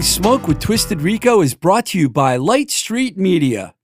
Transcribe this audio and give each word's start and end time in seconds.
Blowing 0.00 0.08
Smoke 0.08 0.48
with 0.48 0.60
Twisted 0.60 1.02
Rico 1.02 1.42
is 1.42 1.52
brought 1.52 1.84
to 1.86 1.98
you 1.98 2.08
by 2.08 2.36
Light 2.36 2.70
Street 2.70 3.18
Media. 3.18 3.74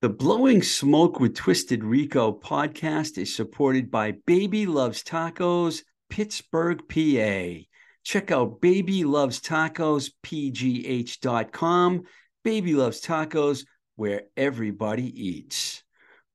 The 0.00 0.08
Blowing 0.08 0.62
Smoke 0.62 1.20
with 1.20 1.36
Twisted 1.36 1.84
Rico 1.84 2.32
podcast 2.32 3.18
is 3.18 3.32
supported 3.32 3.88
by 3.92 4.16
Baby 4.26 4.66
Loves 4.66 5.04
Tacos, 5.04 5.82
Pittsburgh, 6.10 6.82
PA. 6.88 7.62
Check 8.02 8.32
out 8.32 8.60
Baby 8.60 9.04
Loves 9.04 9.40
Tacos, 9.40 10.10
pgh.com. 10.24 12.02
Baby 12.42 12.74
Loves 12.74 13.00
Tacos, 13.00 13.64
where 13.94 14.22
everybody 14.36 15.06
eats. 15.24 15.84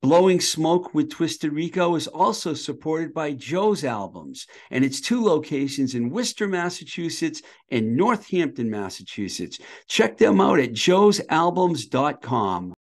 Blowing 0.03 0.39
Smoke 0.39 0.93
with 0.93 1.09
Twisted 1.09 1.51
Rico 1.51 1.95
is 1.95 2.07
also 2.07 2.53
supported 2.53 3.15
by 3.15 3.33
Joe's 3.33 3.83
Albums 3.83 4.45
and 4.69 4.85
its 4.85 5.01
two 5.01 5.23
locations 5.23 5.95
in 5.95 6.11
Worcester, 6.11 6.47
Massachusetts 6.47 7.41
and 7.71 7.97
Northampton, 7.97 8.69
Massachusetts. 8.69 9.57
Check 9.87 10.17
them 10.17 10.39
out 10.39 10.59
at 10.59 10.71
joesalbums.com. 10.71 12.75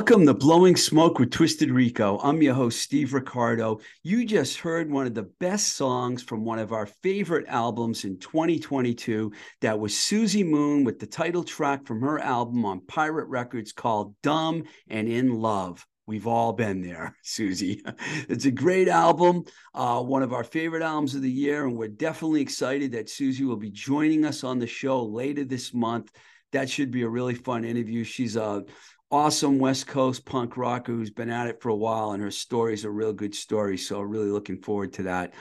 Welcome 0.00 0.24
to 0.24 0.32
Blowing 0.34 0.76
Smoke 0.76 1.18
with 1.18 1.30
Twisted 1.30 1.70
Rico. 1.70 2.18
I'm 2.22 2.40
your 2.40 2.54
host, 2.54 2.80
Steve 2.80 3.12
Ricardo. 3.12 3.80
You 4.02 4.24
just 4.24 4.56
heard 4.56 4.90
one 4.90 5.06
of 5.06 5.12
the 5.12 5.28
best 5.40 5.76
songs 5.76 6.22
from 6.22 6.42
one 6.42 6.58
of 6.58 6.72
our 6.72 6.86
favorite 6.86 7.46
albums 7.48 8.06
in 8.06 8.18
2022. 8.18 9.30
That 9.60 9.78
was 9.78 9.94
Susie 9.94 10.42
Moon 10.42 10.84
with 10.84 11.00
the 11.00 11.06
title 11.06 11.44
track 11.44 11.86
from 11.86 12.00
her 12.00 12.18
album 12.18 12.64
on 12.64 12.80
Pirate 12.86 13.28
Records 13.28 13.72
called 13.72 14.14
Dumb 14.22 14.64
and 14.88 15.06
in 15.06 15.34
Love. 15.34 15.86
We've 16.06 16.26
all 16.26 16.54
been 16.54 16.80
there, 16.80 17.14
Susie. 17.22 17.82
It's 18.30 18.46
a 18.46 18.50
great 18.50 18.88
album, 18.88 19.44
uh, 19.74 20.00
one 20.00 20.22
of 20.22 20.32
our 20.32 20.44
favorite 20.44 20.82
albums 20.82 21.14
of 21.14 21.20
the 21.20 21.30
year, 21.30 21.66
and 21.66 21.76
we're 21.76 21.88
definitely 21.88 22.40
excited 22.40 22.92
that 22.92 23.10
Susie 23.10 23.44
will 23.44 23.56
be 23.56 23.70
joining 23.70 24.24
us 24.24 24.44
on 24.44 24.60
the 24.60 24.66
show 24.66 25.04
later 25.04 25.44
this 25.44 25.74
month. 25.74 26.10
That 26.52 26.70
should 26.70 26.90
be 26.90 27.02
a 27.02 27.08
really 27.08 27.34
fun 27.34 27.64
interview. 27.64 28.02
She's 28.02 28.36
a 28.36 28.64
awesome 29.10 29.58
West 29.58 29.86
Coast 29.86 30.24
punk 30.24 30.56
rocker 30.56 30.92
who's 30.92 31.10
been 31.10 31.30
at 31.30 31.48
it 31.48 31.60
for 31.60 31.68
a 31.68 31.76
while, 31.76 32.12
and 32.12 32.22
her 32.22 32.30
story 32.30 32.74
is 32.74 32.84
a 32.84 32.90
real 32.90 33.12
good 33.12 33.34
story. 33.34 33.76
So, 33.76 34.00
really 34.00 34.30
looking 34.30 34.62
forward 34.62 34.92
to 34.94 35.04
that. 35.04 35.34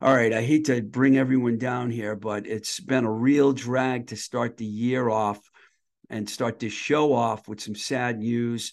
All 0.00 0.14
right, 0.14 0.32
I 0.32 0.42
hate 0.42 0.64
to 0.64 0.82
bring 0.82 1.16
everyone 1.16 1.58
down 1.58 1.90
here, 1.90 2.16
but 2.16 2.46
it's 2.46 2.80
been 2.80 3.04
a 3.04 3.12
real 3.12 3.52
drag 3.52 4.08
to 4.08 4.16
start 4.16 4.56
the 4.56 4.64
year 4.64 5.08
off 5.08 5.38
and 6.10 6.28
start 6.28 6.58
this 6.58 6.72
show 6.72 7.12
off 7.12 7.46
with 7.46 7.60
some 7.60 7.76
sad 7.76 8.18
news. 8.18 8.72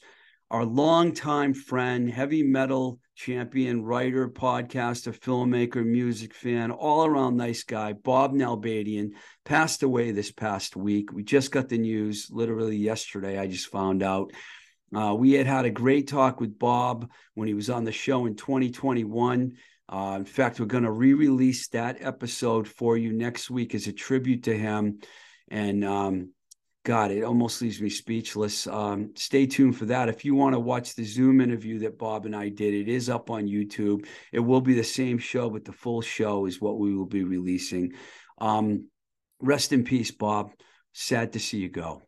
Our 0.49 0.65
longtime 0.65 1.53
friend, 1.53 2.09
heavy 2.09 2.41
metal 2.41 2.99
champion, 3.19 3.83
writer, 3.83 4.29
podcaster, 4.29 5.13
filmmaker, 5.13 5.85
music 5.85 6.33
fan, 6.33 6.71
all 6.71 7.05
around 7.05 7.35
nice 7.35 7.63
guy, 7.63 7.91
Bob 7.91 8.33
Nalbandian, 8.33 9.09
passed 9.43 9.83
away 9.83 10.11
this 10.11 10.31
past 10.31 10.77
week. 10.77 11.11
We 11.11 11.23
just 11.23 11.51
got 11.51 11.67
the 11.67 11.77
news 11.77 12.29
literally 12.31 12.77
yesterday. 12.77 13.37
I 13.37 13.47
just 13.47 13.67
found 13.67 14.03
out. 14.03 14.31
Uh, 14.95 15.13
we 15.13 15.33
had 15.33 15.47
had 15.47 15.65
a 15.65 15.69
great 15.69 16.07
talk 16.07 16.39
with 16.39 16.57
Bob 16.57 17.11
when 17.33 17.49
he 17.49 17.53
was 17.53 17.69
on 17.69 17.83
the 17.83 17.91
show 17.91 18.25
in 18.25 18.35
2021. 18.37 19.51
Uh, 19.89 20.15
in 20.17 20.25
fact, 20.25 20.57
we're 20.57 20.65
going 20.65 20.83
to 20.83 20.91
re 20.91 21.13
release 21.13 21.67
that 21.67 21.97
episode 21.99 22.69
for 22.69 22.95
you 22.95 23.11
next 23.11 23.49
week 23.49 23.75
as 23.75 23.87
a 23.87 23.93
tribute 23.93 24.43
to 24.43 24.57
him. 24.57 24.99
And 25.51 25.83
um, 25.83 26.31
God, 26.89 27.11
it 27.11 27.23
almost 27.23 27.61
leaves 27.61 27.79
me 27.79 27.87
speechless. 27.87 28.65
Um, 28.65 29.11
stay 29.15 29.45
tuned 29.45 29.77
for 29.77 29.85
that. 29.85 30.09
If 30.09 30.25
you 30.25 30.33
want 30.33 30.55
to 30.55 30.59
watch 30.59 30.95
the 30.95 31.03
Zoom 31.03 31.39
interview 31.39 31.77
that 31.81 31.99
Bob 31.99 32.25
and 32.25 32.35
I 32.35 32.49
did, 32.49 32.73
it 32.73 32.87
is 32.87 33.11
up 33.11 33.29
on 33.29 33.45
YouTube. 33.45 34.07
It 34.31 34.39
will 34.39 34.59
be 34.59 34.73
the 34.73 34.83
same 34.83 35.19
show, 35.19 35.51
but 35.51 35.65
the 35.65 35.71
full 35.71 36.01
show 36.01 36.47
is 36.47 36.59
what 36.59 36.79
we 36.79 36.95
will 36.95 37.05
be 37.05 37.23
releasing. 37.23 37.93
Um, 38.39 38.87
rest 39.39 39.71
in 39.71 39.83
peace, 39.83 40.09
Bob. 40.09 40.49
Sad 40.91 41.33
to 41.33 41.39
see 41.39 41.59
you 41.59 41.69
go. 41.69 42.01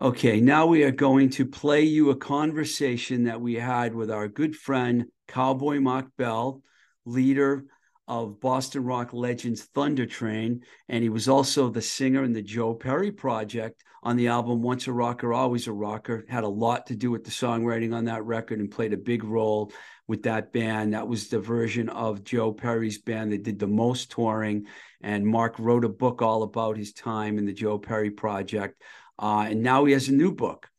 Okay, 0.00 0.40
now 0.40 0.64
we 0.64 0.84
are 0.84 0.90
going 0.90 1.28
to 1.32 1.44
play 1.44 1.82
you 1.82 2.08
a 2.08 2.16
conversation 2.16 3.24
that 3.24 3.42
we 3.42 3.56
had 3.56 3.94
with 3.94 4.10
our 4.10 4.26
good 4.26 4.56
friend 4.56 5.04
Cowboy 5.26 5.80
Mark 5.80 6.06
Bell, 6.16 6.62
leader 7.04 7.66
of 8.08 8.40
Boston 8.40 8.84
rock 8.84 9.12
legends 9.12 9.62
Thunder 9.62 10.06
Train, 10.06 10.62
and 10.88 11.02
he 11.02 11.08
was 11.08 11.28
also 11.28 11.68
the 11.68 11.82
singer 11.82 12.24
in 12.24 12.32
the 12.32 12.42
Joe 12.42 12.74
Perry 12.74 13.12
project 13.12 13.84
on 14.02 14.16
the 14.16 14.28
album 14.28 14.62
Once 14.62 14.86
a 14.86 14.92
Rocker, 14.92 15.32
Always 15.32 15.66
a 15.66 15.72
Rocker. 15.72 16.24
Had 16.28 16.44
a 16.44 16.48
lot 16.48 16.86
to 16.86 16.96
do 16.96 17.10
with 17.10 17.24
the 17.24 17.30
songwriting 17.30 17.94
on 17.94 18.06
that 18.06 18.24
record 18.24 18.60
and 18.60 18.70
played 18.70 18.92
a 18.92 18.98
big 18.98 19.24
role 19.24 19.72
with 20.06 20.22
that 20.22 20.52
band. 20.52 20.94
That 20.94 21.08
was 21.08 21.28
the 21.28 21.40
version 21.40 21.88
of 21.90 22.24
Joe 22.24 22.52
Perry's 22.52 22.98
band 22.98 23.32
that 23.32 23.42
did 23.42 23.58
the 23.58 23.66
most 23.66 24.10
touring. 24.10 24.66
And 25.00 25.26
Mark 25.26 25.58
wrote 25.58 25.84
a 25.84 25.88
book 25.88 26.22
all 26.22 26.42
about 26.42 26.76
his 26.76 26.92
time 26.92 27.38
in 27.38 27.44
the 27.44 27.52
Joe 27.52 27.78
Perry 27.78 28.10
project. 28.10 28.82
Uh, 29.18 29.46
and 29.50 29.62
now 29.62 29.84
he 29.84 29.92
has 29.92 30.08
a 30.08 30.12
new 30.12 30.32
book 30.32 30.70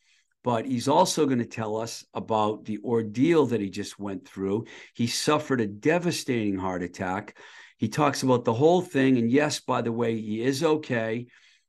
but 0.44 0.66
he's 0.66 0.88
also 0.88 1.26
going 1.26 1.40
to 1.40 1.46
tell 1.46 1.78
us 1.78 2.06
about 2.14 2.66
the 2.66 2.80
ordeal 2.84 3.46
that 3.48 3.62
he 3.62 3.70
just 3.70 4.00
went 4.00 4.28
through. 4.28 4.66
He 4.94 5.08
suffered 5.08 5.62
a 5.62 5.68
devastating 5.68 6.58
heart 6.58 6.82
attack. 6.82 7.38
He 7.78 7.90
talks 7.90 8.24
about 8.24 8.46
the 8.46 8.54
whole 8.54 8.82
thing. 8.82 9.18
And 9.18 9.30
yes, 9.32 9.60
by 9.60 9.82
the 9.82 9.92
way, 9.92 10.20
he 10.20 10.42
is 10.42 10.64
okay. 10.64 11.28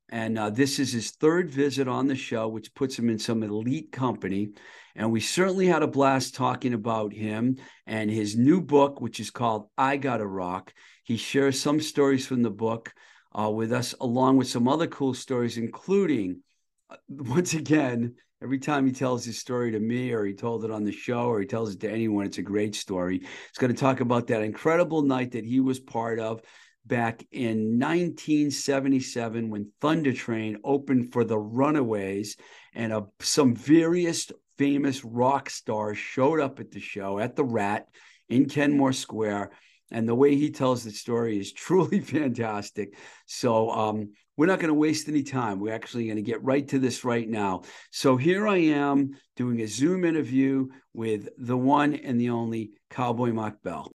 And 0.09 0.39
uh, 0.39 0.51
this 0.51 0.79
is 0.79 0.93
his 0.93 1.13
third 1.13 1.51
visit 1.51 1.89
on 1.89 2.07
the 2.07 2.17
show, 2.17 2.49
which 2.49 2.75
puts 2.75 2.99
him 2.99 3.09
in 3.09 3.19
some 3.19 3.43
elite 3.43 3.93
company. 3.93 4.51
And 4.97 5.13
we 5.13 5.21
certainly 5.21 5.67
had 5.67 5.83
a 5.83 5.89
blast 5.89 6.35
talking 6.35 6.75
about 6.75 7.13
him 7.13 7.59
and 7.87 8.11
his 8.11 8.37
new 8.37 8.61
book, 8.61 9.01
which 9.01 9.21
is 9.21 9.31
called 9.31 9.69
I 9.79 9.97
Gotta 9.97 10.27
Rock. 10.27 10.75
He 11.05 11.17
shares 11.17 11.61
some 11.61 11.81
stories 11.81 12.27
from 12.27 12.43
the 12.43 12.51
book 12.51 12.93
uh, 13.37 13.51
with 13.51 13.73
us, 13.73 13.95
along 14.01 14.37
with 14.37 14.49
some 14.49 14.67
other 14.67 14.89
cool 14.89 15.15
stories, 15.15 15.57
including, 15.57 16.43
uh, 16.89 16.97
once 17.09 17.55
again, 17.55 18.17
every 18.43 18.59
time 18.59 18.87
he 18.87 18.93
tells 18.93 19.25
his 19.25 19.39
story 19.39 19.73
to 19.73 19.81
me 19.81 20.13
or 20.13 20.25
he 20.25 20.35
told 20.35 20.65
it 20.65 20.71
on 20.71 20.85
the 20.85 20.93
show 20.93 21.27
or 21.27 21.41
he 21.41 21.47
tells 21.47 21.75
it 21.75 21.81
to 21.81 21.91
anyone, 21.91 22.27
it's 22.27 22.39
a 22.39 22.43
great 22.43 22.75
story. 22.75 23.19
He's 23.19 23.59
going 23.59 23.73
to 23.73 23.79
talk 23.79 24.01
about 24.01 24.27
that 24.29 24.43
incredible 24.43 25.03
night 25.03 25.33
that 25.33 25.45
he 25.45 25.61
was 25.61 25.79
part 25.79 26.19
of 26.19 26.43
back 26.87 27.27
in 27.31 27.79
1977 27.79 29.51
when 29.51 29.71
Thunder 29.81 30.13
Train 30.13 30.59
opened 30.65 31.13
for 31.13 31.25
the 31.25 31.39
Runaways, 31.39 32.37
and 32.75 32.93
uh, 32.93 33.03
some 33.21 33.55
various 33.55 34.31
famous 34.57 35.05
rock 35.05 35.51
stars 35.51 35.99
showed 35.99 36.41
up 36.41 36.61
at 36.61 36.71
the 36.71 36.81
show 36.81 37.19
at 37.19 37.37
the 37.37 37.45
Rat 37.45 37.89
in 38.29 38.49
Kenmore 38.49 38.93
Square. 38.93 39.51
And 39.91 40.09
the 40.09 40.15
way 40.15 40.37
he 40.37 40.51
tells 40.51 40.85
the 40.85 40.91
story 40.91 41.39
is 41.39 41.53
truly 41.67 42.01
fantastic. 42.01 42.97
So 43.27 43.71
um, 43.71 44.13
we're 44.37 44.47
not 44.47 44.61
going 44.61 44.69
to 44.69 44.75
waste 44.75 45.09
any 45.09 45.23
time. 45.23 45.61
We're 45.61 45.75
actually 45.75 46.07
going 46.07 46.17
to 46.17 46.23
get 46.23 46.43
right 46.43 46.67
to 46.69 46.79
this 46.79 47.05
right 47.05 47.29
now. 47.29 47.63
So 47.91 48.17
here 48.17 48.47
I 48.49 48.59
am 48.59 49.17
doing 49.37 49.61
a 49.61 49.67
Zoom 49.67 50.05
interview 50.05 50.69
with 50.95 51.29
the 51.39 51.57
one 51.57 51.95
and 51.95 52.21
the 52.21 52.31
only 52.31 52.73
Cowboy 52.91 53.33
Mark 53.33 53.63
Bell. 53.63 53.91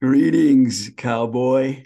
Greetings, 0.00 0.90
cowboy. 0.96 1.84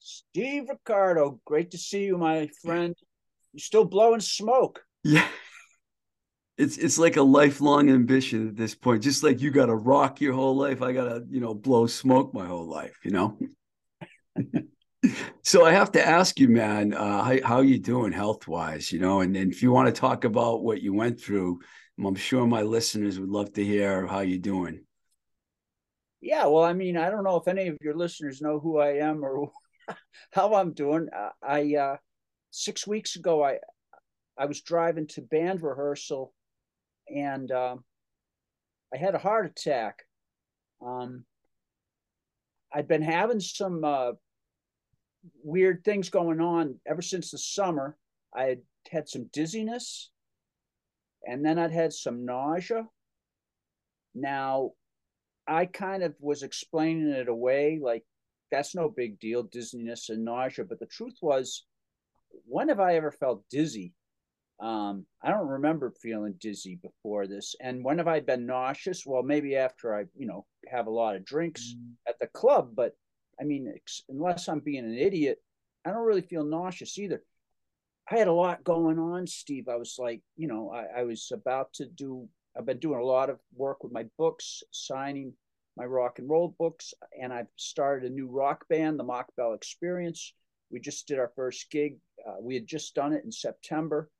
Steve 0.00 0.64
Ricardo, 0.68 1.40
great 1.44 1.70
to 1.72 1.78
see 1.78 2.04
you, 2.04 2.18
my 2.18 2.48
friend. 2.62 2.94
You're 3.52 3.60
still 3.60 3.84
blowing 3.84 4.20
smoke. 4.20 4.82
Yeah. 5.08 5.28
It's 6.58 6.78
it's 6.78 6.98
like 6.98 7.16
a 7.16 7.22
lifelong 7.22 7.90
ambition 7.90 8.48
at 8.48 8.56
this 8.56 8.74
point. 8.74 9.02
Just 9.02 9.22
like 9.22 9.40
you 9.40 9.50
got 9.50 9.66
to 9.66 9.74
rock 9.74 10.20
your 10.20 10.32
whole 10.32 10.56
life, 10.56 10.80
I 10.80 10.92
got 10.92 11.04
to, 11.04 11.24
you 11.28 11.40
know, 11.40 11.54
blow 11.54 11.86
smoke 11.86 12.32
my 12.32 12.46
whole 12.46 12.66
life, 12.66 12.98
you 13.04 13.10
know. 13.10 13.38
so 15.42 15.66
I 15.66 15.72
have 15.72 15.92
to 15.92 16.06
ask 16.06 16.40
you, 16.40 16.48
man, 16.48 16.94
uh, 16.94 17.22
how 17.22 17.36
how 17.44 17.60
you 17.60 17.78
doing 17.78 18.12
health 18.12 18.48
wise, 18.48 18.90
you 18.90 18.98
know, 18.98 19.20
and, 19.20 19.36
and 19.36 19.52
if 19.52 19.62
you 19.62 19.70
want 19.70 19.94
to 19.94 20.00
talk 20.00 20.24
about 20.24 20.62
what 20.62 20.80
you 20.80 20.94
went 20.94 21.20
through, 21.20 21.60
I'm 22.04 22.14
sure 22.14 22.46
my 22.46 22.62
listeners 22.62 23.20
would 23.20 23.28
love 23.28 23.52
to 23.54 23.64
hear 23.64 24.06
how 24.06 24.20
you're 24.20 24.38
doing. 24.38 24.84
Yeah, 26.20 26.46
well, 26.46 26.64
I 26.64 26.72
mean, 26.72 26.96
I 26.96 27.10
don't 27.10 27.24
know 27.24 27.36
if 27.36 27.48
any 27.48 27.68
of 27.68 27.78
your 27.80 27.94
listeners 27.94 28.40
know 28.40 28.58
who 28.58 28.78
I 28.78 28.94
am 28.94 29.24
or 29.24 29.50
how 30.32 30.54
I'm 30.54 30.72
doing. 30.72 31.08
I 31.42 31.74
uh, 31.74 31.96
six 32.50 32.86
weeks 32.86 33.16
ago, 33.16 33.44
I 33.44 33.58
I 34.38 34.46
was 34.46 34.60
driving 34.60 35.06
to 35.08 35.22
band 35.22 35.62
rehearsal, 35.62 36.34
and 37.14 37.50
uh, 37.50 37.76
I 38.94 38.96
had 38.96 39.14
a 39.14 39.18
heart 39.18 39.46
attack. 39.46 40.02
Um, 40.84 41.24
I'd 42.72 42.88
been 42.88 43.02
having 43.02 43.40
some 43.40 43.84
uh, 43.84 44.12
weird 45.42 45.84
things 45.84 46.10
going 46.10 46.40
on 46.40 46.76
ever 46.86 47.02
since 47.02 47.30
the 47.30 47.38
summer. 47.38 47.96
I 48.34 48.44
had 48.44 48.58
had 48.90 49.08
some 49.08 49.28
dizziness, 49.32 50.10
and 51.26 51.44
then 51.44 51.58
I'd 51.58 51.72
had 51.72 51.92
some 51.92 52.24
nausea. 52.24 52.86
Now, 54.14 54.72
I 55.46 55.66
kind 55.66 56.02
of 56.02 56.14
was 56.20 56.42
explaining 56.42 57.08
it 57.08 57.28
away 57.28 57.78
like 57.82 58.04
that's 58.50 58.74
no 58.74 58.88
big 58.88 59.18
deal, 59.18 59.42
dizziness 59.42 60.08
and 60.08 60.24
nausea. 60.24 60.64
But 60.64 60.80
the 60.80 60.86
truth 60.86 61.16
was, 61.20 61.64
when 62.46 62.68
have 62.68 62.80
I 62.80 62.96
ever 62.96 63.10
felt 63.10 63.44
dizzy? 63.50 63.94
Um, 64.58 65.04
I 65.22 65.30
don't 65.30 65.48
remember 65.48 65.90
feeling 65.90 66.34
dizzy 66.40 66.78
before 66.82 67.26
this. 67.26 67.54
And 67.60 67.84
when 67.84 67.98
have 67.98 68.08
I 68.08 68.20
been 68.20 68.46
nauseous? 68.46 69.04
Well, 69.04 69.22
maybe 69.22 69.56
after 69.56 69.94
I, 69.94 70.04
you 70.16 70.26
know, 70.26 70.46
have 70.68 70.86
a 70.86 70.90
lot 70.90 71.16
of 71.16 71.24
drinks 71.24 71.74
mm. 71.74 71.92
at 72.08 72.18
the 72.18 72.26
club. 72.28 72.70
But 72.74 72.92
I 73.40 73.44
mean, 73.44 73.72
unless 74.08 74.48
I'm 74.48 74.60
being 74.60 74.84
an 74.84 74.96
idiot, 74.96 75.38
I 75.84 75.90
don't 75.90 76.06
really 76.06 76.22
feel 76.22 76.44
nauseous 76.44 76.98
either. 76.98 77.22
I 78.10 78.18
had 78.18 78.28
a 78.28 78.32
lot 78.32 78.64
going 78.64 78.98
on, 78.98 79.26
Steve. 79.26 79.68
I 79.68 79.76
was 79.76 79.96
like, 79.98 80.22
you 80.36 80.46
know, 80.46 80.70
I, 80.70 81.00
I 81.00 81.02
was 81.02 81.30
about 81.32 81.72
to 81.74 81.86
do 81.86 82.28
I've 82.56 82.66
been 82.66 82.78
doing 82.78 83.00
a 83.00 83.04
lot 83.04 83.30
of 83.30 83.38
work 83.54 83.82
with 83.82 83.92
my 83.92 84.04
books, 84.16 84.62
signing 84.70 85.34
my 85.76 85.84
rock 85.84 86.18
and 86.18 86.28
roll 86.28 86.54
books, 86.58 86.94
and 87.20 87.32
I've 87.32 87.48
started 87.56 88.10
a 88.10 88.14
new 88.14 88.28
rock 88.28 88.66
band, 88.68 88.98
the 88.98 89.04
Mark 89.04 89.26
Bell 89.36 89.52
Experience. 89.52 90.32
We 90.70 90.80
just 90.80 91.06
did 91.06 91.18
our 91.18 91.32
first 91.36 91.70
gig. 91.70 91.98
Uh, 92.26 92.36
we 92.40 92.54
had 92.54 92.66
just 92.66 92.94
done 92.94 93.12
it 93.12 93.24
in 93.24 93.30
September. 93.30 94.10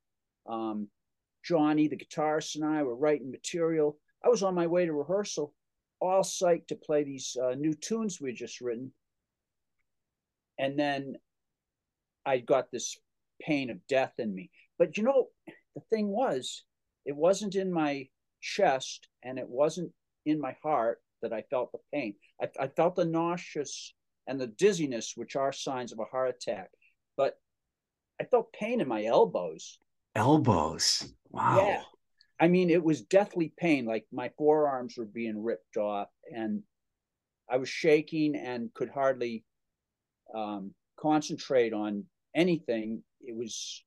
Um, 0.48 0.88
Johnny, 1.44 1.88
the 1.88 1.96
guitarist, 1.96 2.56
and 2.56 2.64
I 2.64 2.82
were 2.82 2.96
writing 2.96 3.30
material. 3.30 3.98
I 4.24 4.28
was 4.28 4.42
on 4.42 4.54
my 4.54 4.66
way 4.66 4.86
to 4.86 4.92
rehearsal, 4.92 5.54
all 6.00 6.22
psyched 6.22 6.68
to 6.68 6.76
play 6.76 7.04
these 7.04 7.36
uh, 7.40 7.54
new 7.54 7.74
tunes 7.74 8.20
we 8.20 8.32
just 8.32 8.60
written. 8.60 8.92
And 10.58 10.78
then 10.78 11.16
I 12.24 12.38
got 12.38 12.70
this 12.70 12.98
pain 13.40 13.70
of 13.70 13.86
death 13.86 14.14
in 14.18 14.34
me. 14.34 14.50
But 14.78 14.96
you 14.96 15.04
know, 15.04 15.28
the 15.74 15.82
thing 15.90 16.08
was, 16.08 16.64
it 17.04 17.14
wasn't 17.14 17.54
in 17.54 17.72
my 17.72 18.08
chest 18.40 19.08
and 19.22 19.38
it 19.38 19.48
wasn't 19.48 19.92
in 20.24 20.40
my 20.40 20.56
heart 20.62 21.00
that 21.22 21.32
I 21.32 21.42
felt 21.42 21.72
the 21.72 21.78
pain. 21.92 22.14
I, 22.40 22.48
I 22.58 22.68
felt 22.68 22.96
the 22.96 23.04
nauseous 23.04 23.94
and 24.26 24.40
the 24.40 24.48
dizziness, 24.48 25.12
which 25.14 25.36
are 25.36 25.52
signs 25.52 25.92
of 25.92 26.00
a 26.00 26.04
heart 26.04 26.34
attack, 26.34 26.70
but 27.16 27.38
I 28.20 28.24
felt 28.24 28.52
pain 28.52 28.80
in 28.80 28.88
my 28.88 29.04
elbows. 29.04 29.78
Elbows. 30.16 31.12
Wow. 31.30 31.58
Yeah. 31.58 31.82
I 32.38 32.48
mean, 32.48 32.70
it 32.70 32.82
was 32.82 33.02
deathly 33.02 33.52
pain. 33.56 33.86
Like 33.86 34.06
my 34.12 34.30
forearms 34.36 34.96
were 34.96 35.06
being 35.06 35.42
ripped 35.42 35.76
off, 35.76 36.08
and 36.34 36.62
I 37.50 37.56
was 37.58 37.68
shaking 37.68 38.36
and 38.36 38.72
could 38.74 38.90
hardly 38.90 39.44
um, 40.34 40.72
concentrate 40.98 41.72
on 41.72 42.04
anything. 42.34 43.02
It 43.20 43.34
was, 43.34 43.82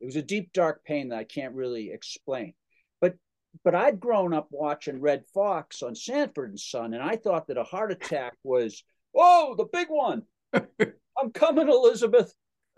it 0.00 0.06
was 0.06 0.16
a 0.16 0.22
deep, 0.22 0.52
dark 0.52 0.84
pain 0.84 1.08
that 1.08 1.18
I 1.18 1.24
can't 1.24 1.54
really 1.54 1.90
explain 1.92 2.54
but 3.02 3.16
but 3.64 3.74
I'd 3.74 4.00
grown 4.00 4.32
up 4.32 4.48
watching 4.50 5.00
Redd 5.00 5.24
Foxx 5.34 5.82
on 5.82 5.94
Sanford 5.94 6.50
and 6.50 6.60
Son, 6.60 6.94
and 6.94 7.02
I 7.02 7.16
thought 7.16 7.48
that 7.48 7.58
a 7.58 7.64
heart 7.64 7.92
attack 7.92 8.34
was, 8.42 8.82
oh, 9.14 9.54
the 9.58 9.66
big 9.70 9.88
one. 9.90 10.22
I'm 10.54 11.32
coming, 11.34 11.68
Elizabeth. 11.68 12.32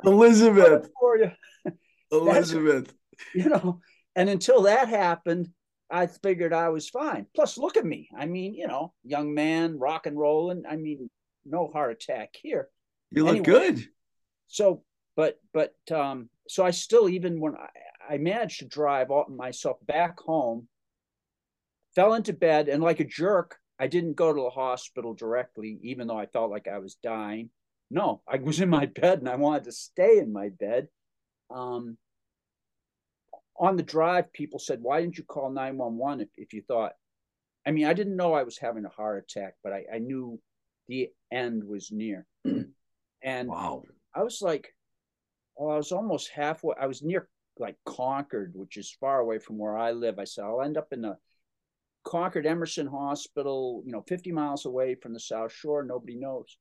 Elizabeth. 0.05 0.89
for 0.99 1.19
you. 1.19 1.31
Elizabeth. 2.11 2.93
you 3.35 3.49
know, 3.49 3.81
and 4.17 4.29
until 4.29 4.63
that 4.63 4.89
happened, 4.89 5.49
I 5.91 6.07
figured 6.07 6.53
I 6.53 6.71
was 6.71 6.89
fine. 6.89 7.27
Plus, 7.35 7.59
look 7.59 7.77
at 7.77 7.85
me. 7.85 8.09
I 8.17 8.27
mean, 8.27 8.55
you 8.55 8.67
know, 8.67 8.93
young 9.05 9.35
man, 9.35 9.79
rock 9.79 10.07
and 10.07 10.19
roll, 10.19 10.51
and 10.51 10.67
I 10.67 10.77
mean, 10.77 11.11
no 11.45 11.69
heart 11.69 11.93
attack 11.93 12.31
here. 12.41 12.69
You 13.11 13.25
look 13.25 13.37
anyway, 13.37 13.45
good. 13.45 13.89
So, 14.49 14.83
but, 15.17 15.39
but, 15.53 15.75
um, 15.93 16.29
so 16.49 16.65
I 16.65 16.71
still, 16.71 17.09
even 17.09 17.41
when 17.41 17.55
I, 17.55 18.15
I 18.15 18.19
managed 18.19 18.61
to 18.61 18.67
drive 18.67 19.11
all, 19.11 19.27
myself 19.29 19.77
back 19.87 20.19
home, 20.21 20.69
fell 21.95 22.15
into 22.15 22.33
bed, 22.33 22.69
and 22.69 22.83
like 22.83 23.01
a 23.01 23.05
jerk, 23.05 23.57
I 23.79 23.87
didn't 23.87 24.15
go 24.15 24.33
to 24.33 24.43
the 24.43 24.51
hospital 24.51 25.15
directly, 25.15 25.79
even 25.83 26.07
though 26.07 26.19
I 26.19 26.27
felt 26.27 26.51
like 26.51 26.69
I 26.69 26.79
was 26.79 26.95
dying. 27.03 27.51
No, 27.91 28.23
I 28.27 28.37
was 28.37 28.61
in 28.61 28.71
my 28.71 28.87
bed 29.01 29.19
and 29.19 29.29
I 29.29 29.37
wanted 29.37 29.65
to 29.65 29.73
stay 29.73 30.19
in 30.19 30.33
my 30.33 30.49
bed. 30.49 30.89
Um, 31.55 31.97
on 33.57 33.77
the 33.77 33.83
drive, 33.83 34.33
people 34.33 34.59
said, 34.59 34.81
Why 34.83 35.01
didn't 35.01 35.17
you 35.17 35.25
call 35.25 35.51
911 35.51 36.23
if, 36.23 36.29
if 36.37 36.53
you 36.53 36.63
thought? 36.63 36.93
I 37.67 37.71
mean, 37.71 37.87
I 37.87 37.95
didn't 37.95 38.17
know 38.17 38.35
I 38.35 38.43
was 38.43 38.59
having 38.59 38.85
a 38.85 38.91
heart 38.91 39.25
attack, 39.25 39.55
but 39.63 39.73
I, 39.73 39.85
I 39.95 39.99
knew 39.99 40.41
the 40.89 41.09
end 41.33 41.65
was 41.65 41.91
near. 41.91 42.27
and 43.23 43.49
wow. 43.49 43.83
I 44.15 44.23
was 44.23 44.43
like, 44.43 44.75
well, 45.57 45.73
I 45.73 45.77
was 45.77 45.93
almost 45.93 46.31
halfway. 46.31 46.75
I 46.79 46.87
was 46.87 47.03
near 47.03 47.29
like 47.59 47.77
Concord, 47.87 48.53
which 48.55 48.77
is 48.77 48.97
far 49.01 49.21
away 49.21 49.39
from 49.39 49.57
where 49.57 49.79
I 49.79 49.93
live. 49.93 50.19
I 50.19 50.25
said 50.25 50.45
I'll 50.45 50.63
end 50.63 50.77
up 50.77 50.89
in 50.93 51.03
the 51.03 51.17
Concord 52.05 52.47
Emerson 52.47 52.87
Hospital, 52.87 53.83
you 53.87 53.93
know, 53.93 54.05
50 54.07 54.33
miles 54.33 54.67
away 54.67 54.95
from 54.95 55.15
the 55.15 55.21
South 55.21 55.53
Shore. 55.53 55.83
Nobody 55.85 56.17
knows, 56.17 56.59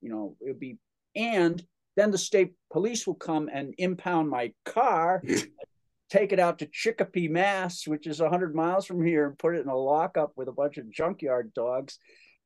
you 0.00 0.08
know, 0.08 0.36
it 0.40 0.48
would 0.48 0.60
be, 0.60 0.78
and 1.14 1.62
then 1.96 2.10
the 2.10 2.18
state 2.18 2.52
police 2.70 3.06
will 3.06 3.14
come 3.14 3.48
and 3.52 3.74
impound 3.78 4.28
my 4.28 4.52
car, 4.64 5.22
take 6.10 6.32
it 6.32 6.38
out 6.38 6.58
to 6.58 6.66
Chicopee, 6.66 7.28
Mass, 7.28 7.86
which 7.86 8.06
is 8.06 8.20
100 8.20 8.54
miles 8.54 8.86
from 8.86 9.04
here, 9.04 9.26
and 9.26 9.38
put 9.38 9.56
it 9.56 9.62
in 9.62 9.68
a 9.68 9.76
lockup 9.76 10.32
with 10.36 10.48
a 10.48 10.52
bunch 10.52 10.76
of 10.76 10.90
junkyard 10.90 11.52
dogs. 11.54 11.98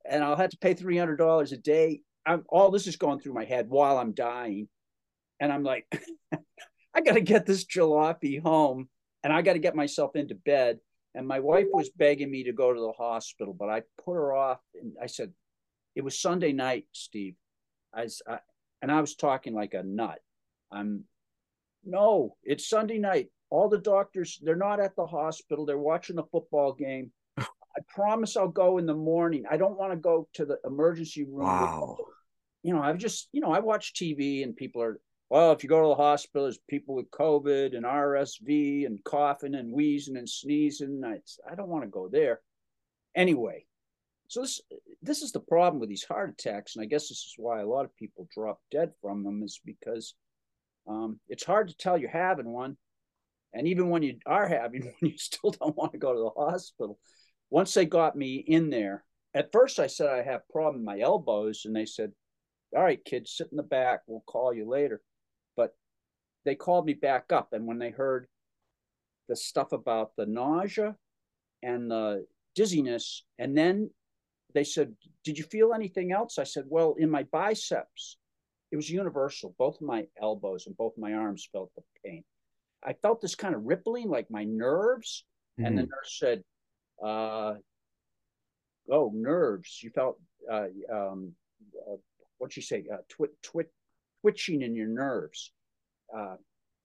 And 0.09 0.25
I'll 0.25 0.37
have 0.37 0.50
to 0.50 0.59
pay 0.59 0.75
$300 0.75 1.52
a 1.52 1.57
day. 1.57 2.00
I'm, 2.25 2.45
all 2.49 2.71
this 2.71 2.87
is 2.87 2.97
going 2.97 3.21
through 3.21 3.35
my 3.35 3.45
head 3.45 3.69
while 3.69 3.99
I'm 3.99 4.12
dying. 4.12 4.69
And 5.40 5.52
I'm 5.52 5.64
like, 5.64 5.87
I 6.95 7.00
got 7.00 7.14
to 7.14 7.21
get 7.21 7.45
this 7.45 7.64
jalopy 7.64 8.40
home 8.40 8.88
and 9.23 9.33
I 9.33 9.42
got 9.42 9.54
to 9.54 9.59
get 9.59 9.76
myself 9.76 10.16
into 10.16 10.35
bed. 10.35 10.78
And 11.14 11.26
my 11.26 11.40
wife 11.40 11.66
was 11.73 11.90
begging 11.90 12.30
me 12.30 12.45
to 12.45 12.52
go 12.52 12.73
to 12.73 12.80
the 12.80 12.92
hospital, 12.92 13.52
but 13.52 13.69
I 13.69 13.83
put 14.04 14.14
her 14.14 14.33
off. 14.33 14.61
And 14.80 14.92
I 15.02 15.07
said, 15.07 15.33
it 15.97 16.04
was 16.04 16.21
Sunday 16.21 16.52
night, 16.52 16.87
Steve. 16.92 17.35
I, 17.92 18.07
I 18.28 18.38
and 18.82 18.90
I 18.90 19.00
was 19.00 19.14
talking 19.14 19.54
like 19.54 19.75
a 19.75 19.82
nut. 19.82 20.18
I'm, 20.70 21.04
no, 21.84 22.37
it's 22.42 22.68
Sunday 22.68 22.99
night. 22.99 23.28
All 23.50 23.68
the 23.68 23.78
doctors, 23.78 24.38
they're 24.42 24.54
not 24.56 24.80
at 24.80 24.94
the 24.96 25.06
hospital. 25.06 25.66
They're 25.66 25.78
watching 25.78 26.16
the 26.16 26.25
football 26.25 26.72
game. 26.72 27.10
I 27.38 27.80
promise 27.88 28.37
I'll 28.37 28.49
go 28.49 28.78
in 28.78 28.87
the 28.87 28.94
morning. 28.94 29.44
I 29.50 29.56
don't 29.56 29.78
want 29.78 29.92
to 29.92 29.96
go 29.96 30.28
to 30.34 30.44
the 30.44 30.58
emergency 30.64 31.25
room. 31.25 31.46
Wow. 31.46 31.96
You 32.62 32.75
know, 32.75 32.82
I've 32.82 32.99
just, 32.99 33.28
you 33.32 33.40
know, 33.40 33.52
I 33.52 33.60
watch 33.60 33.94
TV 33.94 34.44
and 34.44 34.54
people 34.54 34.82
are 34.82 35.00
well, 35.30 35.52
if 35.52 35.62
you 35.62 35.68
go 35.68 35.80
to 35.80 35.88
the 35.88 35.94
hospital, 35.94 36.42
there's 36.42 36.58
people 36.68 36.96
with 36.96 37.08
COVID 37.12 37.76
and 37.76 37.87
RSV 37.87 38.84
and 38.84 39.02
coughing 39.04 39.54
and 39.54 39.72
wheezing 39.72 40.16
and 40.16 40.28
sneezing. 40.28 41.02
I, 41.06 41.20
I 41.49 41.54
don't 41.54 41.68
want 41.68 41.84
to 41.84 41.88
go 41.88 42.08
there. 42.08 42.40
Anyway, 43.14 43.64
so 44.30 44.42
this 44.42 44.60
this 45.02 45.22
is 45.22 45.32
the 45.32 45.40
problem 45.40 45.80
with 45.80 45.88
these 45.88 46.04
heart 46.04 46.30
attacks, 46.30 46.76
and 46.76 46.84
I 46.84 46.87
guess 46.87 47.08
this 47.08 47.18
is 47.18 47.34
why 47.37 47.60
a 47.60 47.66
lot 47.66 47.84
of 47.84 47.96
people 47.96 48.28
drop 48.32 48.60
dead 48.70 48.92
from 49.02 49.25
them 49.25 49.42
is 49.42 49.60
because 49.64 50.14
um, 50.87 51.18
it's 51.28 51.42
hard 51.42 51.66
to 51.66 51.76
tell 51.76 51.99
you're 51.99 52.10
having 52.10 52.49
one, 52.49 52.76
and 53.52 53.66
even 53.66 53.90
when 53.90 54.04
you 54.04 54.18
are 54.26 54.46
having 54.46 54.82
one, 55.00 55.10
you 55.10 55.18
still 55.18 55.50
don't 55.50 55.76
want 55.76 55.90
to 55.92 55.99
go 55.99 56.12
to 56.12 56.20
the 56.20 56.44
hospital. 56.44 57.00
Once 57.50 57.75
they 57.75 57.84
got 57.84 58.14
me 58.14 58.37
in 58.37 58.70
there, 58.70 59.04
at 59.34 59.50
first 59.50 59.80
I 59.80 59.88
said 59.88 60.08
I 60.08 60.22
have 60.22 60.49
problem 60.49 60.76
with 60.76 60.84
my 60.84 61.00
elbows, 61.00 61.62
and 61.64 61.75
they 61.75 61.84
said, 61.84 62.12
"All 62.76 62.84
right, 62.84 63.04
kids, 63.04 63.34
sit 63.37 63.49
in 63.50 63.56
the 63.56 63.64
back. 63.64 64.02
We'll 64.06 64.22
call 64.28 64.54
you 64.54 64.68
later." 64.68 65.02
But 65.56 65.75
they 66.44 66.54
called 66.54 66.87
me 66.87 66.94
back 66.94 67.32
up. 67.32 67.49
And 67.52 67.66
when 67.66 67.80
they 67.80 67.90
heard 67.90 68.28
the 69.28 69.34
stuff 69.34 69.72
about 69.72 70.12
the 70.16 70.26
nausea 70.26 70.94
and 71.64 71.90
the 71.90 72.26
dizziness, 72.54 73.25
and 73.37 73.58
then 73.58 73.90
they 74.54 74.64
said, 74.64 74.95
Did 75.25 75.38
you 75.38 75.45
feel 75.45 75.73
anything 75.73 76.12
else? 76.12 76.38
I 76.38 76.45
said, 76.45 76.64
Well, 76.69 76.95
in 76.99 77.11
my 77.11 77.25
biceps, 77.25 78.19
it 78.73 78.76
was 78.76 78.90
universal. 78.90 79.54
Both 79.59 79.76
of 79.76 79.87
my 79.87 80.07
elbows 80.21 80.66
and 80.66 80.76
both 80.76 80.92
my 80.97 81.14
arms 81.14 81.49
felt 81.50 81.71
the 81.75 81.83
pain. 82.04 82.25
I 82.85 82.95
felt 82.95 83.21
this 83.21 83.35
kind 83.35 83.54
of 83.54 83.64
rippling, 83.64 84.09
like 84.09 84.30
my 84.30 84.45
nerves. 84.45 85.25
Mm-hmm. 85.59 85.66
And 85.66 85.78
the 85.78 85.83
mm-hmm. 85.83 85.90
nurse 85.90 86.19
said, 86.19 86.42
uh, 87.04 87.54
Oh, 88.90 89.12
nerves. 89.14 89.80
You 89.83 89.90
felt, 89.90 90.19
uh, 90.50 90.66
um, 90.92 91.33
uh, 91.88 91.97
what'd 92.38 92.52
she 92.52 92.62
say? 92.62 92.85
Uh, 92.92 92.99
twit, 93.09 93.30
twit, 93.42 93.71
twitching 94.23 94.62
in 94.62 94.75
your 94.75 94.88
nerves 94.88 95.52
uh, 96.16 96.37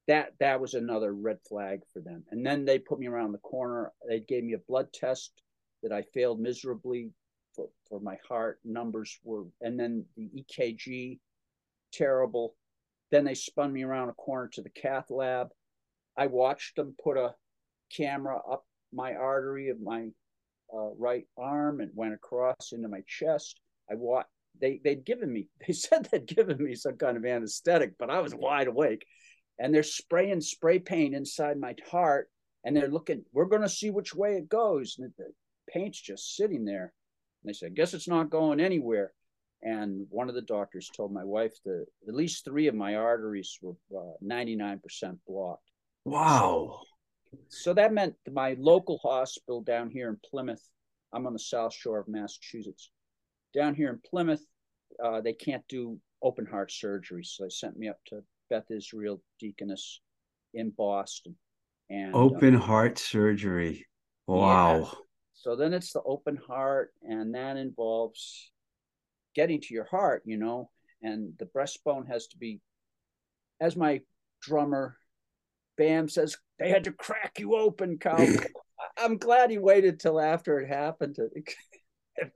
that 0.08 0.34
that 0.40 0.60
was 0.60 0.74
another 0.74 1.14
red 1.14 1.38
flag 1.48 1.82
for 1.92 2.02
them. 2.02 2.24
And 2.32 2.46
then 2.46 2.66
they 2.66 2.80
put 2.80 3.00
me 3.00 3.08
around 3.08 3.32
the 3.32 3.40
corner. 3.40 3.92
They 4.08 4.20
gave 4.20 4.44
me 4.44 4.54
a 4.54 4.60
blood 4.68 4.94
test 4.94 5.32
that 5.82 5.92
I 5.92 6.04
failed 6.14 6.40
miserably 6.40 7.10
for, 7.56 7.70
for 7.88 8.00
my 8.00 8.18
heart. 8.28 8.60
Numbers 8.64 9.20
were, 9.24 9.46
and 9.62 9.80
then 9.80 10.06
the 10.16 10.30
EKG, 10.44 11.20
terrible. 11.94 12.56
Then 13.12 13.24
they 13.24 13.36
spun 13.36 13.72
me 13.72 13.84
around 13.84 14.10
a 14.10 14.14
corner 14.14 14.50
to 14.54 14.62
the 14.62 14.70
cath 14.70 15.10
lab. 15.10 15.50
I 16.18 16.28
watched 16.28 16.76
them 16.76 16.96
put 17.02 17.18
a 17.18 17.36
camera 17.96 18.40
up 18.50 18.66
my 18.94 19.14
artery 19.14 19.70
of 19.70 19.82
my 19.82 20.08
uh, 20.74 20.90
right 20.98 21.26
arm 21.38 21.82
and 21.82 21.92
went 21.94 22.14
across 22.14 22.72
into 22.72 22.88
my 22.88 23.02
chest. 23.08 23.60
I 23.90 23.96
watched 23.96 24.30
they 24.62 24.80
they'd 24.84 25.06
given 25.06 25.32
me 25.32 25.48
they 25.68 25.74
said 25.74 26.08
they'd 26.12 26.26
given 26.26 26.64
me 26.64 26.76
some 26.76 26.98
kind 26.98 27.18
of 27.18 27.26
anesthetic, 27.26 27.98
but 27.98 28.10
I 28.10 28.22
was 28.22 28.34
wide 28.34 28.68
awake. 28.68 29.06
And 29.58 29.74
they're 29.74 29.84
spraying 29.84 30.42
spray 30.42 30.80
paint 30.80 31.16
inside 31.16 31.58
my 31.58 31.76
heart, 31.90 32.30
and 32.66 32.76
they're 32.76 32.90
looking. 32.90 33.24
We're 33.32 33.46
going 33.46 33.62
to 33.62 33.70
see 33.70 33.90
which 33.90 34.14
way 34.14 34.36
it 34.36 34.50
goes. 34.50 34.98
And 35.00 35.14
the 35.18 35.32
paint's 35.70 36.02
just 36.02 36.36
sitting 36.36 36.66
there. 36.66 36.92
And 37.46 37.50
they 37.50 37.54
said, 37.54 37.76
"Guess 37.76 37.94
it's 37.94 38.08
not 38.08 38.30
going 38.30 38.60
anywhere." 38.60 39.14
And 39.62 40.06
one 40.10 40.30
of 40.30 40.36
the 40.36 40.42
doctors 40.42 40.90
told 40.90 41.12
my 41.12 41.24
wife 41.24 41.54
that 41.66 41.86
at 42.08 42.14
least 42.14 42.46
three 42.46 42.68
of 42.68 42.76
my 42.76 42.96
arteries 42.96 43.58
were 43.62 43.76
uh, 43.98 44.14
99% 44.24 45.18
blocked. 45.28 45.72
Wow. 46.04 46.82
So, 47.32 47.38
so 47.50 47.74
that 47.74 47.94
meant 47.94 48.16
my 48.32 48.56
local 48.60 49.00
hospital 49.00 49.62
down 49.62 49.90
here 49.90 50.10
in 50.10 50.20
Plymouth. 50.30 50.62
I'm 51.14 51.26
on 51.26 51.34
the 51.34 51.40
South 51.40 51.74
Shore 51.74 52.00
of 52.00 52.08
Massachusetts 52.08 52.92
down 53.56 53.74
here 53.74 53.90
in 53.90 54.00
Plymouth, 54.08 54.46
uh, 55.04 55.22
they 55.22 55.34
can't 55.34 55.64
do 55.68 55.98
open 56.22 56.46
heart 56.46 56.72
surgery. 56.72 57.24
So 57.24 57.44
they 57.44 57.50
sent 57.50 57.78
me 57.78 57.88
up 57.88 57.98
to 58.08 58.22
Beth 58.50 58.70
Israel 58.70 59.22
Deaconess 59.40 60.02
in 60.54 60.72
Boston. 60.72 61.36
And 61.90 62.14
open 62.14 62.56
uh, 62.56 62.60
heart 62.60 63.00
surgery. 63.00 63.86
Wow. 64.28 64.92
So 65.36 65.56
then 65.56 65.74
it's 65.74 65.94
the 65.94 66.02
open 66.02 66.38
heart, 66.48 66.94
and 67.04 67.36
that 67.36 67.58
involves 67.58 68.52
getting 69.36 69.62
to 69.62 69.74
your 69.74 69.84
heart, 69.84 70.24
you 70.26 70.38
know, 70.38 70.70
and 71.02 71.34
the 71.38 71.46
breastbone 71.46 72.08
has 72.08 72.28
to 72.28 72.38
be, 72.38 72.62
as 73.60 73.76
my 73.76 74.02
drummer 74.42 74.98
Bam 75.78 76.08
says, 76.08 76.38
they 76.58 76.70
had 76.70 76.86
to 76.86 76.92
crack 76.92 77.38
you 77.38 77.56
open, 77.56 77.98
Carl. 78.00 78.28
I'm 78.98 79.18
glad 79.18 79.52
he 79.52 79.58
waited 79.58 80.00
till 80.00 80.20
after 80.20 80.60
it 80.60 80.68
happened 80.68 81.16
to 81.16 81.30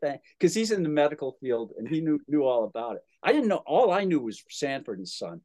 because 0.39 0.53
he's 0.53 0.71
in 0.71 0.83
the 0.83 0.89
medical 0.89 1.37
field 1.39 1.71
and 1.77 1.87
he 1.87 2.01
knew 2.01 2.19
knew 2.27 2.43
all 2.43 2.65
about 2.65 2.97
it. 2.97 3.01
I 3.23 3.31
didn't 3.31 3.47
know. 3.47 3.63
All 3.65 3.91
I 3.91 4.03
knew 4.03 4.19
was 4.19 4.43
Sanford 4.49 4.97
and 4.97 5.07
Son. 5.07 5.41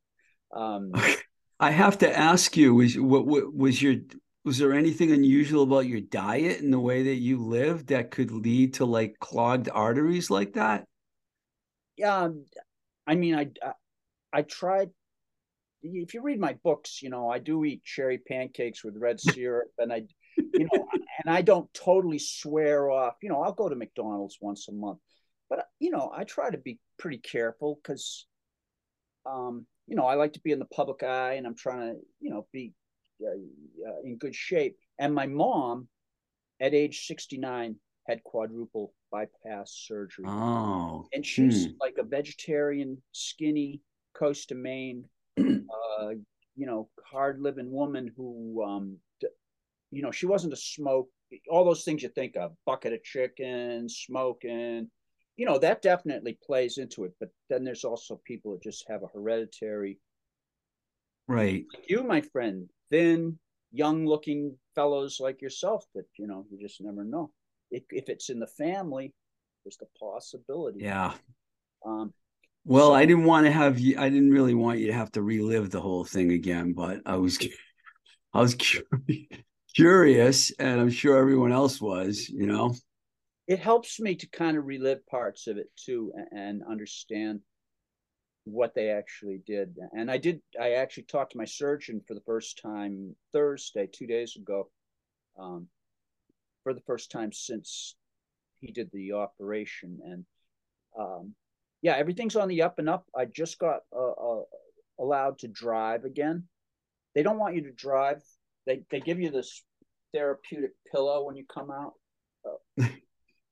Um, 0.53 0.93
I 1.61 1.71
have 1.71 1.99
to 1.99 2.19
ask 2.19 2.57
you: 2.57 2.75
was 2.75 2.99
what, 2.99 3.27
what 3.27 3.55
was 3.55 3.81
your 3.81 3.97
was 4.45 4.59
there 4.59 4.73
anything 4.73 5.11
unusual 5.11 5.63
about 5.63 5.87
your 5.87 6.01
diet 6.01 6.61
and 6.61 6.73
the 6.73 6.81
way 6.81 7.05
that 7.05 7.17
you 7.17 7.39
lived 7.39 7.89
that 7.89 8.11
could 8.11 8.31
lead 8.31 8.75
to 8.75 8.85
like 8.85 9.19
clogged 9.19 9.71
arteries 9.73 10.31
like 10.31 10.53
that? 10.53 10.87
Yeah, 11.97 12.25
um, 12.25 12.45
I 13.07 13.15
mean, 13.15 13.35
I, 13.35 13.49
I 13.63 13.73
I 14.33 14.43
tried. 14.43 14.91
If 15.83 16.15
you 16.15 16.23
read 16.23 16.41
my 16.41 16.55
books, 16.63 17.03
you 17.03 17.11
know 17.11 17.31
I 17.31 17.39
do 17.39 17.65
eat 17.65 17.85
cherry 17.85 18.19
pancakes 18.19 18.85
with 18.85 18.97
red 18.97 19.21
syrup, 19.21 19.71
and 19.79 19.93
I 19.93 20.03
you 20.37 20.69
know, 20.73 20.89
and 21.25 21.35
I 21.35 21.43
don't 21.43 21.73
totally 21.73 22.19
swear 22.19 22.91
off. 22.91 23.15
You 23.23 23.31
know, 23.31 23.43
I'll 23.43 23.53
go 23.53 23.69
to 23.69 23.77
McDonald's 23.77 24.39
once 24.41 24.69
a 24.69 24.73
month, 24.73 24.99
but 25.49 25.67
you 25.79 25.91
know, 25.91 26.13
I 26.15 26.25
try 26.25 26.51
to 26.51 26.59
be 26.59 26.79
pretty 26.99 27.19
careful 27.19 27.79
because, 27.83 28.27
um, 29.25 29.67
you 29.87 29.97
know, 29.97 30.05
I 30.07 30.15
like 30.17 30.35
to 30.35 30.41
be 30.41 30.53
in 30.53 30.59
the 30.59 30.65
public 30.67 31.03
eye, 31.03 31.35
and 31.35 31.47
I'm 31.47 31.57
trying 31.57 31.95
to, 31.95 32.01
you 32.21 32.31
know, 32.31 32.47
be 32.53 32.73
uh, 33.27 33.89
uh, 33.89 34.01
in 34.05 34.17
good 34.19 34.35
shape. 34.35 34.77
And 34.99 35.15
my 35.15 35.27
mom, 35.27 35.89
at 36.61 36.75
age 36.75 37.07
69, 37.07 37.77
had 38.07 38.23
quadruple 38.25 38.93
bypass 39.11 39.73
surgery. 39.87 40.27
Oh, 40.29 41.07
and 41.13 41.25
she's 41.25 41.67
hmm. 41.67 41.73
like 41.81 41.97
a 41.99 42.05
vegetarian, 42.05 43.03
skinny, 43.13 43.81
coast 44.15 44.51
to 44.51 44.55
Maine, 44.55 45.05
uh, 45.39 46.11
you 46.57 46.67
know, 46.67 46.89
hard 47.05 47.41
living 47.41 47.73
woman 47.73 48.13
who 48.17 48.63
um, 48.65 48.99
you 49.95 50.03
know, 50.03 50.11
she 50.11 50.27
wasn't 50.27 50.53
a 50.53 50.57
smoke, 50.57 51.09
all 51.49 51.65
those 51.65 51.85
things 51.85 52.03
you 52.03 52.09
think 52.09 52.37
of, 52.37 52.53
bucket 52.67 52.93
of 52.93 53.03
chicken, 53.03 53.89
smoking, 53.89 54.91
you 55.37 55.47
know, 55.47 55.59
that 55.59 55.83
definitely 55.83 56.39
plays 56.45 56.79
into 56.79 57.05
it. 57.05 57.13
But 57.21 57.31
then 57.49 57.65
there's 57.65 57.85
also 57.85 58.21
people 58.25 58.53
that 58.53 58.63
just 58.63 58.85
have 58.89 59.03
a 59.03 59.09
hereditary. 59.09 60.01
Right. 61.29 61.65
Like 61.75 61.89
you, 61.89 62.03
my 62.03 62.21
friend, 62.21 62.69
thin, 62.91 63.39
young 63.73 64.07
looking 64.07 64.57
fellows 64.75 65.19
like 65.21 65.43
yourself 65.43 65.85
that, 65.95 66.07
you 66.19 66.27
know, 66.27 66.47
you 66.51 66.59
just 66.59 66.81
never 66.81 67.05
know. 67.05 67.31
If, 67.71 67.85
if 67.91 68.09
it's 68.09 68.31
in 68.31 68.39
the 68.39 68.47
family, 68.47 69.13
there's 69.65 69.77
the 69.79 69.87
possibility. 69.99 70.81
Yeah. 70.81 71.15
Um, 71.85 72.13
well, 72.65 72.89
so, 72.89 72.95
I 72.95 73.05
didn't 73.05 73.25
want 73.25 73.47
to 73.47 73.53
have 73.53 73.79
you. 73.79 73.99
I 73.99 74.09
didn't 74.09 74.31
really 74.31 74.55
want 74.55 74.79
you 74.79 74.87
to 74.89 74.93
have 74.93 75.13
to 75.13 75.23
relive 75.23 75.71
the 75.71 75.81
whole 75.81 76.05
thing 76.05 76.33
again, 76.33 76.73
but 76.73 77.01
I 77.05 77.17
was, 77.17 77.39
I 78.33 78.41
was 78.41 78.55
curious, 78.55 78.89
curious, 79.75 80.51
and 80.59 80.81
I'm 80.81 80.91
sure 80.91 81.19
everyone 81.19 81.53
else 81.53 81.81
was, 81.81 82.29
you 82.29 82.47
know. 82.47 82.75
It 83.47 83.59
helps 83.59 84.01
me 84.01 84.15
to 84.15 84.27
kind 84.29 84.57
of 84.57 84.65
relive 84.65 85.07
parts 85.07 85.47
of 85.47 85.59
it 85.59 85.71
too 85.77 86.13
and 86.33 86.63
understand. 86.69 87.41
What 88.45 88.75
they 88.75 88.91
actually 88.91 89.41
did. 89.47 89.77
And 89.93 90.11
I 90.11 90.19
did. 90.19 90.41
I 90.61 90.73
actually 90.73 91.05
talked 91.05 91.33
to 91.33 91.39
my 91.39 91.45
surgeon 91.45 92.01
for 92.07 92.15
the 92.15 92.23
first 92.27 92.61
time 92.61 93.15
Thursday, 93.33 93.89
two 93.91 94.07
days 94.07 94.37
ago, 94.37 94.71
um, 95.39 95.67
for 96.63 96.75
the 96.75 96.83
first 96.83 97.11
time 97.11 97.33
since 97.33 97.97
he 98.61 98.73
did 98.73 98.91
the 98.93 99.13
operation. 99.13 99.99
And 100.05 100.25
um, 100.99 101.35
yeah, 101.83 101.97
everything's 101.97 102.37
on 102.37 102.49
the 102.49 102.63
up 102.63 102.79
and 102.79 102.89
up. 102.89 103.07
I 103.17 103.25
just 103.25 103.59
got 103.59 103.81
uh, 103.95 104.11
uh, 104.11 104.43
allowed 104.99 105.39
to 105.41 105.49
drive 105.49 106.05
again. 106.05 106.45
They 107.15 107.23
don't 107.23 107.39
want 107.39 107.55
you 107.55 107.63
to 107.63 107.73
drive. 107.73 108.23
They 108.67 108.83
they 108.91 109.01
give 109.01 109.21
you 109.21 109.31
this 109.31 109.63
therapeutic 110.13 110.73
pillow 110.91 111.25
when 111.25 111.37
you 111.37 111.45
come 111.53 111.71
out. 111.71 111.95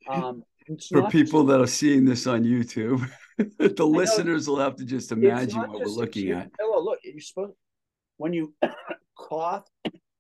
Um, 0.09 0.43
For 0.89 1.09
people 1.11 1.45
that 1.45 1.61
are 1.61 1.67
seeing 1.67 2.05
this 2.05 2.27
on 2.27 2.43
YouTube, 2.43 3.09
the 3.59 3.87
listeners 3.87 4.49
will 4.49 4.59
have 4.59 4.77
to 4.77 4.85
just 4.85 5.13
imagine 5.13 5.61
what 5.61 5.81
we're 5.81 5.87
looking 5.87 6.31
at. 6.31 6.53
Pillow. 6.59 6.83
Look, 6.83 7.01
you're 7.03 7.21
supposed 7.21 7.55
when 8.17 8.33
you 8.33 8.55
cough 9.19 9.65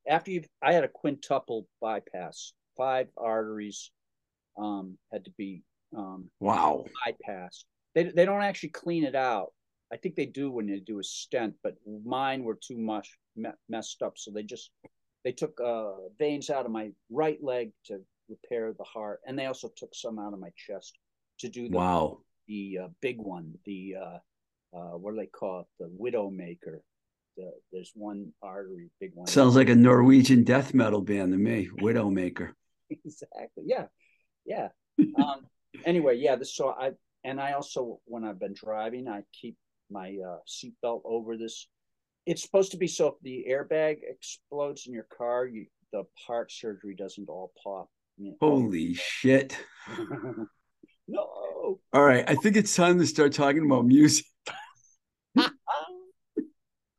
after 0.09 0.31
you've. 0.31 0.47
I 0.62 0.73
had 0.73 0.85
a 0.85 0.88
quintuple 0.88 1.66
bypass. 1.81 2.52
Five 2.76 3.09
arteries 3.19 3.90
um, 4.59 4.97
had 5.12 5.25
to 5.26 5.31
be 5.37 5.62
um, 5.97 6.31
wow 6.40 6.85
bypassed. 7.07 7.64
They 7.95 8.04
they 8.04 8.25
don't 8.25 8.42
actually 8.42 8.71
clean 8.71 9.04
it 9.04 9.14
out. 9.14 9.52
I 9.92 9.97
think 9.97 10.14
they 10.14 10.26
do 10.26 10.50
when 10.50 10.66
they 10.66 10.81
do 10.81 11.00
a 11.00 11.04
stent, 11.04 11.54
but 11.62 11.75
mine 12.04 12.45
were 12.45 12.59
too 12.66 12.78
much 12.78 13.19
me- 13.37 13.50
messed 13.69 14.00
up, 14.02 14.14
so 14.16 14.31
they 14.31 14.42
just 14.42 14.71
they 15.25 15.33
took 15.33 15.61
uh, 15.62 15.92
veins 16.19 16.49
out 16.50 16.64
of 16.64 16.73
my 16.73 16.90
right 17.11 17.38
leg 17.42 17.73
to 17.87 18.00
repair 18.28 18.73
the 18.73 18.85
heart, 18.85 19.21
and 19.26 19.38
they 19.38 19.47
also 19.47 19.71
took 19.76 19.95
some 19.95 20.19
out 20.19 20.33
of 20.33 20.40
my 20.40 20.50
chest 20.57 20.99
to 21.40 21.49
do 21.49 21.69
the 21.69 21.76
wow 21.76 22.19
the 22.46 22.78
uh, 22.84 22.88
big 23.00 23.18
one, 23.18 23.54
the 23.64 23.94
uh, 24.00 24.18
uh, 24.76 24.96
what 24.96 25.12
do 25.12 25.18
they 25.18 25.26
call 25.26 25.61
it, 25.61 25.66
the 25.78 25.88
widow 25.90 26.30
maker. 26.30 26.82
The, 27.37 27.50
there's 27.72 27.92
one 27.94 28.32
artery, 28.42 28.90
big 29.00 29.12
one. 29.14 29.26
Sounds 29.26 29.56
like 29.56 29.70
a 29.70 29.75
Norwegian 29.75 30.44
death 30.44 30.75
metal 30.75 31.00
band 31.00 31.32
to 31.32 31.38
me, 31.38 31.68
Widowmaker. 31.80 32.50
exactly. 32.90 33.64
Yeah, 33.64 33.87
yeah. 34.44 34.68
um, 35.16 35.46
anyway, 35.84 36.16
yeah. 36.18 36.37
This 36.37 36.54
so 36.54 36.70
I 36.70 36.92
and 37.25 37.40
I 37.40 37.52
also 37.52 38.00
when 38.04 38.25
I've 38.25 38.40
been 38.40 38.54
driving, 38.54 39.08
I 39.08 39.22
keep 39.32 39.56
my 39.90 40.16
uh, 40.26 40.38
seatbelt 40.49 41.02
over 41.04 41.37
this. 41.37 41.68
It's 42.26 42.42
supposed 42.42 42.70
to 42.72 42.76
be 42.76 42.87
so 42.87 43.08
if 43.08 43.14
the 43.22 43.46
airbag 43.50 43.99
explodes 44.08 44.87
in 44.87 44.92
your 44.92 45.06
car, 45.16 45.46
you, 45.46 45.66
the 45.92 46.04
heart 46.26 46.52
surgery 46.52 46.94
doesn't 46.94 47.28
all 47.28 47.52
pop. 47.62 47.88
Holy 48.40 48.94
shit! 48.94 49.56
All 51.93 52.05
right, 52.05 52.25
I 52.29 52.35
think 52.35 52.57
it's 52.57 52.75
time 52.75 52.99
to 52.99 53.07
start 53.07 53.33
talking 53.33 53.64
about 53.64 53.87
music. 53.87 54.26
yeah. 55.35 55.49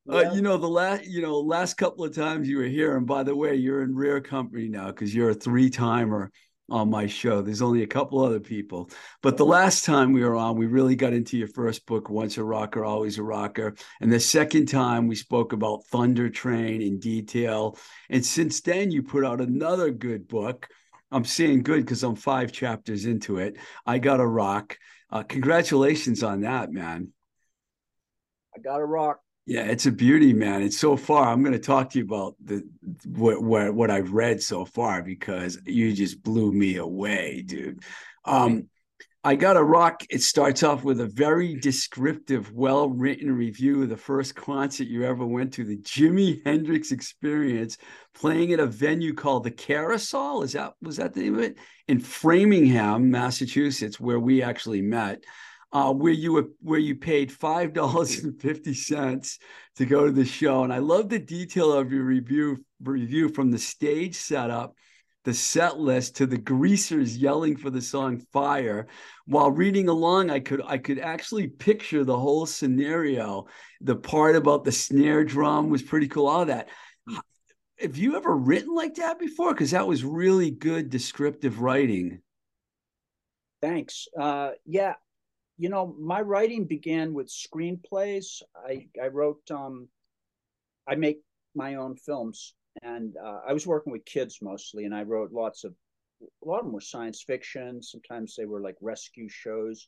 uh, 0.09 0.31
you 0.33 0.41
know 0.41 0.57
the 0.57 0.67
last 0.67 1.05
you 1.05 1.21
know 1.21 1.39
last 1.39 1.75
couple 1.75 2.03
of 2.03 2.15
times 2.15 2.47
you 2.47 2.57
were 2.57 2.63
here 2.63 2.97
and 2.97 3.05
by 3.05 3.23
the 3.23 3.35
way 3.35 3.55
you're 3.55 3.83
in 3.83 3.95
rare 3.95 4.21
company 4.21 4.67
now 4.67 4.87
because 4.87 5.13
you're 5.13 5.29
a 5.29 5.35
three-timer 5.35 6.31
on 6.69 6.89
my 6.89 7.07
show. 7.07 7.41
There's 7.41 7.61
only 7.61 7.83
a 7.83 7.87
couple 7.87 8.19
other 8.19 8.39
people. 8.39 8.89
But 9.21 9.37
the 9.37 9.45
last 9.45 9.85
time 9.85 10.13
we 10.13 10.23
were 10.23 10.35
on, 10.35 10.57
we 10.57 10.65
really 10.65 10.95
got 10.95 11.13
into 11.13 11.37
your 11.37 11.47
first 11.47 11.85
book, 11.85 12.09
Once 12.09 12.37
a 12.37 12.43
Rocker, 12.43 12.85
Always 12.85 13.17
a 13.17 13.23
Rocker. 13.23 13.75
And 14.01 14.11
the 14.11 14.19
second 14.19 14.67
time 14.67 15.07
we 15.07 15.15
spoke 15.15 15.53
about 15.53 15.85
Thunder 15.85 16.29
Train 16.29 16.81
in 16.81 16.99
detail. 16.99 17.77
And 18.09 18.25
since 18.25 18.61
then, 18.61 18.91
you 18.91 19.03
put 19.03 19.25
out 19.25 19.41
another 19.41 19.91
good 19.91 20.27
book. 20.27 20.69
I'm 21.13 21.25
seeing 21.25 21.61
good 21.63 21.85
because 21.85 22.03
I'm 22.03 22.15
five 22.15 22.51
chapters 22.51 23.05
into 23.05 23.37
it. 23.37 23.57
I 23.85 23.99
Gotta 23.99 24.25
Rock. 24.25 24.77
Uh, 25.09 25.23
congratulations 25.23 26.23
on 26.23 26.41
that, 26.41 26.71
man. 26.71 27.09
I 28.55 28.59
Gotta 28.59 28.85
Rock. 28.85 29.19
Yeah, 29.45 29.63
it's 29.63 29.85
a 29.85 29.91
beauty, 29.91 30.33
man. 30.33 30.61
And 30.61 30.73
so 30.73 30.95
far, 30.95 31.27
I'm 31.27 31.43
going 31.43 31.53
to 31.53 31.59
talk 31.59 31.89
to 31.91 31.99
you 31.99 32.05
about 32.05 32.35
the 32.43 32.63
what 33.05 33.43
what, 33.43 33.73
what 33.73 33.91
I've 33.91 34.13
read 34.13 34.41
so 34.41 34.63
far 34.63 35.03
because 35.03 35.59
you 35.65 35.93
just 35.93 36.23
blew 36.23 36.51
me 36.51 36.77
away, 36.77 37.43
dude. 37.45 37.83
Um, 38.25 38.69
I 39.25 39.35
Gotta 39.35 39.63
Rock. 39.63 40.03
It 40.09 40.21
starts 40.21 40.63
off 40.63 40.83
with 40.83 40.99
a 40.99 41.07
very 41.07 41.55
descriptive, 41.55 42.51
well 42.51 42.89
written 42.89 43.33
review 43.33 43.83
of 43.83 43.89
the 43.89 43.95
first 43.95 44.35
concert 44.35 44.87
you 44.87 45.05
ever 45.05 45.25
went 45.25 45.53
to, 45.53 45.63
the 45.63 45.77
Jimi 45.77 46.41
Hendrix 46.45 46.91
Experience, 46.91 47.77
playing 48.13 48.51
at 48.51 48.59
a 48.59 48.65
venue 48.65 49.13
called 49.13 49.45
the 49.45 49.51
Carousel. 49.51 50.43
Is 50.43 50.51
that 50.51 50.73
was 50.81 50.97
that 50.97 51.13
the 51.13 51.21
name 51.21 51.35
of 51.35 51.41
it 51.41 51.57
in 51.87 52.01
Framingham, 52.01 53.09
Massachusetts, 53.09 53.97
where 53.97 54.19
we 54.19 54.43
actually 54.43 54.81
met 54.81 55.23
uh, 55.71 55.93
where 55.93 56.11
you 56.11 56.33
were 56.33 56.49
where 56.59 56.79
you 56.79 56.95
paid 56.95 57.31
five 57.31 57.71
dollars 57.73 58.19
and 58.23 58.41
fifty 58.41 58.73
cents 58.73 59.39
to 59.77 59.85
go 59.85 60.05
to 60.05 60.11
the 60.11 60.25
show, 60.25 60.65
and 60.65 60.73
I 60.73 60.79
love 60.79 61.07
the 61.07 61.19
detail 61.19 61.71
of 61.71 61.93
your 61.93 62.03
review 62.03 62.57
review 62.81 63.29
from 63.29 63.51
the 63.51 63.57
stage 63.57 64.15
setup, 64.15 64.75
the 65.23 65.33
set 65.33 65.79
list 65.79 66.17
to 66.17 66.25
the 66.25 66.37
greasers 66.37 67.17
yelling 67.17 67.55
for 67.55 67.69
the 67.69 67.81
song 67.81 68.19
"Fire." 68.31 68.87
While 69.25 69.51
reading 69.51 69.89
along, 69.89 70.29
I 70.29 70.39
could 70.39 70.61
I 70.65 70.77
could 70.77 70.99
actually 70.99 71.47
picture 71.47 72.03
the 72.03 72.17
whole 72.17 72.45
scenario. 72.45 73.47
The 73.81 73.95
part 73.95 74.35
about 74.35 74.63
the 74.63 74.71
snare 74.71 75.23
drum 75.23 75.69
was 75.69 75.81
pretty 75.81 76.07
cool. 76.07 76.27
All 76.27 76.45
that. 76.45 76.69
Have 77.79 77.97
you 77.97 78.15
ever 78.15 78.35
written 78.35 78.73
like 78.73 78.95
that 78.95 79.19
before? 79.19 79.53
Because 79.53 79.71
that 79.71 79.87
was 79.87 80.03
really 80.03 80.51
good 80.51 80.89
descriptive 80.89 81.59
writing. 81.59 82.21
Thanks. 83.61 84.07
Uh, 84.17 84.51
yeah, 84.65 84.93
you 85.57 85.69
know, 85.69 85.95
my 85.99 86.21
writing 86.21 86.65
began 86.65 87.13
with 87.13 87.29
screenplays. 87.29 88.41
I, 88.55 88.87
I 89.01 89.07
wrote, 89.07 89.41
um, 89.51 89.87
I 90.87 90.95
make 90.95 91.21
my 91.55 91.75
own 91.75 91.95
films, 91.95 92.53
and 92.81 93.15
uh, 93.23 93.39
I 93.47 93.53
was 93.53 93.67
working 93.67 93.91
with 93.91 94.05
kids 94.05 94.39
mostly, 94.41 94.85
and 94.85 94.95
I 94.95 95.03
wrote 95.03 95.31
lots 95.31 95.63
of, 95.63 95.73
a 96.21 96.47
lot 96.47 96.59
of 96.59 96.65
them 96.65 96.73
were 96.73 96.81
science 96.81 97.23
fiction. 97.25 97.81
Sometimes 97.81 98.35
they 98.35 98.45
were 98.45 98.61
like 98.61 98.75
rescue 98.81 99.29
shows, 99.29 99.87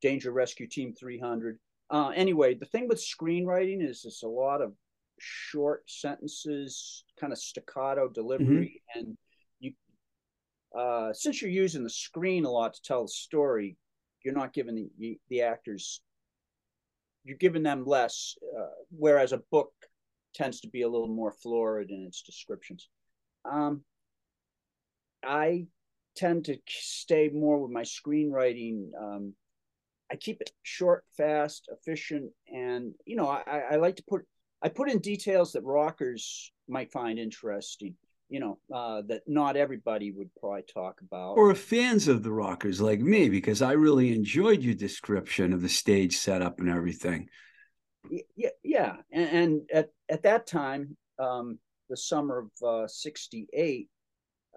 Danger 0.00 0.30
Rescue 0.30 0.68
Team 0.68 0.94
300. 0.94 1.58
Uh, 1.90 2.12
anyway, 2.14 2.54
the 2.54 2.66
thing 2.66 2.86
with 2.86 2.98
screenwriting 2.98 3.82
is 3.86 4.04
it's 4.04 4.22
a 4.22 4.28
lot 4.28 4.62
of 4.62 4.72
short 5.18 5.82
sentences, 5.86 7.04
kind 7.18 7.32
of 7.32 7.38
staccato 7.38 8.08
delivery, 8.08 8.80
mm-hmm. 8.96 9.00
and 9.00 9.18
you, 9.58 9.72
uh, 10.78 11.12
since 11.12 11.42
you're 11.42 11.50
using 11.50 11.82
the 11.82 11.90
screen 11.90 12.44
a 12.44 12.50
lot 12.50 12.74
to 12.74 12.82
tell 12.82 13.02
the 13.02 13.08
story, 13.08 13.76
you're 14.22 14.34
not 14.34 14.52
giving 14.52 14.88
the 14.98 15.18
the 15.28 15.42
actors 15.42 16.00
you're 17.24 17.36
giving 17.36 17.62
them 17.62 17.84
less 17.84 18.36
uh, 18.58 18.66
whereas 18.96 19.32
a 19.32 19.42
book 19.50 19.72
tends 20.34 20.60
to 20.60 20.68
be 20.68 20.82
a 20.82 20.88
little 20.88 21.08
more 21.08 21.32
florid 21.32 21.90
in 21.90 22.04
its 22.06 22.22
descriptions. 22.22 22.88
Um, 23.44 23.82
i 25.24 25.66
tend 26.16 26.44
to 26.46 26.58
stay 26.68 27.30
more 27.32 27.58
with 27.58 27.70
my 27.70 27.82
screenwriting 27.82 28.88
um, 29.00 29.34
i 30.10 30.16
keep 30.16 30.40
it 30.40 30.50
short 30.62 31.04
fast 31.16 31.68
efficient 31.70 32.30
and 32.52 32.92
you 33.04 33.16
know 33.16 33.28
I, 33.28 33.62
I 33.72 33.76
like 33.76 33.96
to 33.96 34.04
put 34.08 34.22
i 34.62 34.68
put 34.68 34.90
in 34.90 34.98
details 34.98 35.52
that 35.52 35.62
rockers 35.62 36.52
might 36.68 36.92
find 36.92 37.18
interesting 37.18 37.94
you 38.28 38.40
know 38.40 38.58
uh, 38.72 39.02
that 39.08 39.22
not 39.26 39.56
everybody 39.56 40.12
would 40.12 40.30
probably 40.38 40.62
talk 40.62 41.00
about. 41.00 41.34
Or 41.34 41.52
fans 41.56 42.06
of 42.06 42.22
the 42.22 42.30
rockers 42.30 42.80
like 42.80 43.00
me 43.00 43.28
because 43.28 43.60
i 43.60 43.72
really 43.72 44.14
enjoyed 44.14 44.62
your 44.62 44.74
description 44.74 45.52
of 45.52 45.62
the 45.62 45.68
stage 45.68 46.16
setup 46.16 46.60
and 46.60 46.68
everything. 46.68 47.28
Yeah 48.36 48.50
yeah 48.80 48.96
and, 49.12 49.28
and 49.28 49.60
at, 49.72 49.88
at 50.08 50.22
that 50.22 50.46
time 50.46 50.96
um, 51.18 51.58
the 51.88 51.96
summer 51.96 52.46
of 52.62 52.84
uh, 52.84 52.86
68 52.86 53.88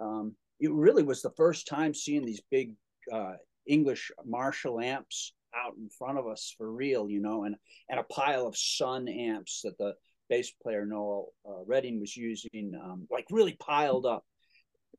um, 0.01 0.33
it 0.59 0.71
really 0.71 1.03
was 1.03 1.21
the 1.21 1.31
first 1.31 1.67
time 1.67 1.93
seeing 1.93 2.25
these 2.25 2.41
big 2.51 2.73
uh, 3.11 3.33
english 3.67 4.11
marshall 4.25 4.79
amps 4.79 5.33
out 5.55 5.73
in 5.77 5.89
front 5.89 6.17
of 6.17 6.27
us 6.27 6.53
for 6.57 6.71
real 6.71 7.09
you 7.09 7.21
know 7.21 7.43
and 7.43 7.55
and 7.89 7.99
a 7.99 8.03
pile 8.03 8.47
of 8.47 8.57
Sunn 8.57 9.07
amps 9.07 9.61
that 9.63 9.77
the 9.77 9.93
bass 10.29 10.51
player 10.61 10.85
Noel 10.85 11.33
uh, 11.47 11.63
Redding 11.65 11.99
was 11.99 12.15
using, 12.15 12.73
um, 12.83 13.07
like 13.11 13.25
really 13.29 13.53
piled 13.53 14.05
up. 14.05 14.25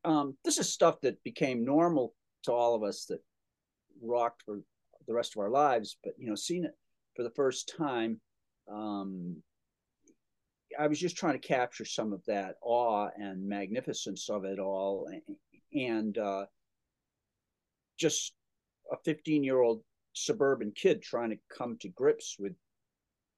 Um, 0.05 0.37
this 0.45 0.59
is 0.59 0.73
stuff 0.73 1.01
that 1.01 1.23
became 1.25 1.65
normal 1.65 2.15
to 2.45 2.53
all 2.53 2.75
of 2.75 2.83
us 2.83 3.07
that 3.07 3.21
rocked 4.03 4.43
for 4.45 4.61
the 5.07 5.15
rest 5.15 5.35
of 5.35 5.41
our 5.41 5.51
lives. 5.51 5.97
But 6.05 6.15
you 6.19 6.29
know, 6.29 6.35
seeing 6.35 6.65
it 6.65 6.77
for 7.17 7.23
the 7.23 7.31
first 7.31 7.73
time, 7.77 8.21
um, 8.71 9.43
I 10.79 10.87
was 10.87 10.99
just 10.99 11.17
trying 11.17 11.41
to 11.41 11.47
capture 11.47 11.85
some 11.85 12.13
of 12.13 12.25
that 12.27 12.57
awe 12.63 13.09
and 13.17 13.49
magnificence 13.49 14.29
of 14.29 14.45
it 14.45 14.59
all, 14.59 15.09
and 15.73 16.19
uh, 16.19 16.47
just 17.99 18.35
a 18.93 18.97
15 19.05 19.45
year 19.45 19.61
old 19.61 19.83
suburban 20.15 20.73
kid 20.75 21.03
trying 21.03 21.31
to 21.31 21.39
come 21.57 21.77
to 21.81 21.89
grips 21.89 22.37
with 22.39 22.53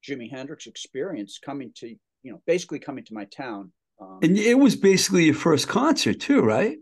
Jimi 0.07 0.31
Hendrix 0.31 0.67
experience 0.67 1.39
coming 1.43 1.73
to, 1.77 1.89
you 2.23 2.33
know, 2.33 2.41
basically 2.47 2.79
coming 2.79 3.05
to 3.05 3.15
my 3.15 3.25
town. 3.25 3.73
Um, 4.01 4.21
and 4.23 4.37
it 4.37 4.59
was 4.59 4.77
basically 4.77 5.25
your 5.25 5.35
first 5.35 5.69
concert 5.69 6.21
too, 6.21 6.43
right? 6.43 6.79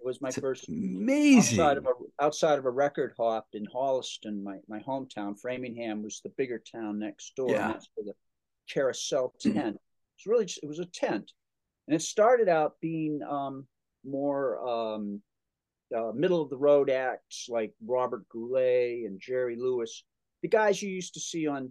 It 0.00 0.06
was 0.06 0.20
my 0.20 0.28
it's 0.28 0.38
first 0.38 0.68
amazing. 0.68 1.60
Outside 1.60 1.76
of 1.76 1.86
a, 1.86 2.24
outside 2.24 2.58
of 2.58 2.64
a 2.66 2.70
record 2.70 3.14
hop 3.18 3.48
in 3.52 3.66
Holliston, 3.66 4.42
my 4.42 4.58
my 4.68 4.80
hometown. 4.80 5.38
Framingham 5.38 6.02
was 6.02 6.20
the 6.22 6.30
bigger 6.36 6.62
town 6.70 6.98
next 6.98 7.34
door. 7.34 7.50
Yeah. 7.50 7.64
And 7.64 7.74
that's 7.74 7.88
where 7.94 8.04
the 8.04 8.14
carousel 8.72 9.34
tent. 9.40 9.76
It's 10.16 10.26
really 10.26 10.46
just, 10.46 10.60
it 10.62 10.66
was 10.66 10.78
a 10.78 10.86
tent, 10.86 11.32
and 11.86 11.94
it 11.94 12.02
started 12.02 12.48
out 12.48 12.74
being 12.80 13.20
um, 13.28 13.66
more 14.04 14.66
um, 14.66 15.20
uh, 15.96 16.12
middle 16.14 16.42
of 16.42 16.50
the 16.50 16.56
road 16.56 16.90
acts 16.90 17.46
like 17.48 17.72
Robert 17.84 18.28
Goulet 18.28 19.04
and 19.06 19.20
Jerry 19.20 19.56
Lewis, 19.56 20.04
the 20.42 20.48
guys 20.48 20.82
you 20.82 20.90
used 20.90 21.14
to 21.14 21.20
see 21.20 21.46
on 21.46 21.70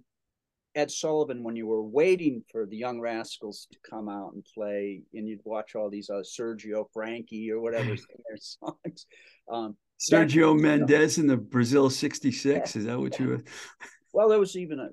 Ed 0.77 0.91
Sullivan 0.91 1.43
when 1.43 1.55
you 1.55 1.65
were 1.65 1.81
waiting 1.81 2.43
for 2.51 2.67
the 2.67 2.77
Young 2.77 3.01
Rascals 3.01 3.67
to 3.71 3.79
come 3.89 4.07
out 4.07 4.33
and 4.33 4.45
play, 4.53 5.01
and 5.15 5.27
you'd 5.27 5.41
watch 5.43 5.75
all 5.75 5.89
these 5.89 6.11
uh, 6.11 6.21
Sergio 6.21 6.85
Franchi 6.93 7.51
or 7.51 7.59
whatever 7.59 7.87
their 7.87 8.37
songs. 8.39 9.07
Um, 9.51 9.75
Sergio 9.99 10.57
Mendes 10.57 11.17
in 11.17 11.25
the 11.25 11.35
Brazil 11.35 11.89
'66. 11.89 12.45
Yeah, 12.45 12.79
is 12.79 12.85
that 12.85 12.99
what 12.99 13.19
yeah. 13.19 13.25
you? 13.25 13.31
Were? 13.31 13.43
Well, 14.13 14.29
there 14.29 14.39
was 14.39 14.55
even 14.55 14.79
a. 14.79 14.89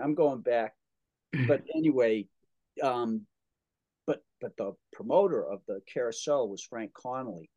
I'm 0.00 0.14
going 0.14 0.40
back, 0.40 0.74
but 1.46 1.62
anyway, 1.76 2.26
um, 2.82 3.22
but 4.06 4.22
but 4.40 4.56
the 4.56 4.72
promoter 4.92 5.44
of 5.44 5.60
the 5.66 5.80
carousel 5.92 6.48
was 6.48 6.62
Frank 6.62 6.92
Connelly, 6.94 7.50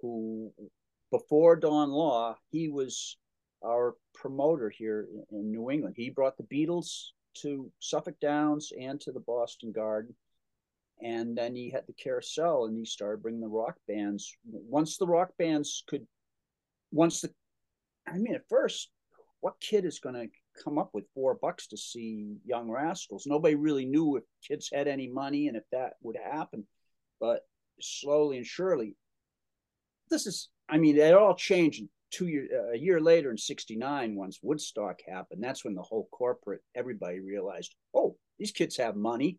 who 0.00 0.52
before 1.10 1.56
Don 1.56 1.90
Law 1.90 2.36
he 2.50 2.68
was 2.68 3.16
our 3.64 3.94
promoter 4.14 4.70
here 4.70 5.06
in 5.30 5.50
New 5.50 5.70
England. 5.70 5.94
He 5.96 6.10
brought 6.10 6.36
the 6.36 6.44
Beatles 6.44 7.12
to 7.42 7.70
Suffolk 7.80 8.18
Downs 8.20 8.72
and 8.78 9.00
to 9.00 9.12
the 9.12 9.20
Boston 9.20 9.72
Garden. 9.72 10.14
And 11.02 11.36
then 11.36 11.54
he 11.54 11.70
had 11.70 11.86
the 11.86 11.92
carousel 11.92 12.66
and 12.66 12.76
he 12.76 12.84
started 12.84 13.22
bringing 13.22 13.40
the 13.40 13.48
rock 13.48 13.76
bands. 13.86 14.34
Once 14.44 14.96
the 14.96 15.06
rock 15.06 15.30
bands 15.38 15.84
could, 15.86 16.06
once 16.90 17.20
the, 17.20 17.30
I 18.08 18.16
mean, 18.16 18.34
at 18.34 18.48
first, 18.48 18.90
what 19.40 19.60
kid 19.60 19.84
is 19.84 20.00
going 20.00 20.14
to 20.14 20.28
come 20.64 20.78
up 20.78 20.90
with 20.92 21.04
four 21.14 21.34
bucks 21.34 21.66
to 21.68 21.76
see 21.76 22.36
Young 22.46 22.70
Rascals? 22.70 23.26
Nobody 23.26 23.54
really 23.54 23.84
knew 23.84 24.16
if 24.16 24.24
kids 24.46 24.70
had 24.72 24.88
any 24.88 25.08
money 25.08 25.48
and 25.48 25.56
if 25.56 25.64
that 25.72 25.94
would 26.02 26.16
happen. 26.16 26.66
But 27.20 27.42
slowly 27.80 28.38
and 28.38 28.46
surely, 28.46 28.96
this 30.10 30.26
is, 30.26 30.48
I 30.68 30.78
mean, 30.78 30.96
it 30.96 31.14
all 31.14 31.34
changed 31.34 31.82
two 32.10 32.26
years 32.26 32.50
uh, 32.52 32.72
a 32.72 32.76
year 32.76 33.00
later 33.00 33.30
in 33.30 33.38
69 33.38 34.14
once 34.14 34.38
woodstock 34.42 35.00
happened 35.08 35.42
that's 35.42 35.64
when 35.64 35.74
the 35.74 35.82
whole 35.82 36.08
corporate 36.12 36.60
everybody 36.74 37.20
realized 37.20 37.74
oh 37.94 38.16
these 38.38 38.52
kids 38.52 38.76
have 38.76 38.94
money. 38.96 39.38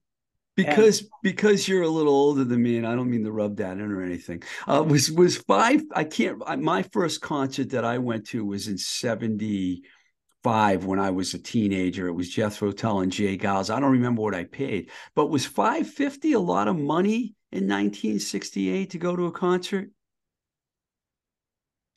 Because 0.56 1.02
and, 1.02 1.10
because 1.22 1.68
you're 1.68 1.84
a 1.84 1.90
little 1.90 2.14
older 2.14 2.44
than 2.44 2.64
me 2.64 2.78
and 2.78 2.88
i 2.88 2.96
don't 2.96 3.12
mean 3.12 3.24
to 3.24 3.32
rub 3.32 3.58
that 3.58 3.74
in 3.74 3.92
or 3.92 4.02
anything. 4.02 4.42
Uh, 4.68 4.84
was 4.84 5.12
was 5.12 5.38
five 5.38 5.84
i 5.94 6.04
can't 6.04 6.40
my 6.60 6.82
first 6.82 7.22
concert 7.22 7.70
that 7.72 7.86
i 7.86 8.00
went 8.00 8.26
to 8.28 8.44
was 8.44 8.68
in 8.68 8.78
75 8.78 10.86
when 10.86 11.00
i 11.00 11.12
was 11.12 11.36
a 11.36 11.40
teenager. 11.40 12.08
It 12.08 12.14
was 12.14 12.30
jethro 12.30 12.72
tull 12.72 13.02
and 13.02 13.12
J. 13.12 13.38
Geils. 13.38 13.72
I 13.74 13.80
don't 13.80 13.92
remember 13.92 14.24
what 14.24 14.34
i 14.34 14.46
paid. 14.46 14.90
But 15.14 15.28
was 15.28 15.46
550 15.46 16.34
a 16.34 16.40
lot 16.40 16.68
of 16.68 16.76
money 16.76 17.36
in 17.52 17.68
1968 17.68 18.90
to 18.90 18.98
go 18.98 19.16
to 19.16 19.28
a 19.28 19.32
concert 19.32 19.92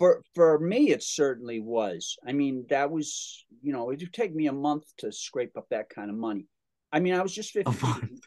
for 0.00 0.22
for 0.34 0.58
me 0.58 0.90
it 0.90 1.02
certainly 1.02 1.60
was. 1.60 2.16
I 2.26 2.32
mean 2.32 2.66
that 2.70 2.90
was 2.90 3.44
you 3.62 3.72
know 3.72 3.90
it 3.90 4.00
would 4.00 4.12
take 4.12 4.34
me 4.34 4.48
a 4.48 4.52
month 4.52 4.84
to 4.98 5.12
scrape 5.12 5.56
up 5.56 5.66
that 5.70 5.90
kind 5.90 6.10
of 6.10 6.16
money. 6.16 6.46
I 6.92 6.98
mean 6.98 7.14
i 7.14 7.22
was 7.22 7.32
just 7.32 7.52
15 7.52 8.18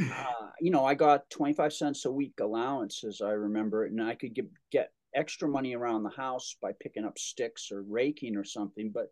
uh, 0.00 0.24
you 0.60 0.70
know 0.70 0.84
i 0.84 0.94
got 0.94 1.28
25 1.30 1.72
cents 1.72 2.04
a 2.04 2.12
week 2.12 2.34
allowance 2.40 3.02
as 3.02 3.20
i 3.20 3.30
remember 3.30 3.84
it 3.84 3.90
and 3.90 4.00
i 4.00 4.14
could 4.14 4.32
get 4.32 4.48
get 4.70 4.92
extra 5.12 5.48
money 5.48 5.74
around 5.74 6.04
the 6.04 6.10
house 6.10 6.54
by 6.62 6.70
picking 6.78 7.04
up 7.04 7.18
sticks 7.18 7.72
or 7.72 7.82
raking 7.82 8.36
or 8.36 8.44
something 8.44 8.92
but 8.94 9.08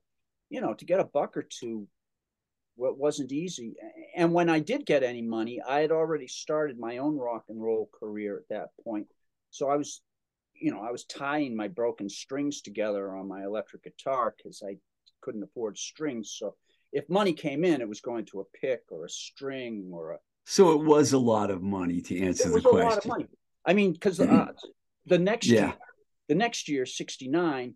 you 0.48 0.60
know 0.60 0.74
to 0.74 0.84
get 0.84 1.00
a 1.00 1.04
buck 1.04 1.36
or 1.36 1.42
two 1.42 1.88
what 2.76 2.98
wasn't 2.98 3.32
easy. 3.32 3.74
And 4.14 4.32
when 4.32 4.48
i 4.48 4.60
did 4.60 4.86
get 4.86 5.02
any 5.02 5.22
money 5.22 5.60
i 5.66 5.80
had 5.80 5.90
already 5.90 6.28
started 6.28 6.78
my 6.78 6.98
own 6.98 7.16
rock 7.16 7.44
and 7.48 7.60
roll 7.60 7.90
career 7.98 8.36
at 8.36 8.48
that 8.50 8.68
point. 8.84 9.08
So 9.50 9.68
i 9.68 9.76
was 9.76 10.02
you 10.60 10.70
know, 10.70 10.80
I 10.80 10.90
was 10.90 11.04
tying 11.04 11.56
my 11.56 11.68
broken 11.68 12.08
strings 12.08 12.60
together 12.60 13.16
on 13.16 13.28
my 13.28 13.44
electric 13.44 13.84
guitar 13.84 14.34
because 14.36 14.62
I 14.66 14.76
couldn't 15.20 15.42
afford 15.42 15.78
strings. 15.78 16.34
So 16.38 16.54
if 16.92 17.08
money 17.08 17.32
came 17.32 17.64
in, 17.64 17.80
it 17.80 17.88
was 17.88 18.00
going 18.00 18.24
to 18.26 18.40
a 18.40 18.44
pick 18.58 18.82
or 18.90 19.04
a 19.04 19.10
string 19.10 19.90
or 19.92 20.12
a. 20.12 20.18
So 20.44 20.72
it 20.72 20.84
was 20.84 21.12
a 21.12 21.18
lot 21.18 21.50
of 21.50 21.62
money 21.62 22.00
to 22.02 22.20
answer 22.20 22.48
the 22.48 22.60
question. 22.60 22.68
It 22.68 22.72
was 22.72 22.82
a 22.82 22.88
lot 22.88 22.98
of 22.98 23.06
money. 23.06 23.26
I 23.64 23.72
mean, 23.74 23.92
because 23.92 24.20
uh, 24.20 24.46
the 25.06 25.18
next 25.18 25.48
yeah. 25.48 25.60
year, 25.60 25.74
the 26.28 26.34
next 26.34 26.68
year, 26.68 26.86
'69, 26.86 27.74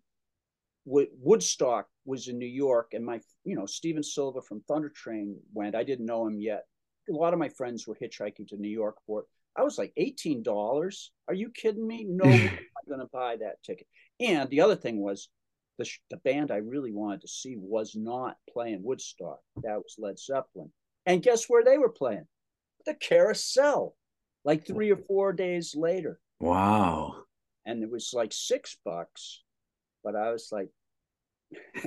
Woodstock 0.85 1.87
was 2.05 2.27
in 2.27 2.37
New 2.37 2.45
York, 2.45 2.93
and 2.93 3.05
my, 3.05 3.19
you 3.43 3.55
know, 3.55 3.65
Steven 3.65 4.03
Silva 4.03 4.41
from 4.41 4.61
Thunder 4.61 4.89
Train 4.89 5.37
went. 5.53 5.75
I 5.75 5.83
didn't 5.83 6.05
know 6.05 6.25
him 6.25 6.39
yet. 6.39 6.63
A 7.09 7.13
lot 7.13 7.33
of 7.33 7.39
my 7.39 7.49
friends 7.49 7.85
were 7.87 7.97
hitchhiking 8.01 8.47
to 8.49 8.57
New 8.57 8.69
York 8.69 8.97
for 9.05 9.21
it. 9.21 9.25
I 9.57 9.63
was 9.63 9.77
like, 9.77 9.93
$18? 9.99 11.09
Are 11.27 11.33
you 11.33 11.51
kidding 11.53 11.85
me? 11.85 12.05
No 12.07 12.25
I'm 12.25 12.43
not 12.43 12.87
going 12.87 12.99
to 12.99 13.09
buy 13.11 13.37
that 13.37 13.61
ticket. 13.63 13.87
And 14.19 14.49
the 14.49 14.61
other 14.61 14.75
thing 14.75 15.01
was 15.01 15.29
the, 15.77 15.89
the 16.09 16.17
band 16.17 16.51
I 16.51 16.57
really 16.57 16.91
wanted 16.91 17.21
to 17.21 17.27
see 17.27 17.55
was 17.57 17.95
not 17.95 18.37
playing 18.51 18.83
Woodstock. 18.83 19.39
That 19.63 19.77
was 19.77 19.95
Led 19.97 20.19
Zeppelin. 20.19 20.71
And 21.05 21.23
guess 21.23 21.45
where 21.45 21.63
they 21.63 21.77
were 21.77 21.89
playing? 21.89 22.25
The 22.85 22.93
Carousel, 22.93 23.95
like 24.45 24.65
three 24.65 24.91
or 24.91 24.97
four 24.97 25.33
days 25.33 25.75
later. 25.75 26.19
Wow. 26.39 27.23
And 27.65 27.83
it 27.83 27.91
was 27.91 28.11
like 28.13 28.33
six 28.33 28.77
bucks. 28.85 29.43
But 30.03 30.15
I 30.15 30.31
was 30.31 30.49
like, 30.51 30.69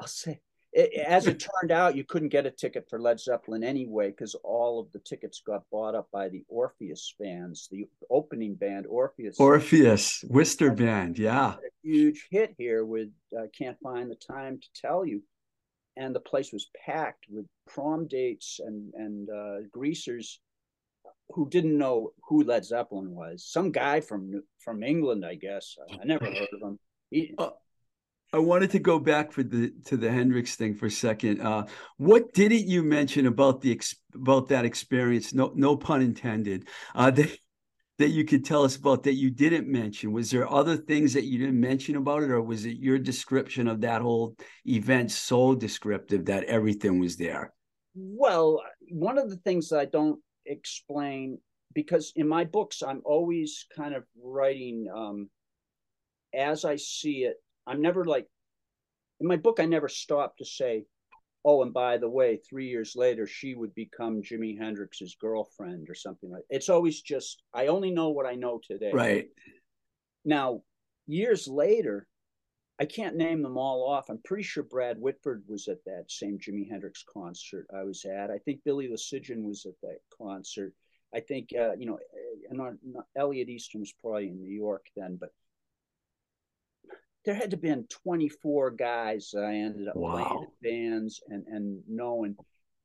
I'll 0.00 0.06
say, 0.08 0.40
it, 0.72 0.92
as 1.06 1.26
it 1.26 1.40
turned 1.60 1.72
out, 1.72 1.96
you 1.96 2.04
couldn't 2.04 2.28
get 2.28 2.46
a 2.46 2.50
ticket 2.50 2.88
for 2.88 3.00
Led 3.00 3.18
Zeppelin 3.18 3.64
anyway 3.64 4.10
because 4.10 4.34
all 4.44 4.78
of 4.80 4.92
the 4.92 4.98
tickets 5.00 5.42
got 5.44 5.62
bought 5.70 5.94
up 5.94 6.08
by 6.12 6.28
the 6.28 6.44
Orpheus 6.48 7.14
fans, 7.20 7.68
the 7.70 7.86
opening 8.10 8.54
band 8.54 8.86
Orpheus. 8.86 9.38
Orpheus, 9.38 10.24
Worcester 10.28 10.70
band, 10.70 11.18
yeah. 11.18 11.54
huge 11.82 12.26
hit 12.30 12.54
here 12.58 12.84
with 12.84 13.08
uh, 13.36 13.44
Can't 13.56 13.78
Find 13.82 14.10
the 14.10 14.16
Time 14.16 14.60
to 14.60 14.68
Tell 14.80 15.06
You. 15.06 15.22
And 15.96 16.14
the 16.14 16.20
place 16.20 16.52
was 16.52 16.70
packed 16.86 17.24
with 17.28 17.46
prom 17.66 18.06
dates 18.06 18.60
and, 18.64 18.92
and 18.94 19.28
uh, 19.30 19.66
greasers 19.72 20.38
who 21.30 21.48
didn't 21.48 21.76
know 21.76 22.12
who 22.28 22.44
Led 22.44 22.64
Zeppelin 22.64 23.14
was. 23.14 23.44
Some 23.44 23.72
guy 23.72 24.00
from 24.00 24.42
from 24.58 24.82
England, 24.82 25.24
I 25.26 25.34
guess. 25.34 25.76
I 26.00 26.04
never 26.04 26.26
heard 26.26 26.48
of 26.52 26.62
him. 26.62 26.78
He, 27.10 27.34
uh, 27.38 27.50
I 28.32 28.38
wanted 28.38 28.70
to 28.72 28.78
go 28.78 28.98
back 28.98 29.32
for 29.32 29.42
the 29.42 29.72
to 29.86 29.96
the 29.96 30.10
Hendrix 30.10 30.54
thing 30.54 30.74
for 30.74 30.86
a 30.86 30.90
second. 30.90 31.40
Uh, 31.40 31.66
what 31.96 32.32
didn't 32.34 32.66
you 32.66 32.82
mention 32.82 33.26
about 33.26 33.62
the 33.62 33.80
about 34.14 34.48
that 34.48 34.64
experience? 34.64 35.32
No, 35.32 35.52
no 35.54 35.76
pun 35.76 36.02
intended. 36.02 36.68
Uh, 36.94 37.10
that 37.10 37.38
that 37.98 38.10
you 38.10 38.24
could 38.24 38.44
tell 38.44 38.64
us 38.64 38.76
about 38.76 39.02
that 39.04 39.14
you 39.14 39.30
didn't 39.30 39.66
mention. 39.66 40.12
Was 40.12 40.30
there 40.30 40.50
other 40.50 40.76
things 40.76 41.14
that 41.14 41.24
you 41.24 41.38
didn't 41.38 41.58
mention 41.58 41.96
about 41.96 42.22
it, 42.22 42.30
or 42.30 42.42
was 42.42 42.66
it 42.66 42.76
your 42.76 42.98
description 42.98 43.66
of 43.66 43.80
that 43.80 44.02
whole 44.02 44.36
event 44.66 45.10
so 45.10 45.54
descriptive 45.54 46.26
that 46.26 46.44
everything 46.44 46.98
was 46.98 47.16
there? 47.16 47.54
Well, 47.94 48.62
one 48.90 49.18
of 49.18 49.30
the 49.30 49.36
things 49.36 49.70
that 49.70 49.80
I 49.80 49.86
don't 49.86 50.20
explain 50.44 51.38
because 51.74 52.12
in 52.16 52.26
my 52.26 52.44
books 52.44 52.82
I'm 52.82 53.02
always 53.04 53.66
kind 53.76 53.94
of 53.94 54.04
writing 54.22 54.86
um, 54.94 55.28
as 56.34 56.64
I 56.64 56.76
see 56.76 57.24
it 57.24 57.36
I'm 57.68 57.82
never 57.82 58.04
like 58.04 58.26
in 59.20 59.26
my 59.26 59.36
book. 59.36 59.60
I 59.60 59.66
never 59.66 59.88
stop 59.88 60.36
to 60.38 60.44
say, 60.44 60.86
"Oh, 61.44 61.62
and 61.62 61.72
by 61.72 61.98
the 61.98 62.08
way, 62.08 62.36
three 62.38 62.68
years 62.68 62.94
later, 62.96 63.26
she 63.26 63.54
would 63.54 63.74
become 63.74 64.22
Jimi 64.22 64.58
Hendrix's 64.58 65.16
girlfriend 65.20 65.88
or 65.90 65.94
something 65.94 66.30
like." 66.30 66.44
It's 66.50 66.68
always 66.68 67.00
just 67.02 67.42
I 67.52 67.66
only 67.66 67.90
know 67.90 68.10
what 68.10 68.26
I 68.26 68.34
know 68.34 68.60
today. 68.66 68.92
Right. 68.92 69.28
Now, 70.24 70.62
years 71.06 71.46
later, 71.46 72.06
I 72.80 72.84
can't 72.84 73.16
name 73.16 73.42
them 73.42 73.58
all 73.58 73.88
off. 73.88 74.08
I'm 74.08 74.22
pretty 74.24 74.44
sure 74.44 74.62
Brad 74.62 74.98
Whitford 74.98 75.42
was 75.48 75.66
at 75.68 75.84
that 75.84 76.04
same 76.08 76.38
Jimi 76.38 76.68
Hendrix 76.70 77.04
concert 77.12 77.66
I 77.74 77.82
was 77.82 78.04
at. 78.04 78.30
I 78.30 78.38
think 78.38 78.62
Billy 78.64 78.88
Losigin 78.88 79.42
was 79.42 79.66
at 79.66 79.80
that 79.82 79.98
concert. 80.16 80.72
I 81.14 81.20
think 81.20 81.50
uh, 81.58 81.72
you 81.76 81.86
know, 81.86 81.98
and 82.50 82.96
Elliot 83.16 83.48
Easton 83.48 83.80
was 83.80 83.92
probably 84.00 84.28
in 84.28 84.38
New 84.38 84.52
York 84.52 84.86
then, 84.96 85.16
but 85.18 85.30
there 87.28 87.34
had 87.34 87.50
to 87.50 87.56
have 87.56 87.62
been 87.62 87.84
24 87.90 88.70
guys 88.70 89.34
I 89.36 89.56
ended 89.56 89.86
up 89.86 89.96
wow. 89.96 90.14
playing 90.14 90.46
bands 90.62 91.20
and 91.28 91.44
and 91.46 91.82
knowing 91.86 92.34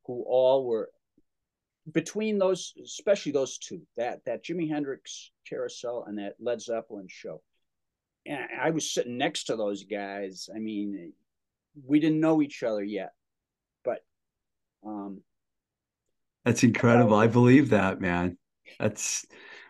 who 0.06 0.22
all 0.28 0.66
were 0.66 0.90
between 1.90 2.38
those, 2.38 2.74
especially 2.84 3.32
those 3.32 3.58
two, 3.58 3.84
that 3.96 4.20
that 4.26 4.44
Jimi 4.44 4.68
Hendrix 4.68 5.32
carousel 5.48 6.04
and 6.06 6.18
that 6.18 6.34
Led 6.42 6.62
Zeppelin 6.62 7.08
show. 7.08 7.42
And 8.26 8.50
I 8.62 8.72
was 8.72 8.92
sitting 8.92 9.18
next 9.18 9.46
to 9.46 9.56
those 9.56 9.86
guys. 9.86 10.50
I 10.54 10.60
mean, 10.60 11.14
we 11.86 12.02
didn't 12.02 12.20
know 12.20 12.42
each 12.42 12.64
other 12.64 12.84
yet, 12.84 13.14
but 13.86 14.00
um 14.86 15.22
that's 16.44 16.64
incredible. 16.64 17.16
I 17.16 17.28
believe 17.28 17.70
that, 17.70 18.02
man. 18.02 18.38
That's 18.78 19.26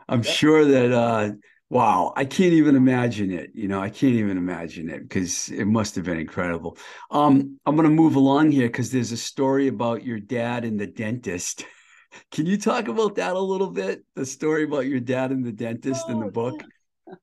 I'm 0.10 0.24
sure 0.24 0.66
that 0.66 0.92
uh 0.92 1.30
Wow, 1.74 2.14
I 2.16 2.26
can't 2.26 2.54
even 2.54 2.76
imagine 2.76 3.32
it. 3.32 3.50
You 3.56 3.68
know, 3.68 3.82
I 3.82 3.90
can't 3.90 4.14
even 4.14 4.38
imagine 4.38 4.92
it 4.92 5.10
because 5.10 5.50
it 5.50 5.66
must 5.66 5.96
have 5.96 6.06
been 6.06 6.20
incredible. 6.20 6.78
Um, 7.10 7.60
I'm 7.66 7.76
going 7.76 7.90
to 7.90 7.96
move 7.96 8.16
along 8.16 8.52
here 8.52 8.68
because 8.68 8.92
there's 8.92 9.12
a 9.12 9.18
story 9.18 9.70
about 9.70 10.04
your 10.04 10.20
dad 10.20 10.66
and 10.66 10.80
the 10.80 10.86
dentist. 10.86 11.66
Can 12.32 12.46
you 12.46 12.60
talk 12.60 12.90
about 12.90 13.16
that 13.16 13.34
a 13.34 13.40
little 13.40 13.72
bit? 13.72 14.04
The 14.14 14.24
story 14.24 14.66
about 14.66 14.86
your 14.86 15.00
dad 15.00 15.32
and 15.32 15.44
the 15.44 15.52
dentist 15.52 16.06
oh, 16.08 16.12
in 16.12 16.20
the 16.20 16.28
oh, 16.28 16.30
book. 16.30 16.64
Yeah. 17.08 17.16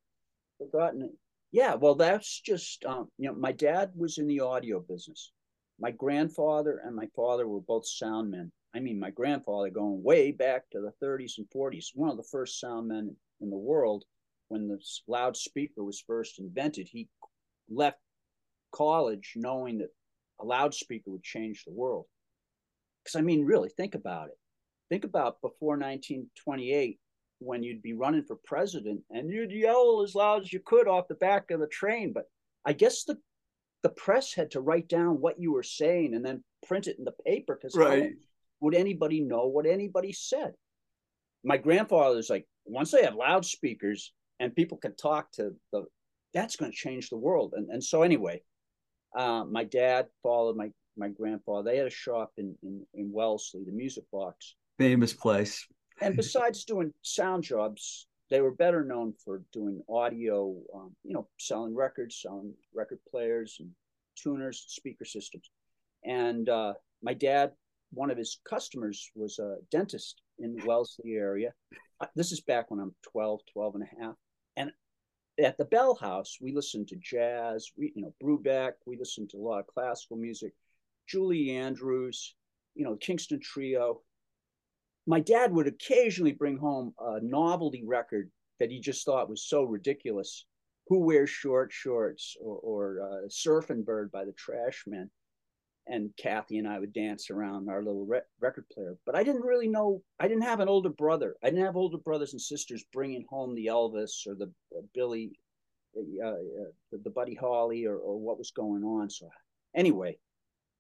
Forgotten 0.59 1.03
it. 1.03 1.11
Yeah, 1.53 1.77
well, 1.77 1.95
that's 1.95 2.41
just 2.41 2.85
um, 2.85 3.07
you 3.19 3.29
know, 3.29 3.37
my 3.37 3.53
dad 3.53 3.93
was 3.95 4.19
in 4.19 4.27
the 4.27 4.41
audio 4.41 4.81
business. 4.81 5.31
My 5.79 5.93
grandfather 5.93 6.83
and 6.85 6.97
my 6.97 7.07
father 7.15 7.47
were 7.47 7.61
both 7.61 7.87
sound 7.87 8.33
men. 8.33 8.51
I 8.75 8.81
mean, 8.81 8.99
my 8.99 9.11
grandfather 9.11 9.71
going 9.71 10.03
way 10.03 10.33
back 10.33 10.69
to 10.73 10.81
the 10.81 11.07
30s 11.07 11.39
and 11.39 11.47
40s, 11.55 11.91
one 11.95 12.11
of 12.11 12.17
the 12.17 12.29
first 12.33 12.59
sound 12.59 12.89
men 12.89 13.15
in 13.41 13.49
the 13.49 13.57
world 13.57 14.03
when 14.51 14.69
the 14.69 14.79
loudspeaker 15.07 15.83
was 15.83 16.03
first 16.07 16.39
invented, 16.39 16.89
he 16.91 17.09
left 17.71 17.99
college 18.75 19.33
knowing 19.37 19.79
that 19.79 19.91
a 20.41 20.45
loudspeaker 20.45 21.11
would 21.11 21.23
change 21.23 21.65
the 21.65 21.73
world. 21.73 22.07
Because, 23.03 23.17
I 23.17 23.23
mean, 23.23 23.45
really, 23.45 23.71
think 23.71 23.95
about 23.95 24.27
it. 24.29 24.39
Think 24.91 25.05
about 25.05 25.41
before 25.41 25.77
1928 25.77 26.99
when 27.39 27.63
you'd 27.63 27.81
be 27.81 27.95
running 27.95 28.25
for 28.25 28.37
president 28.45 29.01
and 29.11 29.31
you'd 29.31 29.53
yell 29.53 30.03
as 30.05 30.15
loud 30.15 30.43
as 30.43 30.53
you 30.53 30.61
could 30.65 30.89
off 30.89 31.09
the 31.09 31.15
back 31.15 31.51
of 31.51 31.61
the 31.61 31.69
train. 31.69 32.13
But 32.13 32.25
I 32.65 32.73
guess 32.73 33.05
the 33.05 33.17
the 33.83 33.89
press 33.89 34.35
had 34.35 34.51
to 34.51 34.61
write 34.61 34.89
down 34.89 35.21
what 35.21 35.41
you 35.41 35.53
were 35.53 35.63
saying 35.63 36.15
and 36.15 36.23
then 36.25 36.45
print 36.67 36.87
it 36.87 36.99
in 36.99 37.05
the 37.05 37.15
paper 37.25 37.59
because 37.59 37.75
right. 37.75 38.13
would 38.61 38.75
anybody 38.75 39.23
know 39.23 39.47
what 39.47 39.65
anybody 39.65 40.13
said? 40.13 40.53
My 41.43 41.57
grandfather's 41.57 42.29
like, 42.29 42.47
once 42.67 42.91
they 42.91 43.05
have 43.05 43.15
loudspeakers, 43.15 44.13
and 44.41 44.57
people 44.57 44.79
can 44.79 44.97
talk 44.97 45.31
to 45.33 45.55
the 45.73 45.85
that's 46.33 46.57
going 46.57 46.71
to 46.71 46.77
change 46.77 47.11
the 47.11 47.17
world. 47.17 47.55
And 47.57 47.71
and 47.71 47.85
so 47.85 48.03
anyway 48.03 48.43
uh, 49.17 49.45
my 49.45 49.65
dad 49.65 50.07
followed 50.23 50.57
my 50.57 50.71
my 50.97 51.09
grandfather. 51.09 51.71
They 51.71 51.77
had 51.77 51.87
a 51.87 51.91
shop 51.91 52.33
in 52.37 52.57
in, 52.63 52.85
in 52.95 53.13
wellesley 53.13 53.63
the 53.65 53.73
music 53.73 54.05
box. 54.11 54.57
Famous 54.79 55.13
place. 55.13 55.67
And 56.01 56.17
besides 56.17 56.65
doing 56.65 56.93
sound 57.03 57.45
jobs 57.45 58.07
they 58.31 58.41
were 58.41 58.53
better 58.53 58.85
known 58.85 59.13
for 59.25 59.43
doing 59.53 59.83
audio 59.89 60.55
um, 60.75 60.95
you 61.05 61.15
know 61.15 61.29
selling 61.39 61.75
records 61.75 62.21
selling 62.23 62.55
record 62.75 62.99
players 63.11 63.57
and 63.61 63.71
tuners 64.17 64.65
speaker 64.69 65.05
systems. 65.05 65.51
And 66.05 66.49
uh, 66.49 66.75
my 67.03 67.15
dad 67.15 67.53
one 67.93 68.11
of 68.11 68.17
his 68.17 68.39
customers 68.49 69.11
was 69.17 69.39
a 69.41 69.57
dentist 69.73 70.23
in 70.39 70.55
the 70.55 70.65
wellesley 70.65 71.15
area. 71.15 71.53
Uh, 72.01 72.07
this 72.15 72.33
is 72.33 72.41
back 72.41 72.71
when 72.71 72.81
i'm 72.81 72.95
12 73.13 73.41
12 73.53 73.75
and 73.75 73.85
a 73.85 74.03
half 74.03 74.15
at 75.39 75.57
the 75.57 75.65
Bell 75.65 75.95
House, 75.95 76.39
we 76.41 76.53
listened 76.53 76.89
to 76.89 76.97
jazz, 76.97 77.71
we, 77.77 77.93
you 77.95 78.03
know, 78.03 78.15
Brubeck, 78.23 78.73
we 78.87 78.97
listened 78.97 79.31
to 79.31 79.39
a 79.39 79.47
lot 79.47 79.61
of 79.61 79.67
classical 79.67 80.17
music, 80.17 80.53
Julie 81.09 81.51
Andrews, 81.57 82.35
you 82.75 82.85
know, 82.85 82.97
Kingston 82.97 83.41
Trio. 83.41 84.03
My 85.07 85.21
dad 85.21 85.53
would 85.53 85.67
occasionally 85.67 86.33
bring 86.33 86.57
home 86.57 86.95
a 86.99 87.21
novelty 87.23 87.85
record 87.85 88.31
that 88.59 88.71
he 88.71 88.81
just 88.81 89.05
thought 89.05 89.31
was 89.31 89.49
so 89.49 89.65
ridiculous. 89.65 90.45
Who 90.89 91.01
wears 91.01 91.31
short 91.31 91.73
shorts 91.73 92.37
or, 92.41 92.57
or 92.57 93.01
uh, 93.03 93.29
Surfing 93.29 93.85
Bird 93.85 94.11
by 94.11 94.25
the 94.25 94.33
Trashmen 94.33 95.11
and 95.91 96.11
Kathy 96.17 96.59
and 96.59 96.69
I 96.69 96.79
would 96.79 96.93
dance 96.93 97.31
around 97.31 97.69
our 97.69 97.83
little 97.83 98.07
re- 98.07 98.21
record 98.41 98.65
player. 98.73 98.97
But 99.05 99.17
I 99.17 99.25
didn't 99.25 99.43
really 99.43 99.69
know. 99.69 100.03
I 100.21 100.29
didn't 100.29 100.45
have 100.45 100.61
an 100.61 100.69
older 100.69 100.89
brother. 100.89 101.35
I 101.43 101.51
didn't 101.51 101.65
have 101.65 101.77
older 101.77 101.99
brothers 101.99 102.33
and 102.33 102.41
sisters 102.41 102.85
bringing 102.93 103.27
home 103.29 103.55
the 103.55 103.67
Elvis 103.67 104.27
or 104.27 104.37
the 104.37 104.53
uh, 104.77 104.83
Billy, 104.95 105.33
uh, 105.97 106.29
uh, 106.29 106.71
the, 106.93 107.11
Buddy 107.11 107.35
Holly 107.35 107.87
or, 107.87 107.97
or 107.97 108.19
what 108.19 108.39
was 108.39 108.53
going 108.53 108.85
on. 108.85 109.11
So 109.11 109.29
anyway, 109.75 110.17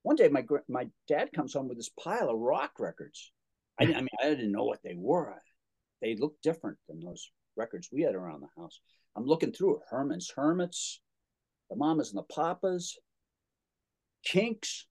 one 0.02 0.16
day 0.16 0.28
my 0.28 0.44
my 0.68 0.88
dad 1.08 1.32
comes 1.34 1.54
home 1.54 1.68
with 1.68 1.76
this 1.76 1.90
pile 2.02 2.30
of 2.30 2.38
rock 2.38 2.72
records. 2.78 3.32
I, 3.80 3.84
I 3.84 4.00
mean, 4.00 4.08
I 4.22 4.28
didn't 4.28 4.52
know 4.52 4.64
what 4.64 4.80
they 4.84 4.94
were. 4.96 5.34
They 6.00 6.14
looked 6.14 6.42
different 6.42 6.78
than 6.88 7.00
those 7.00 7.30
records 7.56 7.88
we 7.92 8.02
had 8.02 8.14
around 8.14 8.42
the 8.42 8.62
house. 8.62 8.80
I'm 9.16 9.26
looking 9.26 9.52
through 9.52 9.76
it. 9.76 9.82
Herman's 9.90 10.32
Hermits, 10.34 11.00
the 11.68 11.76
Mamas 11.76 12.10
and 12.10 12.18
the 12.18 12.34
Papas, 12.34 12.96
Kinks, 14.24 14.86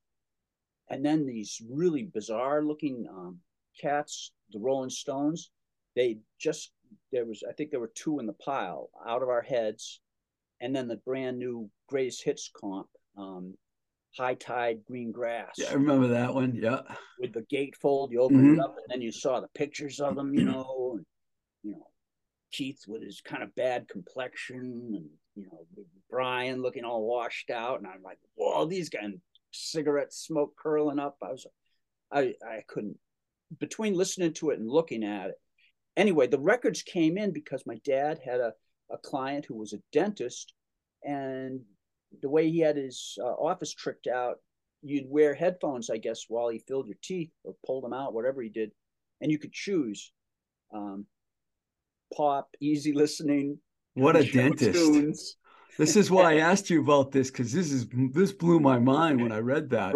and 0.89 1.05
then 1.05 1.25
these 1.25 1.61
really 1.69 2.03
bizarre 2.03 2.63
looking 2.63 3.05
um, 3.09 3.39
cats, 3.79 4.31
the 4.51 4.59
Rolling 4.59 4.89
Stones. 4.89 5.51
They 5.95 6.17
just 6.39 6.71
there 7.11 7.25
was 7.25 7.43
I 7.47 7.53
think 7.53 7.71
there 7.71 7.79
were 7.79 7.91
two 7.95 8.19
in 8.19 8.25
the 8.25 8.33
pile 8.33 8.89
out 9.07 9.23
of 9.23 9.29
our 9.29 9.41
heads, 9.41 10.01
and 10.61 10.75
then 10.75 10.87
the 10.87 10.97
brand 10.97 11.37
new 11.39 11.69
greatest 11.87 12.23
hits 12.23 12.49
comp, 12.55 12.87
um, 13.17 13.55
High 14.17 14.35
Tide 14.35 14.79
Green 14.85 15.11
Grass. 15.11 15.53
Yeah, 15.57 15.69
I 15.71 15.73
remember 15.73 16.07
that 16.07 16.33
one. 16.33 16.55
Yeah, 16.55 16.81
with 17.19 17.33
the 17.33 17.45
gatefold, 17.53 18.11
you 18.11 18.21
open 18.21 18.37
mm-hmm. 18.37 18.53
it 18.55 18.59
up, 18.59 18.75
and 18.77 18.85
then 18.89 19.01
you 19.01 19.11
saw 19.11 19.39
the 19.39 19.49
pictures 19.55 19.99
of 19.99 20.15
them. 20.15 20.33
You 20.33 20.45
know, 20.45 20.93
and, 20.97 21.05
you 21.63 21.71
know, 21.71 21.87
Keith 22.51 22.83
with 22.87 23.03
his 23.03 23.21
kind 23.21 23.43
of 23.43 23.53
bad 23.55 23.87
complexion, 23.87 24.93
and 24.95 25.09
you 25.35 25.45
know 25.45 25.65
Brian 26.09 26.61
looking 26.61 26.85
all 26.85 27.05
washed 27.05 27.49
out, 27.49 27.79
and 27.79 27.87
I'm 27.87 28.03
like, 28.03 28.19
whoa, 28.35 28.65
these 28.65 28.89
guys 28.89 29.11
cigarette 29.51 30.13
smoke 30.13 30.55
curling 30.57 30.99
up. 30.99 31.17
I 31.21 31.31
was, 31.31 31.47
I, 32.11 32.33
I 32.45 32.63
couldn't, 32.67 32.97
between 33.59 33.93
listening 33.93 34.33
to 34.33 34.51
it 34.51 34.59
and 34.59 34.69
looking 34.69 35.03
at 35.03 35.29
it. 35.29 35.35
Anyway, 35.97 36.27
the 36.27 36.39
records 36.39 36.81
came 36.81 37.17
in 37.17 37.31
because 37.31 37.65
my 37.65 37.79
dad 37.83 38.19
had 38.23 38.39
a, 38.39 38.53
a 38.91 38.97
client 38.97 39.45
who 39.45 39.55
was 39.55 39.73
a 39.73 39.81
dentist, 39.91 40.53
and 41.03 41.61
the 42.21 42.29
way 42.29 42.49
he 42.49 42.59
had 42.59 42.77
his 42.77 43.17
uh, 43.21 43.33
office 43.33 43.73
tricked 43.73 44.07
out, 44.07 44.37
you'd 44.81 45.09
wear 45.09 45.33
headphones, 45.33 45.89
I 45.89 45.97
guess, 45.97 46.25
while 46.27 46.49
he 46.49 46.59
filled 46.59 46.87
your 46.87 46.97
teeth 47.03 47.31
or 47.43 47.53
pulled 47.65 47.83
them 47.83 47.93
out, 47.93 48.13
whatever 48.13 48.41
he 48.41 48.49
did, 48.49 48.71
and 49.21 49.31
you 49.31 49.37
could 49.37 49.51
choose 49.51 50.11
um, 50.73 51.05
pop, 52.15 52.49
easy 52.59 52.93
listening. 52.93 53.59
What 53.93 54.15
a 54.15 54.23
dentist! 54.31 54.73
Tunes, 54.73 55.35
this 55.79 55.95
is 55.95 56.11
why 56.11 56.33
I 56.33 56.37
asked 56.39 56.69
you 56.69 56.81
about 56.81 57.11
this 57.11 57.31
because 57.31 57.53
this 57.53 57.71
is 57.71 57.87
this 58.13 58.33
blew 58.33 58.59
my 58.59 58.77
mind 58.79 59.21
when 59.21 59.31
I 59.31 59.39
read 59.39 59.69
that. 59.69 59.93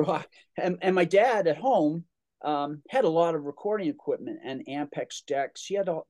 And, 0.58 0.78
and 0.82 0.96
my 0.96 1.04
dad 1.04 1.46
at 1.46 1.58
home 1.58 2.06
um, 2.42 2.82
had 2.90 3.04
a 3.04 3.10
lot 3.10 3.36
of 3.36 3.44
recording 3.44 3.90
equipment 3.90 4.40
and 4.46 4.66
Ampex 4.66 5.26
decks. 5.28 5.66
He 5.66 5.76
had 5.76 5.90
all 5.90 6.08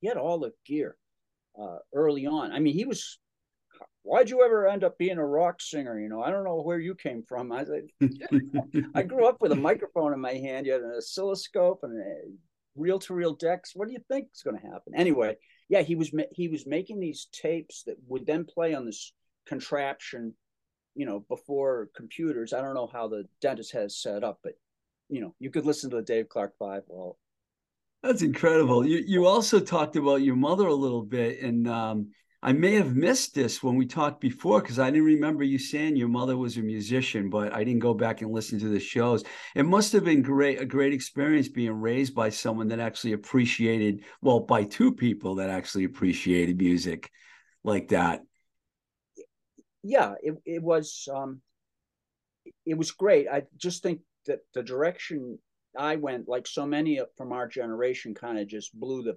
he 0.00 0.08
had 0.08 0.18
all 0.18 0.38
the 0.38 0.52
gear 0.66 0.96
uh, 1.60 1.78
early 1.94 2.26
on. 2.26 2.52
I 2.52 2.58
mean, 2.58 2.74
he 2.74 2.84
was. 2.84 3.18
Why'd 4.02 4.30
you 4.30 4.44
ever 4.44 4.68
end 4.68 4.84
up 4.84 4.98
being 4.98 5.18
a 5.18 5.26
rock 5.26 5.60
singer? 5.60 5.98
You 5.98 6.08
know, 6.08 6.22
I 6.22 6.30
don't 6.30 6.44
know 6.44 6.60
where 6.60 6.78
you 6.78 6.94
came 6.94 7.24
from. 7.26 7.50
I 7.52 7.64
I 8.94 9.02
grew 9.02 9.26
up 9.26 9.38
with 9.40 9.50
a 9.50 9.56
microphone 9.56 10.12
in 10.12 10.20
my 10.20 10.34
hand. 10.34 10.66
You 10.66 10.72
had 10.72 10.82
an 10.82 10.94
oscilloscope 10.96 11.80
and 11.82 11.98
reel 12.76 12.98
to 13.00 13.14
reel 13.14 13.34
decks. 13.34 13.72
What 13.74 13.88
do 13.88 13.94
you 13.94 14.00
think 14.08 14.28
is 14.34 14.42
going 14.42 14.60
to 14.60 14.66
happen? 14.66 14.94
Anyway, 14.94 15.36
yeah, 15.68 15.82
he 15.82 15.94
was 15.94 16.12
he 16.32 16.48
was 16.48 16.66
making 16.66 17.00
these 17.00 17.26
tapes 17.32 17.82
that 17.84 17.96
would 18.06 18.26
then 18.26 18.44
play 18.44 18.74
on 18.74 18.84
this 18.84 19.12
contraption, 19.46 20.34
you 20.94 21.06
know, 21.06 21.24
before 21.28 21.90
computers. 21.94 22.52
I 22.52 22.60
don't 22.60 22.74
know 22.74 22.90
how 22.92 23.08
the 23.08 23.24
dentist 23.40 23.72
has 23.72 23.96
set 23.96 24.22
up, 24.22 24.40
but 24.42 24.54
you 25.08 25.20
know, 25.20 25.34
you 25.38 25.50
could 25.50 25.66
listen 25.66 25.90
to 25.90 25.96
the 25.96 26.02
Dave 26.02 26.28
Clark 26.28 26.54
Five. 26.58 26.82
Well, 26.86 27.18
that's 28.02 28.22
incredible. 28.22 28.86
You 28.86 29.02
you 29.06 29.26
also 29.26 29.58
talked 29.58 29.96
about 29.96 30.22
your 30.22 30.36
mother 30.36 30.66
a 30.66 30.74
little 30.74 31.02
bit, 31.02 31.40
and 31.40 31.68
um, 31.68 32.10
I 32.46 32.52
may 32.52 32.74
have 32.74 32.94
missed 32.94 33.34
this 33.34 33.60
when 33.60 33.74
we 33.74 33.86
talked 33.86 34.20
before 34.20 34.60
because 34.60 34.78
I 34.78 34.88
didn't 34.88 35.06
remember 35.06 35.42
you 35.42 35.58
saying 35.58 35.96
your 35.96 36.06
mother 36.06 36.36
was 36.36 36.56
a 36.56 36.60
musician, 36.60 37.28
but 37.28 37.52
I 37.52 37.64
didn't 37.64 37.80
go 37.80 37.92
back 37.92 38.22
and 38.22 38.30
listen 38.30 38.60
to 38.60 38.68
the 38.68 38.78
shows. 38.78 39.24
It 39.56 39.64
must 39.64 39.92
have 39.94 40.04
been 40.04 40.22
great, 40.22 40.60
a 40.60 40.64
great 40.64 40.92
experience 40.92 41.48
being 41.48 41.72
raised 41.72 42.14
by 42.14 42.30
someone 42.30 42.68
that 42.68 42.78
actually 42.78 43.14
appreciated, 43.14 44.04
well, 44.22 44.38
by 44.38 44.62
two 44.62 44.94
people 44.94 45.34
that 45.36 45.50
actually 45.50 45.82
appreciated 45.82 46.56
music 46.56 47.10
like 47.64 47.88
that. 47.88 48.20
Yeah, 49.82 50.14
it, 50.22 50.34
it 50.44 50.62
was 50.62 51.08
um 51.12 51.40
it 52.64 52.78
was 52.78 52.92
great. 52.92 53.26
I 53.28 53.42
just 53.56 53.82
think 53.82 54.02
that 54.26 54.38
the 54.54 54.62
direction 54.62 55.40
I 55.76 55.96
went, 55.96 56.28
like 56.28 56.46
so 56.46 56.64
many 56.64 57.00
from 57.16 57.32
our 57.32 57.48
generation, 57.48 58.14
kind 58.14 58.38
of 58.38 58.46
just 58.46 58.72
blew 58.78 59.02
the 59.02 59.16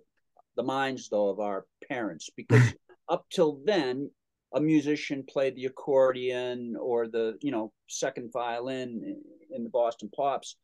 the 0.57 0.63
minds 0.63 1.09
though 1.09 1.29
of 1.29 1.39
our 1.39 1.67
parents 1.87 2.31
because 2.35 2.73
up 3.09 3.25
till 3.29 3.59
then, 3.65 4.11
a 4.53 4.61
musician 4.61 5.23
played 5.27 5.55
the 5.55 5.65
accordion 5.65 6.75
or 6.79 7.07
the 7.07 7.37
you 7.41 7.51
know 7.51 7.71
second 7.87 8.31
violin 8.31 9.21
in 9.51 9.63
the 9.63 9.69
Boston 9.69 10.09
Pops. 10.15 10.55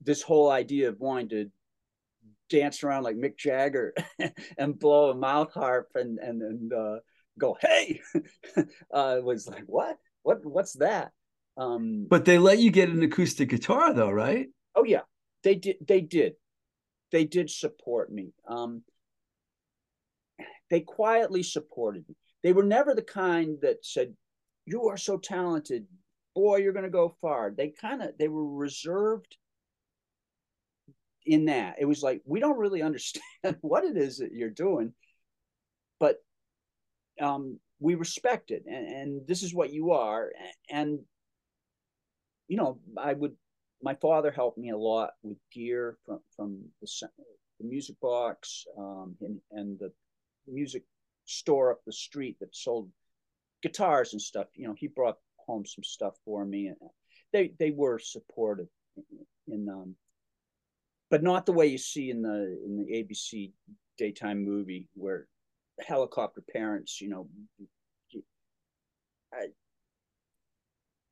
This 0.00 0.22
whole 0.22 0.50
idea 0.50 0.88
of 0.88 0.98
wanting 0.98 1.28
to 1.30 1.50
dance 2.48 2.82
around 2.82 3.04
like 3.04 3.16
Mick 3.16 3.36
Jagger 3.36 3.94
and 4.58 4.78
blow 4.78 5.10
a 5.10 5.14
mouth 5.14 5.52
harp 5.54 5.88
and 5.94 6.18
and 6.18 6.42
and 6.42 6.72
uh, 6.72 6.96
go 7.38 7.56
hey 7.60 8.00
uh, 8.92 9.18
was 9.22 9.48
like 9.48 9.64
what 9.66 9.96
what 10.22 10.44
what's 10.44 10.74
that? 10.74 11.12
Um, 11.56 12.06
but 12.08 12.24
they 12.24 12.38
let 12.38 12.58
you 12.58 12.70
get 12.70 12.88
an 12.88 13.02
acoustic 13.02 13.50
guitar 13.50 13.92
though, 13.92 14.10
right? 14.10 14.48
Oh 14.74 14.84
yeah, 14.84 15.02
they 15.42 15.54
did. 15.54 15.76
They 15.86 16.00
did. 16.00 16.34
They 17.10 17.24
did 17.24 17.50
support 17.50 18.10
me. 18.10 18.32
Um, 18.48 18.82
they 20.72 20.80
quietly 20.80 21.42
supported 21.42 22.08
me. 22.08 22.16
They 22.42 22.54
were 22.54 22.64
never 22.64 22.94
the 22.94 23.02
kind 23.02 23.58
that 23.60 23.84
said, 23.84 24.16
"You 24.64 24.88
are 24.88 24.96
so 24.96 25.18
talented, 25.18 25.86
boy, 26.34 26.56
you're 26.56 26.72
going 26.72 26.86
to 26.86 26.90
go 26.90 27.14
far." 27.20 27.50
They 27.54 27.68
kind 27.68 28.00
of 28.00 28.16
they 28.18 28.26
were 28.26 28.56
reserved 28.56 29.36
in 31.26 31.44
that. 31.44 31.76
It 31.78 31.84
was 31.84 32.02
like 32.02 32.22
we 32.24 32.40
don't 32.40 32.58
really 32.58 32.80
understand 32.80 33.22
what 33.60 33.84
it 33.84 33.98
is 33.98 34.16
that 34.18 34.32
you're 34.32 34.48
doing, 34.48 34.94
but 36.00 36.16
um, 37.20 37.60
we 37.78 37.94
respect 37.94 38.50
it, 38.50 38.64
and, 38.66 38.88
and 38.88 39.26
this 39.26 39.42
is 39.42 39.54
what 39.54 39.74
you 39.74 39.90
are. 39.92 40.32
And 40.70 41.00
you 42.48 42.56
know, 42.56 42.78
I 42.96 43.12
would. 43.12 43.36
My 43.82 43.94
father 43.96 44.30
helped 44.30 44.56
me 44.56 44.70
a 44.70 44.76
lot 44.78 45.10
with 45.22 45.36
gear 45.52 45.98
from 46.06 46.20
from 46.34 46.64
the, 46.80 46.88
the 47.60 47.66
music 47.66 47.96
box 48.00 48.64
um, 48.78 49.16
and, 49.20 49.38
and 49.50 49.78
the 49.78 49.92
music 50.46 50.84
store 51.24 51.70
up 51.70 51.80
the 51.86 51.92
street 51.92 52.36
that 52.40 52.54
sold 52.54 52.88
guitars 53.62 54.12
and 54.12 54.22
stuff. 54.22 54.46
You 54.54 54.68
know, 54.68 54.74
he 54.76 54.88
brought 54.88 55.18
home 55.36 55.64
some 55.66 55.84
stuff 55.84 56.14
for 56.24 56.44
me, 56.44 56.68
and 56.68 56.76
they 57.32 57.52
they 57.58 57.70
were 57.70 57.98
supportive 57.98 58.68
in 59.48 59.68
um, 59.68 59.94
but 61.10 61.22
not 61.22 61.46
the 61.46 61.52
way 61.52 61.66
you 61.66 61.78
see 61.78 62.10
in 62.10 62.22
the 62.22 62.58
in 62.64 62.76
the 62.76 62.92
ABC 62.92 63.52
daytime 63.98 64.44
movie 64.44 64.88
where 64.94 65.26
helicopter 65.80 66.42
parents, 66.52 67.00
you 67.00 67.08
know. 67.08 67.28
I, 69.34 69.46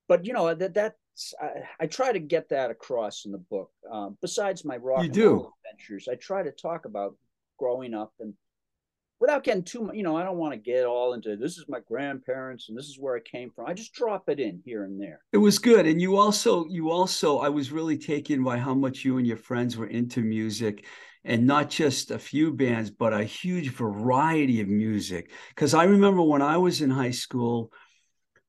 but 0.09 0.27
you 0.27 0.33
know 0.33 0.55
that 0.55 0.75
that's 0.75 1.35
I, 1.41 1.63
I, 1.81 1.87
try 1.87 2.13
to 2.13 2.19
get 2.19 2.49
that 2.51 2.71
across 2.71 3.25
in 3.25 3.33
the 3.33 3.39
book. 3.39 3.71
Um, 3.91 4.17
besides 4.21 4.65
my 4.65 4.77
rock 4.77 5.05
you 5.05 5.11
do. 5.11 5.53
adventures, 5.65 6.09
I 6.11 6.17
try 6.17 6.43
to 6.43 6.51
talk 6.51 6.85
about 6.85 7.15
growing 7.59 7.95
up 7.95 8.13
and 8.21 8.35
without 9.21 9.45
getting 9.45 9.63
too 9.63 9.83
much, 9.83 9.95
you 9.95 10.03
know, 10.03 10.17
I 10.17 10.25
don't 10.25 10.39
want 10.39 10.55
to 10.55 10.59
get 10.59 10.87
all 10.87 11.13
into 11.13 11.37
this 11.37 11.59
is 11.59 11.67
my 11.69 11.81
grandparents 11.87 12.69
and 12.69 12.77
this 12.77 12.87
is 12.87 12.99
where 12.99 13.17
I 13.17 13.21
came 13.21 13.51
from. 13.51 13.67
I 13.67 13.75
just 13.75 13.93
drop 13.93 14.29
it 14.29 14.41
in 14.41 14.61
here 14.65 14.85
and 14.85 15.01
there. 15.01 15.21
It 15.33 15.39
was 15.39 15.59
good. 15.59 15.87
And 15.87 16.01
you 16.01 16.17
also, 16.17 16.67
you 16.69 16.91
also, 16.91 17.39
I 17.39 17.51
was 17.51 17.71
really 17.71 17.99
taken 17.99 18.43
by 18.43 18.57
how 18.59 18.75
much 18.75 19.05
you 19.05 19.19
and 19.19 19.27
your 19.27 19.37
friends 19.37 19.77
were 19.77 19.87
into 19.87 20.23
music 20.23 20.87
and 21.25 21.47
not 21.47 21.69
just 21.69 22.11
a 22.11 22.19
few 22.19 22.51
bands, 22.53 22.91
but 22.91 23.13
a 23.13 23.23
huge 23.23 23.69
variety 23.69 24.63
of 24.63 24.69
music. 24.69 25.31
Because 25.51 25.75
I 25.75 25.85
remember 25.85 26.23
when 26.23 26.41
I 26.41 26.57
was 26.57 26.81
in 26.81 26.89
high 26.89 27.11
school, 27.11 27.73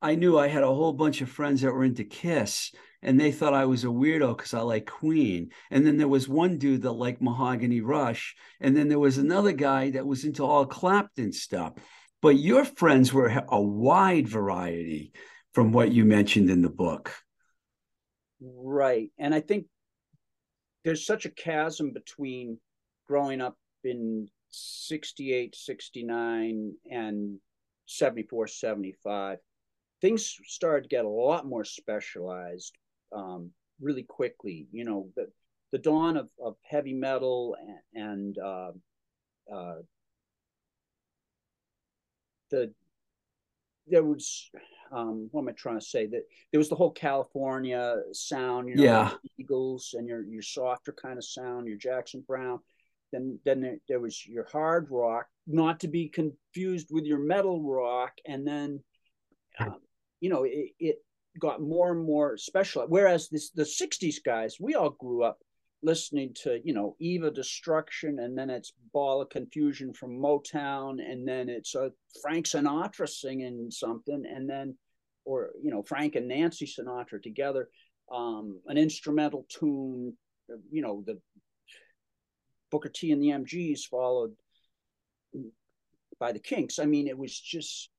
I 0.01 0.15
knew 0.15 0.37
I 0.37 0.47
had 0.47 0.63
a 0.63 0.67
whole 0.67 0.93
bunch 0.93 1.21
of 1.21 1.29
friends 1.29 1.61
that 1.61 1.71
were 1.71 1.83
into 1.83 2.03
Kiss 2.03 2.71
and 3.03 3.19
they 3.19 3.31
thought 3.31 3.53
I 3.53 3.65
was 3.65 3.83
a 3.83 3.87
weirdo 3.87 4.37
because 4.37 4.53
I 4.53 4.61
like 4.61 4.85
Queen. 4.85 5.49
And 5.71 5.85
then 5.85 5.97
there 5.97 6.07
was 6.07 6.29
one 6.29 6.57
dude 6.57 6.83
that 6.83 6.91
liked 6.91 7.21
Mahogany 7.21 7.81
Rush, 7.81 8.35
and 8.59 8.75
then 8.77 8.89
there 8.89 8.99
was 8.99 9.17
another 9.17 9.53
guy 9.53 9.91
that 9.91 10.05
was 10.05 10.23
into 10.23 10.45
all 10.45 10.65
Clapton 10.65 11.33
stuff. 11.33 11.73
But 12.21 12.37
your 12.37 12.63
friends 12.63 13.11
were 13.11 13.43
a 13.49 13.61
wide 13.61 14.27
variety 14.27 15.13
from 15.53 15.71
what 15.71 15.91
you 15.91 16.05
mentioned 16.05 16.49
in 16.49 16.61
the 16.61 16.69
book. 16.69 17.13
Right. 18.39 19.09
And 19.17 19.33
I 19.33 19.41
think 19.41 19.65
there's 20.83 21.05
such 21.05 21.25
a 21.25 21.31
chasm 21.31 21.91
between 21.91 22.59
growing 23.07 23.41
up 23.41 23.57
in 23.83 24.27
68, 24.51 25.55
69, 25.55 26.73
and 26.89 27.39
74, 27.87 28.47
75 28.47 29.39
things 30.01 30.35
started 30.45 30.83
to 30.83 30.95
get 30.95 31.05
a 31.05 31.09
lot 31.09 31.45
more 31.45 31.63
specialized 31.63 32.75
um, 33.15 33.51
really 33.79 34.03
quickly. 34.03 34.67
You 34.71 34.85
know, 34.85 35.09
the 35.15 35.27
the 35.71 35.77
dawn 35.77 36.17
of, 36.17 36.29
of 36.43 36.55
heavy 36.63 36.93
metal 36.93 37.55
and, 37.93 38.03
and 38.03 38.37
uh, 38.37 38.71
uh, 39.53 39.75
the 42.49 42.73
there 43.87 44.03
was 44.03 44.49
um, 44.91 45.29
what 45.31 45.41
am 45.41 45.49
I 45.49 45.53
trying 45.53 45.79
to 45.79 45.85
say? 45.85 46.05
That 46.07 46.23
there 46.51 46.59
was 46.59 46.69
the 46.69 46.75
whole 46.75 46.91
California 46.91 47.95
sound, 48.11 48.67
you 48.67 48.75
know, 48.75 48.83
yeah, 48.83 49.11
Eagles 49.37 49.95
and 49.97 50.07
your 50.07 50.23
your 50.23 50.41
softer 50.41 50.91
kind 50.91 51.17
of 51.17 51.23
sound, 51.25 51.67
your 51.67 51.77
Jackson 51.77 52.23
Browne. 52.27 52.59
Then 53.11 53.39
then 53.45 53.61
there, 53.61 53.77
there 53.87 53.99
was 53.99 54.25
your 54.25 54.47
hard 54.51 54.87
rock, 54.89 55.27
not 55.47 55.79
to 55.81 55.87
be 55.87 56.09
confused 56.09 56.89
with 56.91 57.05
your 57.05 57.19
metal 57.19 57.61
rock, 57.61 58.13
and 58.25 58.47
then 58.47 58.81
um, 59.59 59.77
you 60.21 60.29
know 60.29 60.43
it, 60.43 60.71
it 60.79 60.95
got 61.39 61.61
more 61.61 61.91
and 61.91 62.03
more 62.05 62.37
special. 62.37 62.85
Whereas 62.87 63.29
this, 63.29 63.51
the 63.51 63.63
60s 63.63 64.17
guys, 64.23 64.57
we 64.59 64.75
all 64.75 64.89
grew 64.89 65.23
up 65.23 65.39
listening 65.83 66.33
to, 66.43 66.59
you 66.63 66.73
know, 66.73 66.95
Eve 66.99 67.23
of 67.23 67.33
Destruction, 67.33 68.19
and 68.19 68.37
then 68.37 68.49
it's 68.49 68.73
Ball 68.93 69.21
of 69.21 69.29
Confusion 69.29 69.93
from 69.93 70.19
Motown, 70.19 70.99
and 70.99 71.27
then 71.27 71.49
it's 71.49 71.73
a 71.75 71.91
Frank 72.21 72.45
Sinatra 72.45 73.09
singing 73.09 73.71
something, 73.71 74.23
and 74.29 74.49
then, 74.49 74.75
or, 75.25 75.51
you 75.61 75.71
know, 75.71 75.81
Frank 75.81 76.15
and 76.15 76.27
Nancy 76.27 76.65
Sinatra 76.65 77.21
together, 77.21 77.69
um, 78.13 78.59
an 78.67 78.77
instrumental 78.77 79.45
tune, 79.49 80.15
you 80.69 80.81
know, 80.81 81.03
the 81.05 81.19
Booker 82.69 82.89
T 82.89 83.11
and 83.11 83.21
the 83.21 83.29
MGs 83.29 83.81
followed 83.89 84.33
by 86.19 86.31
the 86.31 86.39
Kinks. 86.39 86.77
I 86.77 86.85
mean, 86.85 87.07
it 87.07 87.17
was 87.17 87.37
just, 87.37 87.89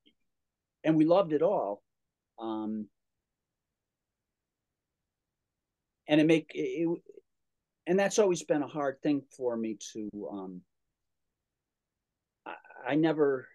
and 0.84 0.96
we 0.96 1.04
loved 1.04 1.32
it 1.32 1.42
all. 1.42 1.82
Um, 2.42 2.88
and 6.08 6.20
it 6.20 6.26
make 6.26 6.50
it, 6.54 6.88
and 7.86 7.98
that's 7.98 8.18
always 8.18 8.42
been 8.42 8.62
a 8.62 8.68
hard 8.68 9.00
thing 9.02 9.22
for 9.36 9.56
me 9.56 9.78
to 9.92 10.10
um 10.30 10.60
I, 12.44 12.54
I 12.88 12.94
never 12.96 13.46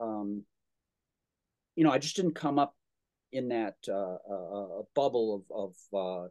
um 0.00 0.44
you 1.74 1.84
know 1.84 1.90
I 1.90 1.98
just 1.98 2.16
didn't 2.16 2.34
come 2.34 2.58
up 2.58 2.74
in 3.32 3.48
that 3.48 3.74
uh, 3.88 4.16
uh, 4.32 4.82
bubble 4.94 5.44
of 5.50 5.74
of 5.92 6.26
uh, 6.26 6.28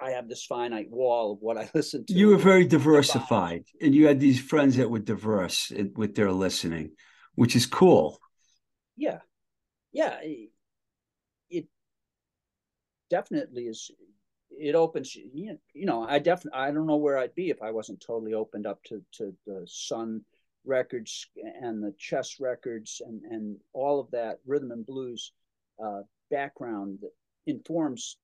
I 0.00 0.10
have 0.12 0.28
this 0.28 0.44
finite 0.44 0.90
wall 0.90 1.32
of 1.32 1.38
what 1.40 1.58
I 1.58 1.68
listen 1.74 2.04
to. 2.06 2.12
You 2.12 2.28
were 2.28 2.36
very 2.36 2.66
diversified, 2.66 3.64
and 3.80 3.94
you 3.94 4.06
had 4.06 4.20
these 4.20 4.40
friends 4.40 4.76
that 4.76 4.90
were 4.90 4.98
diverse 4.98 5.72
with 5.96 6.14
their 6.14 6.32
listening, 6.32 6.92
which 7.34 7.56
is 7.56 7.66
cool. 7.66 8.20
Yeah, 8.96 9.18
yeah, 9.92 10.18
definitely 13.10 13.64
is 13.64 13.90
it 14.50 14.74
opens 14.74 15.14
you 15.14 15.58
know 15.74 16.06
i 16.08 16.18
definitely 16.18 16.58
i 16.58 16.70
don't 16.70 16.86
know 16.86 16.96
where 16.96 17.18
i'd 17.18 17.34
be 17.34 17.50
if 17.50 17.62
i 17.62 17.70
wasn't 17.70 18.00
totally 18.00 18.34
opened 18.34 18.66
up 18.66 18.82
to 18.84 19.02
to 19.12 19.34
the 19.46 19.64
sun 19.66 20.20
records 20.64 21.26
and 21.62 21.82
the 21.82 21.94
chess 21.98 22.40
records 22.40 23.02
and 23.06 23.22
and 23.24 23.56
all 23.72 24.00
of 24.00 24.10
that 24.10 24.38
rhythm 24.46 24.70
and 24.70 24.86
blues 24.86 25.32
uh, 25.82 26.02
background 26.30 26.98
that 27.00 27.12
informs 27.46 28.16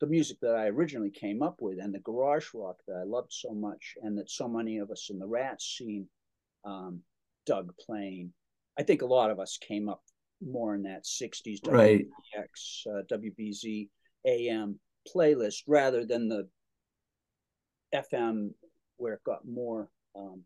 the 0.00 0.06
music 0.06 0.38
that 0.40 0.56
i 0.56 0.66
originally 0.66 1.10
came 1.10 1.42
up 1.42 1.60
with 1.60 1.78
and 1.78 1.94
the 1.94 1.98
garage 2.00 2.48
rock 2.54 2.76
that 2.86 2.96
i 2.96 3.02
loved 3.04 3.32
so 3.32 3.52
much 3.52 3.94
and 4.02 4.16
that 4.16 4.30
so 4.30 4.48
many 4.48 4.78
of 4.78 4.90
us 4.90 5.08
in 5.10 5.18
the 5.18 5.26
rat 5.26 5.60
scene 5.60 6.08
um, 6.66 7.00
dug 7.46 7.72
playing. 7.78 8.32
I 8.78 8.82
think 8.82 9.00
a 9.00 9.06
lot 9.06 9.30
of 9.30 9.40
us 9.40 9.56
came 9.56 9.88
up 9.88 10.02
more 10.42 10.74
in 10.74 10.82
that 10.82 11.04
60s 11.04 11.58
right. 11.66 12.04
WBX, 12.36 12.86
uh, 12.86 13.02
wbz 13.10 13.88
am 14.26 14.78
playlist 15.14 15.62
rather 15.66 16.04
than 16.04 16.28
the 16.28 16.48
FM 17.94 18.50
where 18.96 19.14
it 19.14 19.24
got 19.24 19.46
more 19.46 19.88
um, 20.16 20.42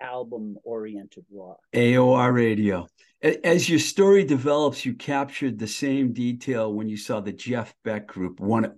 album 0.00 0.56
oriented 0.64 1.24
rock. 1.30 1.58
AOR 1.74 2.32
radio. 2.32 2.86
As 3.22 3.68
your 3.68 3.80
story 3.80 4.24
develops, 4.24 4.84
you 4.84 4.94
captured 4.94 5.58
the 5.58 5.66
same 5.66 6.12
detail 6.12 6.72
when 6.72 6.88
you 6.88 6.96
saw 6.96 7.20
the 7.20 7.32
Jeff 7.32 7.74
Beck 7.84 8.06
group. 8.06 8.40
One, 8.40 8.74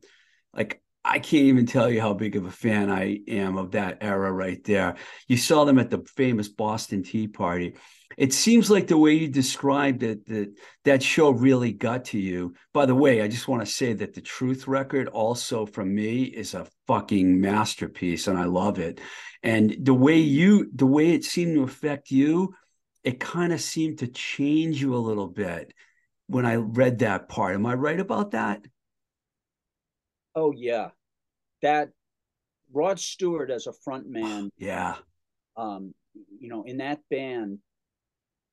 like 0.55 0.80
I 1.05 1.19
can't 1.19 1.45
even 1.45 1.67
tell 1.67 1.91
you 1.91 2.01
how 2.01 2.13
big 2.13 2.37
of 2.37 2.45
a 2.45 2.51
fan 2.51 2.91
I 2.91 3.21
am 3.27 3.57
of 3.57 3.73
that 3.73 3.99
era 4.03 4.31
right 4.31 4.63
there. 4.65 4.97
You 5.29 5.37
saw 5.37 5.65
them 5.65 5.79
at 5.79 5.91
the 5.91 6.05
famous 6.17 6.49
Boston 6.49 7.03
Tea 7.03 7.27
Party. 7.27 7.75
It 8.19 8.35
seems 8.35 8.71
like 8.71 8.87
the 8.87 8.99
way 8.99 9.15
you 9.15 9.29
described 9.29 10.03
it 10.03 10.27
that 10.27 10.53
that 10.85 11.03
show 11.03 11.31
really 11.31 11.73
got 11.73 12.07
to 12.07 12.19
you. 12.19 12.55
By 12.75 12.85
the 12.85 12.95
way 12.95 13.23
i 13.23 13.29
just 13.29 13.49
want 13.49 13.65
to 13.65 13.73
say 13.73 13.93
that 13.95 14.15
the 14.15 14.21
truth 14.21 14.69
record 14.69 15.09
also 15.09 15.65
from 15.65 15.95
me 15.95 16.25
is 16.25 16.55
a 16.55 16.67
fucking 16.87 17.41
masterpiece 17.41 18.27
and 18.27 18.39
i 18.39 18.45
love 18.45 18.79
it. 18.79 19.01
And 19.43 19.75
the 19.81 19.95
way 19.95 20.19
you 20.19 20.71
the 20.75 20.87
way 20.87 21.13
it 21.13 21.25
seemed 21.25 21.55
to 21.55 21.63
affect 21.63 22.11
you 22.11 22.55
it 23.05 23.19
kind 23.19 23.55
of 23.55 23.61
seemed 23.63 24.01
to 24.01 24.09
change 24.09 24.83
you 24.83 24.95
a 24.95 24.99
little 24.99 25.29
bit 25.29 25.73
when 26.27 26.45
i 26.45 26.57
read 26.57 26.99
that 26.99 27.29
part. 27.29 27.55
Am 27.55 27.65
i 27.65 27.75
right 27.75 28.01
about 28.01 28.33
that 28.33 28.67
oh 30.35 30.53
yeah 30.53 30.89
that 31.63 31.91
rod 32.73 32.99
stewart 32.99 33.51
as 33.51 33.67
a 33.67 33.73
front 33.85 34.09
man 34.09 34.51
yeah 34.59 34.97
um 35.57 35.93
you 36.39 36.49
know 36.49 36.63
in 36.65 36.79
that 36.79 37.01
band 37.11 37.59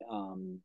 um, 0.09 0.59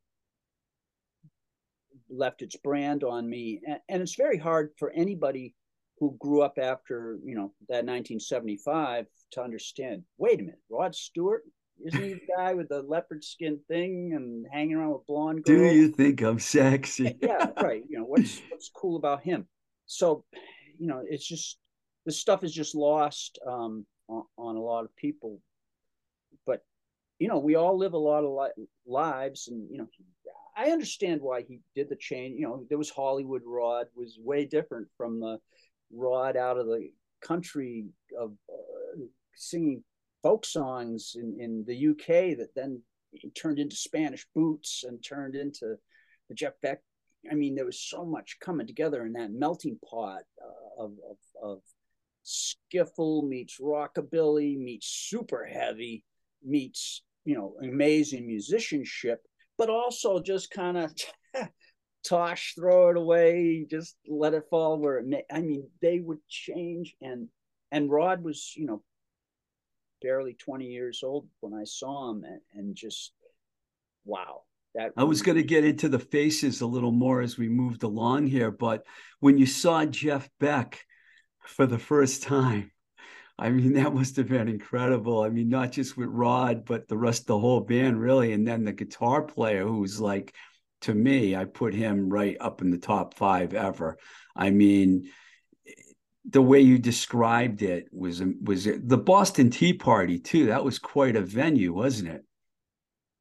left 2.11 2.43
its 2.43 2.57
brand 2.57 3.05
on 3.05 3.29
me. 3.29 3.61
And, 3.67 3.79
and, 3.89 4.03
it's 4.03 4.17
very 4.17 4.39
hard 4.39 4.71
for 4.79 4.91
anybody 4.91 5.55
who 5.99 6.17
grew 6.19 6.43
up 6.43 6.59
after, 6.61 7.19
you 7.25 7.35
know, 7.35 7.53
that 7.69 7.87
1975 7.87 9.07
to 9.33 9.43
understand, 9.43 10.03
wait 10.19 10.41
a 10.41 10.43
minute, 10.43 10.61
Rod 10.71 10.95
Stewart, 10.95 11.43
Isn't 11.85 12.03
he 12.03 12.15
the 12.15 12.21
guy 12.37 12.55
with 12.55 12.69
the 12.69 12.83
leopard 12.83 13.25
skin 13.25 13.61
thing 13.69 14.13
and 14.15 14.47
hanging 14.53 14.77
around 14.77 14.93
with 14.93 15.07
blonde 15.07 15.45
girls? 15.45 15.73
Do 15.73 15.77
you 15.77 15.89
think 15.89 16.21
I'm 16.23 16.39
sexy? 16.39 17.17
yeah, 17.23 17.51
right. 17.63 17.83
You 17.89 17.99
know 17.99 18.05
what's 18.05 18.41
what's 18.51 18.71
cool 18.75 18.97
about 18.97 19.23
him? 19.23 19.47
So, 19.87 20.25
you 20.83 20.89
know, 20.89 21.01
it's 21.09 21.27
just 21.27 21.59
this 22.05 22.19
stuff 22.19 22.43
is 22.43 22.53
just 22.53 22.75
lost 22.75 23.39
um, 23.47 23.87
on, 24.09 24.25
on, 24.37 24.57
a 24.57 24.61
lot 24.61 24.85
of 24.85 24.97
people. 24.97 25.39
But 26.45 26.65
you 27.21 27.29
know, 27.29 27.39
we 27.39 27.55
all 27.55 27.79
live 27.79 27.93
a 27.93 27.99
lot 27.99 28.25
of 28.25 28.33
li- 28.33 28.67
lives, 28.85 29.47
and 29.47 29.71
you 29.71 29.79
know, 29.79 29.87
I 30.57 30.73
understand 30.73 31.21
why 31.21 31.43
he 31.43 31.61
did 31.77 31.89
the 31.89 31.95
change. 31.95 32.35
You 32.37 32.49
know, 32.49 32.67
there 32.69 32.79
was 32.79 32.91
Hollywood 32.91 33.43
Rod 33.47 33.87
was 33.95 34.19
way 34.21 34.45
different 34.45 34.89
from 34.97 35.21
the 35.21 35.39
Rod 35.93 36.37
out 36.37 36.59
of 36.59 36.67
the 36.67 36.91
country 37.23 37.85
of 38.19 38.33
uh, 38.53 39.03
singing 39.37 39.85
folk 40.25 40.45
songs 40.45 41.15
in, 41.15 41.37
in 41.39 41.65
the 41.65 41.91
UK 41.91 42.37
that 42.39 42.57
then 42.57 42.83
turned 43.41 43.61
into 43.61 43.77
Spanish 43.77 44.27
Boots 44.35 44.83
and 44.85 45.01
turned 45.01 45.37
into 45.37 45.77
the 46.29 46.35
Jeff 46.35 46.55
Beck. 46.61 46.81
I 47.31 47.35
mean, 47.35 47.55
there 47.55 47.65
was 47.67 47.79
so 47.81 48.05
much 48.05 48.39
coming 48.41 48.67
together 48.67 49.07
in 49.07 49.13
that 49.13 49.31
melting 49.31 49.79
pot 49.89 50.23
uh, 50.45 50.62
of, 50.79 50.93
of, 51.09 51.17
of 51.43 51.59
skiffle 52.25 53.27
meets 53.29 53.59
rockabilly 53.61 54.57
meets 54.57 54.87
super 54.87 55.45
heavy 55.45 56.05
meets 56.45 57.03
you 57.25 57.35
know 57.35 57.55
amazing 57.63 58.27
musicianship 58.27 59.23
but 59.59 59.69
also 59.69 60.21
just 60.21 60.51
kind 60.51 60.77
of 60.77 60.93
tosh 62.05 62.55
throw 62.55 62.91
it 62.91 62.97
away 62.97 63.67
just 63.69 63.97
let 64.09 64.35
it 64.35 64.45
fall 64.51 64.79
where 64.79 64.99
it 64.99 65.07
may 65.07 65.23
i 65.33 65.41
mean 65.41 65.69
they 65.81 65.99
would 66.01 66.19
change 66.29 66.95
and 67.01 67.29
and 67.73 67.91
rod 67.91 68.23
was 68.23 68.53
you 68.57 68.67
know 68.67 68.83
barely 70.03 70.35
20 70.35 70.67
years 70.67 71.03
old 71.03 71.29
when 71.41 71.55
I 71.55 71.65
saw 71.65 72.11
him 72.11 72.25
and, 72.25 72.41
and 72.53 72.77
just 72.77 73.13
wow. 74.05 74.43
That 74.75 74.93
I 74.97 75.05
was 75.05 75.23
going 75.23 75.37
to 75.37 75.43
get 75.43 75.65
into 75.65 75.89
the 75.89 75.99
faces 75.99 76.61
a 76.61 76.67
little 76.67 76.93
more 76.93 77.21
as 77.21 77.37
we 77.37 77.49
moved 77.49 77.83
along 77.83 78.27
here, 78.27 78.51
but 78.51 78.87
when 79.21 79.37
you 79.37 79.47
saw 79.47 79.85
Jeff 79.85 80.31
Beck 80.41 80.87
for 81.41 81.67
the 81.67 81.79
first 81.79 82.23
time, 82.23 82.71
I 83.39 83.51
mean, 83.51 83.75
that 83.75 83.95
must 83.95 84.17
have 84.17 84.29
been 84.29 84.49
incredible. 84.49 85.23
I 85.23 85.29
mean, 85.29 85.49
not 85.49 85.73
just 85.73 85.97
with 85.97 86.09
Rod, 86.09 86.65
but 86.65 86.89
the 86.89 86.97
rest 86.97 87.23
of 87.23 87.27
the 87.27 87.39
whole 87.39 87.61
band, 87.61 88.01
really. 88.01 88.33
And 88.33 88.47
then 88.47 88.65
the 88.65 88.73
guitar 88.73 89.23
player, 89.23 89.67
who's 89.67 90.01
like, 90.01 90.35
to 90.83 90.95
me, 90.95 91.35
I 91.37 91.45
put 91.45 91.75
him 91.75 92.09
right 92.09 92.37
up 92.41 92.61
in 92.61 92.71
the 92.71 92.79
top 92.79 93.15
five 93.15 93.55
ever. 93.55 93.99
I 94.35 94.51
mean, 94.51 95.11
the 96.29 96.43
way 96.43 96.61
you 96.61 96.79
described 96.79 97.63
it 97.63 97.89
was 97.93 98.23
was 98.43 98.67
it, 98.67 98.89
the 98.89 98.99
Boston 98.99 99.51
Tea 99.51 99.73
Party 99.73 100.19
too. 100.19 100.47
That 100.47 100.65
was 100.65 100.79
quite 100.79 101.17
a 101.17 101.21
venue, 101.21 101.73
wasn't 101.73 102.11
it? 102.11 102.25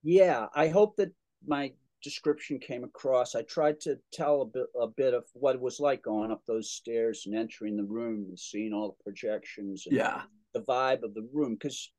Yeah, 0.03 0.47
I 0.53 0.67
hope 0.67 0.97
that 0.97 1.13
my 1.45 1.71
description 2.03 2.59
came 2.59 2.83
across. 2.83 3.35
I 3.35 3.43
tried 3.43 3.79
to 3.81 3.97
tell 4.11 4.41
a 4.41 4.45
bit 4.45 4.65
a 4.79 4.87
bit 4.87 5.13
of 5.13 5.25
what 5.33 5.55
it 5.55 5.61
was 5.61 5.79
like 5.79 6.03
going 6.03 6.31
up 6.31 6.41
those 6.47 6.71
stairs 6.71 7.23
and 7.25 7.35
entering 7.35 7.77
the 7.77 7.83
room 7.83 8.25
and 8.29 8.39
seeing 8.39 8.73
all 8.73 8.95
the 8.97 9.03
projections. 9.03 9.87
yeah, 9.89 10.23
the 10.53 10.61
vibe 10.61 11.03
of 11.03 11.13
the 11.13 11.27
room 11.33 11.55
because 11.55 11.91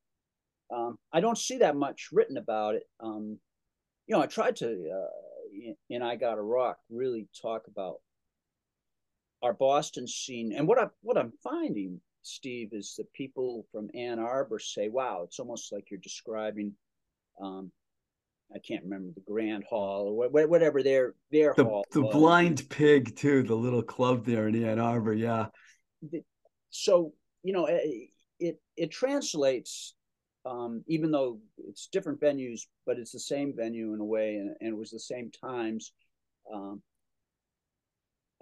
um, 0.75 0.99
I 1.13 1.21
don't 1.21 1.39
see 1.39 1.59
that 1.59 1.77
much 1.77 2.09
written 2.13 2.37
about 2.37 2.75
it. 2.75 2.85
Um, 3.01 3.39
you 4.07 4.17
know, 4.17 4.23
I 4.23 4.27
tried 4.27 4.57
to 4.57 4.67
uh, 4.67 5.73
in 5.91 6.03
I 6.03 6.17
Gotta 6.17 6.43
Rock 6.43 6.79
really 6.91 7.29
talk 7.41 7.63
about 7.69 7.97
our 9.43 9.53
Boston 9.53 10.07
scene, 10.07 10.53
and 10.57 10.67
what 10.67 10.79
I 10.79 10.89
what 11.03 11.19
I'm 11.19 11.33
finding, 11.43 12.01
Steve, 12.23 12.71
is 12.73 12.95
that 12.99 13.13
people 13.13 13.67
from 13.73 13.91
Ann 13.95 14.19
Arbor 14.19 14.59
say, 14.59 14.89
"Wow, 14.89 15.23
it's 15.25 15.39
almost 15.39 15.73
like 15.73 15.91
you're 15.91 16.01
describing." 16.01 16.73
Um, 17.41 17.73
I 18.55 18.59
can't 18.59 18.85
remember 18.85 19.11
the 19.15 19.33
Grand 19.33 19.65
Hall 19.65 20.09
or 20.09 20.29
whatever 20.29 20.83
their 20.83 21.15
their 21.31 21.55
the, 21.57 21.65
hall. 21.65 21.85
The 21.93 22.03
was. 22.03 22.13
Blind 22.13 22.69
Pig 22.69 23.17
too, 23.17 23.43
the 23.43 23.55
little 23.55 23.83
club 23.83 24.25
there 24.25 24.49
in 24.49 24.65
Ann 24.65 24.79
Arbor. 24.79 25.15
Yeah. 25.15 25.47
So 26.71 27.13
you 27.43 27.53
know, 27.53 27.67
it 27.67 28.11
it, 28.39 28.61
it 28.77 28.91
translates, 28.91 29.95
um, 30.45 30.83
even 30.87 31.11
though 31.11 31.39
it's 31.59 31.89
different 31.89 32.21
venues, 32.21 32.63
but 32.87 32.99
it's 32.99 33.13
the 33.13 33.21
same 33.21 33.55
venue 33.57 33.95
in 33.95 34.01
a 34.01 34.05
way, 34.05 34.37
and, 34.37 34.55
and 34.61 34.71
it 34.71 34.77
was 34.77 34.91
the 34.91 34.99
same 34.99 35.31
times. 35.31 35.93
Um, 36.53 36.83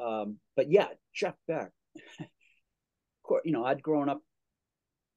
um, 0.03 0.37
but 0.57 0.71
yeah, 0.71 0.89
Jeff 1.15 1.35
Beck. 1.47 1.71
you 3.45 3.53
know, 3.53 3.65
I'd 3.65 3.83
grown 3.83 4.09
up 4.09 4.23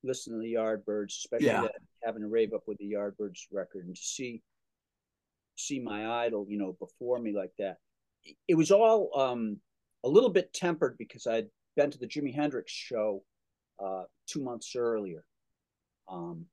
listening 0.04 0.40
to 0.40 0.44
the 0.44 0.54
Yardbirds, 0.54 1.08
especially 1.08 1.48
yeah. 1.48 1.68
having 2.04 2.22
to 2.22 2.28
rave 2.28 2.54
up 2.54 2.64
with 2.68 2.78
the 2.78 2.92
Yardbirds 2.92 3.40
record, 3.52 3.86
and 3.86 3.96
to 3.96 4.02
see 4.02 4.42
see 5.56 5.80
my 5.80 6.26
idol, 6.26 6.46
you 6.50 6.58
know, 6.58 6.76
before 6.80 7.20
me 7.20 7.34
like 7.36 7.52
that. 7.60 7.78
It 8.48 8.56
was 8.56 8.72
all 8.72 9.12
um, 9.20 9.58
a 10.04 10.10
little 10.10 10.30
bit 10.30 10.54
tempered 10.54 10.98
because 10.98 11.28
I'd 11.28 11.48
been 11.76 11.92
to 11.92 11.98
the 11.98 12.08
Jimi 12.08 12.34
Hendrix 12.34 12.72
show 12.72 13.24
uh, 13.84 14.04
two 14.28 14.42
months 14.42 14.76
earlier. 14.76 15.24
Um, 16.10 16.46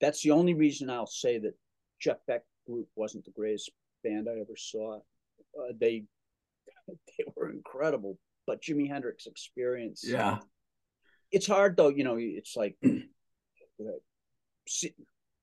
that's 0.00 0.22
the 0.22 0.32
only 0.32 0.54
reason 0.54 0.90
I'll 0.90 1.06
say 1.06 1.38
that 1.38 1.54
Jeff 2.00 2.18
Beck 2.26 2.42
group 2.66 2.88
wasn't 2.96 3.24
the 3.24 3.30
greatest 3.30 3.70
band 4.02 4.28
I 4.28 4.40
ever 4.40 4.56
saw. 4.56 4.96
Uh, 4.96 5.72
they 5.78 6.04
they 6.88 7.24
were 7.36 7.50
incredible. 7.50 8.18
But 8.46 8.60
Jimi 8.60 8.88
Hendrix 8.88 9.26
experience. 9.26 10.04
Yeah. 10.04 10.38
It's 11.30 11.46
hard 11.46 11.76
though, 11.76 11.88
you 11.88 12.04
know, 12.04 12.16
it's 12.18 12.56
like 12.56 12.76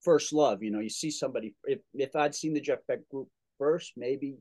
first 0.04 0.34
love, 0.34 0.64
you 0.64 0.72
know, 0.72 0.80
you 0.80 0.90
see 0.90 1.12
somebody 1.12 1.56
if 1.66 1.80
if 1.94 2.16
I'd 2.16 2.36
seen 2.36 2.54
the 2.54 2.62
Jeff 2.62 2.80
Beck 2.88 3.08
group 3.10 3.28
first, 3.58 3.94
maybe, 3.98 4.38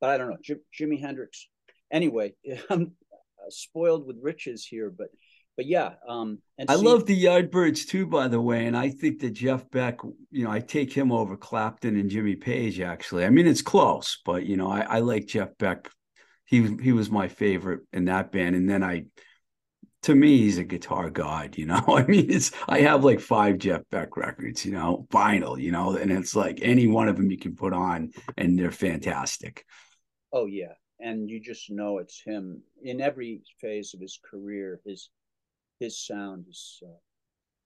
but 0.00 0.10
I 0.10 0.18
don't 0.18 0.30
know. 0.30 0.36
J- 0.42 0.56
Jimi 0.78 1.00
Hendrix. 1.00 1.48
Anyway, 1.92 2.34
I'm 2.70 2.92
spoiled 3.48 4.06
with 4.06 4.16
riches 4.22 4.66
here, 4.66 4.92
but 4.96 5.08
but 5.56 5.66
yeah, 5.66 5.94
um, 6.08 6.38
and 6.58 6.70
I 6.70 6.76
see, 6.76 6.84
love 6.84 7.06
the 7.06 7.24
Yardbirds 7.24 7.86
too, 7.86 8.06
by 8.06 8.28
the 8.28 8.40
way, 8.40 8.66
and 8.66 8.76
I 8.76 8.88
think 8.88 9.20
that 9.20 9.32
Jeff 9.32 9.68
Beck, 9.70 9.98
you 10.30 10.44
know, 10.44 10.50
I 10.50 10.60
take 10.60 10.92
him 10.92 11.12
over 11.12 11.36
Clapton 11.36 11.96
and 11.96 12.08
Jimmy 12.08 12.36
Page. 12.36 12.80
Actually, 12.80 13.24
I 13.24 13.30
mean 13.30 13.46
it's 13.46 13.62
close, 13.62 14.18
but 14.24 14.46
you 14.46 14.56
know, 14.56 14.70
I, 14.70 14.80
I 14.80 14.98
like 15.00 15.26
Jeff 15.26 15.50
Beck 15.58 15.90
he 16.50 16.76
he 16.82 16.92
was 16.92 17.10
my 17.10 17.28
favorite 17.28 17.82
in 17.92 18.06
that 18.06 18.32
band. 18.32 18.56
And 18.56 18.68
then 18.68 18.82
I, 18.82 19.04
to 20.02 20.14
me, 20.14 20.38
he's 20.38 20.58
a 20.58 20.64
guitar 20.64 21.10
god. 21.10 21.56
You 21.58 21.66
know, 21.66 21.82
I 21.88 22.04
mean, 22.04 22.30
it's 22.30 22.52
I 22.68 22.80
have 22.80 23.04
like 23.04 23.20
five 23.20 23.58
Jeff 23.58 23.82
Beck 23.90 24.16
records, 24.16 24.64
you 24.64 24.72
know, 24.72 25.06
vinyl, 25.10 25.60
you 25.60 25.72
know, 25.72 25.96
and 25.96 26.10
it's 26.10 26.34
like 26.34 26.60
any 26.62 26.86
one 26.86 27.08
of 27.08 27.16
them 27.16 27.30
you 27.30 27.38
can 27.38 27.54
put 27.54 27.72
on, 27.72 28.12
and 28.36 28.58
they're 28.58 28.70
fantastic. 28.70 29.64
Oh 30.32 30.46
yeah, 30.46 30.74
and 31.00 31.28
you 31.28 31.40
just 31.40 31.70
know 31.70 31.98
it's 31.98 32.22
him 32.22 32.62
in 32.82 33.00
every 33.00 33.42
phase 33.60 33.94
of 33.94 34.00
his 34.00 34.18
career. 34.28 34.80
His 34.84 35.10
his 35.78 35.98
sound 35.98 36.46
is. 36.48 36.82
Uh, 36.84 36.96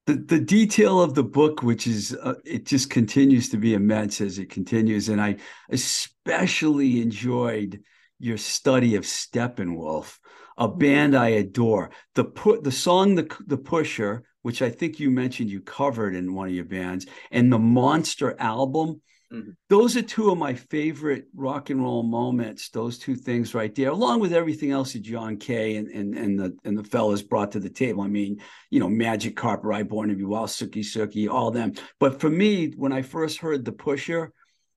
the, 0.06 0.16
the 0.16 0.40
detail 0.40 1.00
of 1.00 1.14
the 1.14 1.22
book, 1.22 1.62
which 1.62 1.86
is 1.86 2.14
uh, 2.22 2.34
it 2.44 2.66
just 2.66 2.90
continues 2.90 3.48
to 3.48 3.56
be 3.56 3.72
immense 3.72 4.20
as 4.20 4.38
it 4.38 4.50
continues, 4.50 5.08
and 5.08 5.20
I 5.20 5.36
especially 5.70 7.00
enjoyed 7.00 7.80
your 8.18 8.36
study 8.36 8.96
of 8.96 9.04
Steppenwolf, 9.04 10.18
a 10.56 10.68
mm-hmm. 10.68 10.78
band 10.78 11.16
I 11.16 11.28
adore. 11.28 11.90
The 12.14 12.24
put 12.24 12.64
the 12.64 12.72
song 12.72 13.14
the 13.14 13.34
the 13.46 13.58
Pusher, 13.58 14.24
which 14.42 14.62
I 14.62 14.70
think 14.70 15.00
you 15.00 15.10
mentioned 15.10 15.50
you 15.50 15.60
covered 15.60 16.14
in 16.14 16.34
one 16.34 16.48
of 16.48 16.54
your 16.54 16.64
bands, 16.64 17.06
and 17.30 17.52
the 17.52 17.58
Monster 17.58 18.36
album. 18.38 19.00
Mm-hmm. 19.32 19.50
Those 19.68 19.96
are 19.96 20.02
two 20.02 20.30
of 20.30 20.38
my 20.38 20.54
favorite 20.54 21.24
rock 21.34 21.70
and 21.70 21.82
roll 21.82 22.04
moments. 22.04 22.68
Those 22.68 22.98
two 22.98 23.16
things 23.16 23.54
right 23.54 23.74
there, 23.74 23.88
along 23.88 24.20
with 24.20 24.32
everything 24.32 24.70
else 24.70 24.92
that 24.92 25.02
John 25.02 25.38
Kay 25.38 25.76
and 25.76 25.88
and 25.88 26.14
and 26.14 26.38
the 26.38 26.56
and 26.64 26.78
the 26.78 26.84
fellas 26.84 27.22
brought 27.22 27.52
to 27.52 27.60
the 27.60 27.70
table. 27.70 28.02
I 28.02 28.08
mean, 28.08 28.40
you 28.70 28.80
know, 28.80 28.88
Magic 28.88 29.34
Carpet, 29.34 29.74
I 29.74 29.82
Born 29.82 30.10
to 30.10 30.14
Be 30.14 30.24
Wild, 30.24 30.50
Sookie 30.50 30.84
Sookie, 30.84 31.28
all 31.28 31.50
them. 31.50 31.72
But 31.98 32.20
for 32.20 32.30
me, 32.30 32.74
when 32.76 32.92
I 32.92 33.02
first 33.02 33.38
heard 33.38 33.64
the 33.64 33.72
Pusher, 33.72 34.32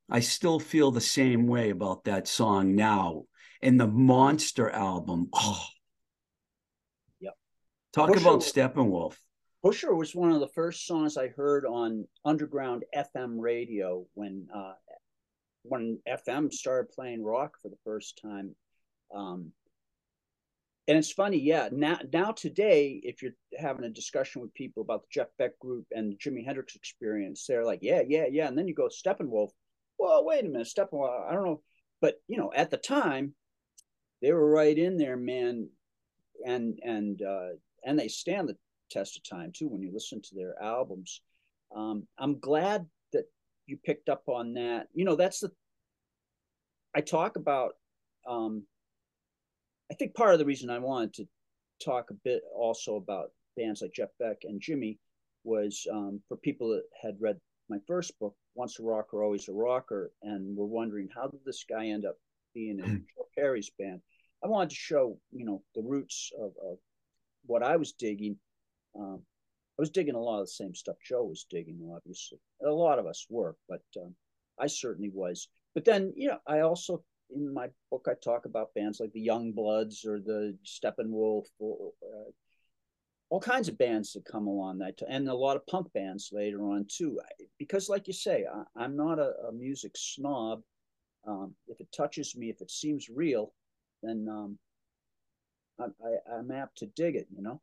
I 0.09 0.21
still 0.21 0.59
feel 0.59 0.91
the 0.91 1.01
same 1.01 1.47
way 1.47 1.69
about 1.69 2.05
that 2.05 2.27
song 2.27 2.75
now. 2.75 3.23
And 3.61 3.79
the 3.79 3.87
Monster 3.87 4.69
album. 4.69 5.29
Oh. 5.33 5.63
Yep. 7.19 7.33
Talk 7.93 8.09
Pusher, 8.09 8.21
about 8.21 8.41
Steppenwolf. 8.41 9.15
Pusher 9.63 9.95
was 9.95 10.13
one 10.13 10.31
of 10.31 10.39
the 10.39 10.47
first 10.49 10.85
songs 10.85 11.17
I 11.17 11.29
heard 11.29 11.65
on 11.65 12.07
underground 12.23 12.83
FM 12.95 13.35
radio 13.39 14.05
when 14.13 14.47
uh, 14.53 14.73
when 15.63 15.99
FM 16.07 16.53
started 16.53 16.91
playing 16.91 17.23
rock 17.23 17.57
for 17.61 17.69
the 17.69 17.77
first 17.83 18.19
time. 18.21 18.55
Um, 19.13 19.51
and 20.89 20.97
it's 20.97 21.11
funny, 21.11 21.37
yeah. 21.37 21.67
Now, 21.69 21.99
now 22.13 22.31
today, 22.31 23.01
if 23.03 23.21
you're 23.21 23.33
having 23.59 23.83
a 23.83 23.89
discussion 23.89 24.41
with 24.41 24.53
people 24.53 24.81
about 24.81 25.01
the 25.01 25.07
Jeff 25.11 25.27
Beck 25.37 25.59
group 25.59 25.85
and 25.91 26.13
the 26.13 26.15
Jimi 26.15 26.45
Hendrix 26.45 26.75
experience, 26.77 27.45
they're 27.45 27.65
like, 27.65 27.79
"Yeah, 27.81 28.03
yeah, 28.07 28.25
yeah," 28.31 28.47
and 28.47 28.57
then 28.57 28.69
you 28.69 28.73
go 28.73 28.87
Steppenwolf 28.87 29.49
well, 29.97 30.25
wait 30.25 30.45
a 30.45 30.47
minute, 30.47 30.67
Steppenwolf, 30.67 31.29
I 31.29 31.33
don't 31.33 31.45
know. 31.45 31.61
But, 32.01 32.15
you 32.27 32.37
know, 32.37 32.51
at 32.55 32.69
the 32.69 32.77
time, 32.77 33.33
they 34.21 34.31
were 34.31 34.49
right 34.49 34.77
in 34.77 34.97
there, 34.97 35.17
man. 35.17 35.69
And, 36.45 36.79
and, 36.83 37.21
uh, 37.21 37.49
and 37.83 37.97
they 37.97 38.07
stand 38.07 38.49
the 38.49 38.57
test 38.89 39.17
of 39.17 39.27
time 39.27 39.51
too 39.53 39.67
when 39.67 39.81
you 39.81 39.91
listen 39.93 40.21
to 40.21 40.35
their 40.35 40.61
albums. 40.61 41.21
Um, 41.75 42.07
I'm 42.17 42.39
glad 42.39 42.85
that 43.13 43.25
you 43.65 43.77
picked 43.77 44.09
up 44.09 44.23
on 44.27 44.53
that. 44.53 44.87
You 44.93 45.05
know, 45.05 45.15
that's 45.15 45.39
the 45.39 45.51
I 46.95 47.01
talk 47.01 47.35
about. 47.35 47.73
Um, 48.27 48.63
I 49.91 49.93
think 49.93 50.15
part 50.15 50.33
of 50.33 50.39
the 50.39 50.45
reason 50.45 50.69
I 50.69 50.79
wanted 50.79 51.13
to 51.15 51.27
talk 51.83 52.09
a 52.09 52.15
bit 52.25 52.41
also 52.55 52.95
about 52.95 53.31
bands 53.55 53.81
like 53.81 53.93
Jeff 53.93 54.09
Beck 54.19 54.37
and 54.43 54.61
Jimi 54.61 54.97
was 55.43 55.85
um, 55.91 56.21
for 56.27 56.37
people 56.37 56.69
that 56.69 56.83
had 57.01 57.15
read 57.19 57.39
my 57.69 57.77
first 57.87 58.17
book, 58.19 58.35
Once 58.55 58.79
a 58.79 58.83
Rocker, 58.83 59.23
Always 59.23 59.47
a 59.47 59.53
Rocker, 59.53 60.11
and 60.23 60.57
were 60.57 60.65
wondering 60.65 61.07
how 61.13 61.27
did 61.27 61.39
this 61.45 61.65
guy 61.69 61.87
end 61.87 62.05
up 62.05 62.17
in 62.57 62.79
hmm. 62.79 62.95
Joe 62.95 63.27
Perry's 63.37 63.71
band. 63.77 64.01
I 64.43 64.47
wanted 64.47 64.69
to 64.69 64.75
show, 64.75 65.17
you 65.31 65.45
know, 65.45 65.63
the 65.75 65.81
roots 65.81 66.31
of, 66.39 66.51
of 66.63 66.77
what 67.45 67.63
I 67.63 67.77
was 67.77 67.93
digging. 67.93 68.37
Um, 68.97 69.21
I 69.79 69.81
was 69.81 69.89
digging 69.89 70.15
a 70.15 70.19
lot 70.19 70.39
of 70.39 70.45
the 70.45 70.51
same 70.51 70.75
stuff 70.75 70.95
Joe 71.03 71.23
was 71.23 71.45
digging, 71.49 71.91
obviously. 71.95 72.39
A 72.65 72.69
lot 72.69 72.99
of 72.99 73.05
us 73.05 73.25
were, 73.29 73.55
but 73.69 73.83
um, 74.01 74.15
I 74.59 74.67
certainly 74.67 75.11
was. 75.13 75.49
But 75.75 75.85
then, 75.85 76.13
you 76.15 76.29
know, 76.29 76.39
I 76.47 76.61
also 76.61 77.03
in 77.35 77.53
my 77.53 77.67
book 77.91 78.07
I 78.09 78.13
talk 78.13 78.45
about 78.45 78.73
bands 78.73 78.99
like 78.99 79.11
the 79.11 79.21
Young 79.21 79.51
Bloods 79.51 80.05
or 80.05 80.19
the 80.19 80.57
Steppenwolf 80.65 81.45
or 81.59 81.91
uh, 82.03 82.31
all 83.29 83.41
kinds 83.41 83.67
of 83.67 83.77
bands 83.77 84.13
that 84.13 84.25
come 84.25 84.47
along 84.47 84.77
that 84.79 85.01
and 85.09 85.27
a 85.27 85.33
lot 85.33 85.57
of 85.57 85.67
punk 85.67 85.91
bands 85.93 86.29
later 86.31 86.61
on 86.61 86.85
too 86.89 87.19
because 87.59 87.89
like 87.89 88.07
you 88.07 88.13
say 88.13 88.45
I, 88.77 88.85
am 88.85 88.95
not 88.95 89.19
a, 89.19 89.33
a, 89.49 89.51
music 89.51 89.91
snob 89.97 90.61
um, 91.27 91.53
if 91.67 91.79
it 91.79 91.87
touches 91.95 92.35
me 92.35 92.49
if 92.49 92.61
it 92.61 92.71
seems 92.71 93.09
real 93.09 93.53
then 94.03 94.27
um, 94.29 94.57
I, 95.79 95.85
I, 95.85 96.37
i'm 96.37 96.51
apt 96.51 96.77
to 96.79 96.87
dig 96.87 97.15
it 97.15 97.27
you 97.35 97.41
know 97.41 97.61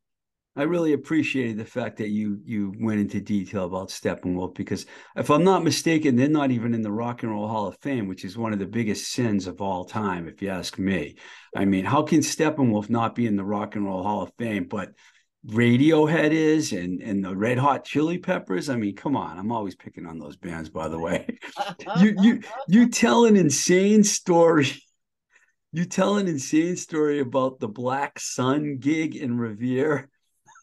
I 0.56 0.62
really 0.62 0.92
appreciated 0.92 1.56
the 1.56 1.64
fact 1.64 1.96
that 1.96 2.10
you 2.10 2.40
you 2.44 2.72
went 2.78 3.00
into 3.00 3.20
detail 3.20 3.64
about 3.64 3.88
Steppenwolf 3.88 4.54
because 4.54 4.86
if 5.16 5.28
I'm 5.28 5.42
not 5.42 5.64
mistaken, 5.64 6.14
they're 6.14 6.28
not 6.28 6.52
even 6.52 6.74
in 6.74 6.82
the 6.82 6.92
Rock 6.92 7.24
and 7.24 7.32
Roll 7.32 7.48
Hall 7.48 7.66
of 7.66 7.76
Fame, 7.82 8.06
which 8.06 8.24
is 8.24 8.38
one 8.38 8.52
of 8.52 8.60
the 8.60 8.66
biggest 8.66 9.10
sins 9.10 9.48
of 9.48 9.60
all 9.60 9.84
time, 9.84 10.28
if 10.28 10.40
you 10.40 10.50
ask 10.50 10.78
me. 10.78 11.16
I 11.56 11.64
mean, 11.64 11.84
how 11.84 12.02
can 12.02 12.20
Steppenwolf 12.20 12.88
not 12.88 13.16
be 13.16 13.26
in 13.26 13.34
the 13.34 13.44
Rock 13.44 13.74
and 13.74 13.84
Roll 13.84 14.04
Hall 14.04 14.22
of 14.22 14.32
Fame, 14.38 14.66
but 14.68 14.92
Radiohead 15.46 16.30
is 16.30 16.72
and 16.72 17.02
and 17.02 17.22
the 17.22 17.36
Red 17.36 17.58
Hot 17.58 17.84
Chili 17.84 18.18
Peppers. 18.18 18.70
I 18.70 18.76
mean, 18.76 18.96
come 18.96 19.14
on. 19.16 19.38
I'm 19.38 19.52
always 19.52 19.74
picking 19.74 20.06
on 20.06 20.18
those 20.18 20.36
bands, 20.36 20.70
by 20.70 20.88
the 20.88 20.98
way. 20.98 21.26
you 22.00 22.16
you 22.20 22.40
you 22.66 22.88
tell 22.88 23.26
an 23.26 23.36
insane 23.36 24.04
story. 24.04 24.68
You 25.72 25.84
tell 25.84 26.16
an 26.16 26.28
insane 26.28 26.76
story 26.76 27.20
about 27.20 27.60
the 27.60 27.68
Black 27.68 28.18
Sun 28.18 28.78
gig 28.78 29.16
in 29.16 29.36
Revere. 29.36 30.08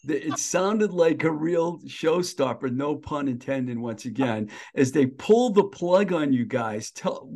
It 0.07 0.39
sounded 0.39 0.91
like 0.91 1.23
a 1.23 1.31
real 1.31 1.79
showstopper, 1.81 2.71
no 2.71 2.95
pun 2.95 3.27
intended. 3.27 3.77
Once 3.77 4.05
again, 4.05 4.49
as 4.73 4.91
they 4.91 5.05
pulled 5.05 5.53
the 5.53 5.65
plug 5.65 6.11
on 6.11 6.33
you 6.33 6.45
guys, 6.45 6.89
tell 6.89 7.29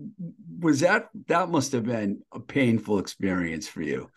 was 0.60 0.80
that 0.80 1.10
that 1.28 1.50
must 1.50 1.74
have 1.74 1.84
been 1.84 2.22
a 2.32 2.40
painful 2.40 2.98
experience 2.98 3.68
for 3.68 3.84
you 3.84 4.10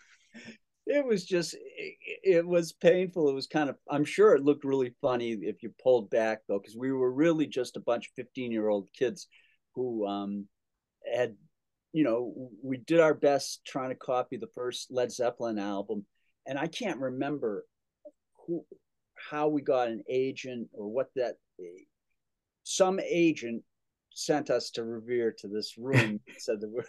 it 0.89 1.05
was 1.05 1.23
just 1.23 1.53
it, 1.53 1.95
it, 2.23 2.47
was 2.47 2.73
painful. 2.73 3.29
It 3.29 3.33
was 3.33 3.47
kind 3.47 3.69
of 3.69 3.77
i'm 3.89 4.03
sure 4.03 4.33
it 4.33 4.43
looked 4.43 4.65
really 4.65 4.93
funny 5.01 5.31
if 5.31 5.61
you 5.61 5.71
pulled 5.81 6.09
back 6.09 6.39
though 6.47 6.59
because 6.59 6.75
we 6.75 6.91
were 6.91 7.11
really 7.11 7.45
just 7.45 7.77
a 7.77 7.81
bunch 7.81 8.07
of 8.07 8.13
15 8.15 8.51
year 8.51 8.67
old 8.67 8.89
kids 8.97 9.27
who 9.75 10.05
um 10.07 10.45
had 11.13 11.35
you 11.93 12.03
know 12.03 12.33
we 12.63 12.77
did 12.77 12.99
our 12.99 13.13
best 13.13 13.61
trying 13.65 13.89
to 13.89 13.95
copy 13.95 14.35
the 14.35 14.49
first 14.55 14.91
led 14.91 15.11
zeppelin 15.11 15.59
album 15.59 16.05
and 16.47 16.57
i 16.57 16.67
can't 16.67 16.99
remember 16.99 17.65
who 18.45 18.65
how 19.29 19.47
we 19.47 19.61
got 19.61 19.89
an 19.89 20.03
agent 20.09 20.67
or 20.73 20.87
what 20.87 21.09
that 21.15 21.35
some 22.63 22.99
agent 22.99 23.63
sent 24.11 24.49
us 24.49 24.71
to 24.71 24.83
revere 24.83 25.33
to 25.37 25.47
this 25.47 25.77
room 25.77 26.19
said 26.37 26.59
that 26.59 26.83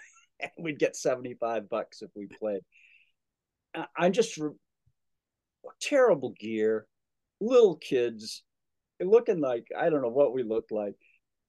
we'd 0.59 0.79
get 0.79 0.97
75 0.97 1.69
bucks 1.69 2.03
if 2.03 2.11
we 2.15 2.27
played 2.27 2.63
I'm 3.97 4.13
just 4.13 4.39
terrible 5.81 6.35
gear, 6.39 6.87
little 7.41 7.77
kids, 7.77 8.43
looking 9.01 9.41
like 9.41 9.69
I 9.79 9.91
don't 9.91 10.03
know 10.03 10.09
what 10.09 10.35
we 10.35 10.43
looked 10.43 10.73
like, 10.73 10.95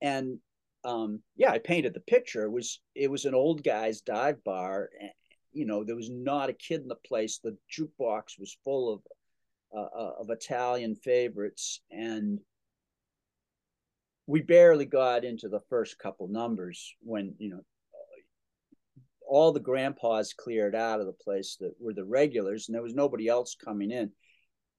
and 0.01 0.39
um, 0.83 1.21
yeah, 1.35 1.51
I 1.51 1.59
painted 1.59 1.93
the 1.93 2.01
picture. 2.01 2.43
It 2.43 2.51
was 2.51 2.79
it 2.95 3.09
was 3.09 3.25
an 3.25 3.35
old 3.35 3.63
guy's 3.63 4.01
dive 4.01 4.43
bar. 4.43 4.89
And, 4.99 5.11
you 5.53 5.65
know, 5.65 5.83
there 5.83 5.95
was 5.95 6.09
not 6.09 6.49
a 6.49 6.53
kid 6.53 6.81
in 6.81 6.87
the 6.87 6.95
place. 6.95 7.39
The 7.39 7.57
jukebox 7.71 8.39
was 8.39 8.57
full 8.63 8.93
of 8.93 9.01
uh, 9.75 9.97
uh 9.97 10.11
of 10.21 10.29
Italian 10.29 10.95
favorites, 10.95 11.81
and 11.91 12.39
we 14.27 14.41
barely 14.41 14.85
got 14.85 15.25
into 15.25 15.49
the 15.49 15.61
first 15.69 15.99
couple 15.99 16.27
numbers 16.27 16.95
when 17.01 17.35
you 17.37 17.49
know 17.49 17.61
all 19.31 19.53
the 19.53 19.61
grandpas 19.61 20.33
cleared 20.33 20.75
out 20.75 20.99
of 20.99 21.05
the 21.05 21.13
place 21.13 21.55
that 21.61 21.71
were 21.79 21.93
the 21.93 22.03
regulars, 22.03 22.67
and 22.67 22.75
there 22.75 22.83
was 22.83 22.93
nobody 22.93 23.29
else 23.29 23.55
coming 23.55 23.89
in. 23.89 24.11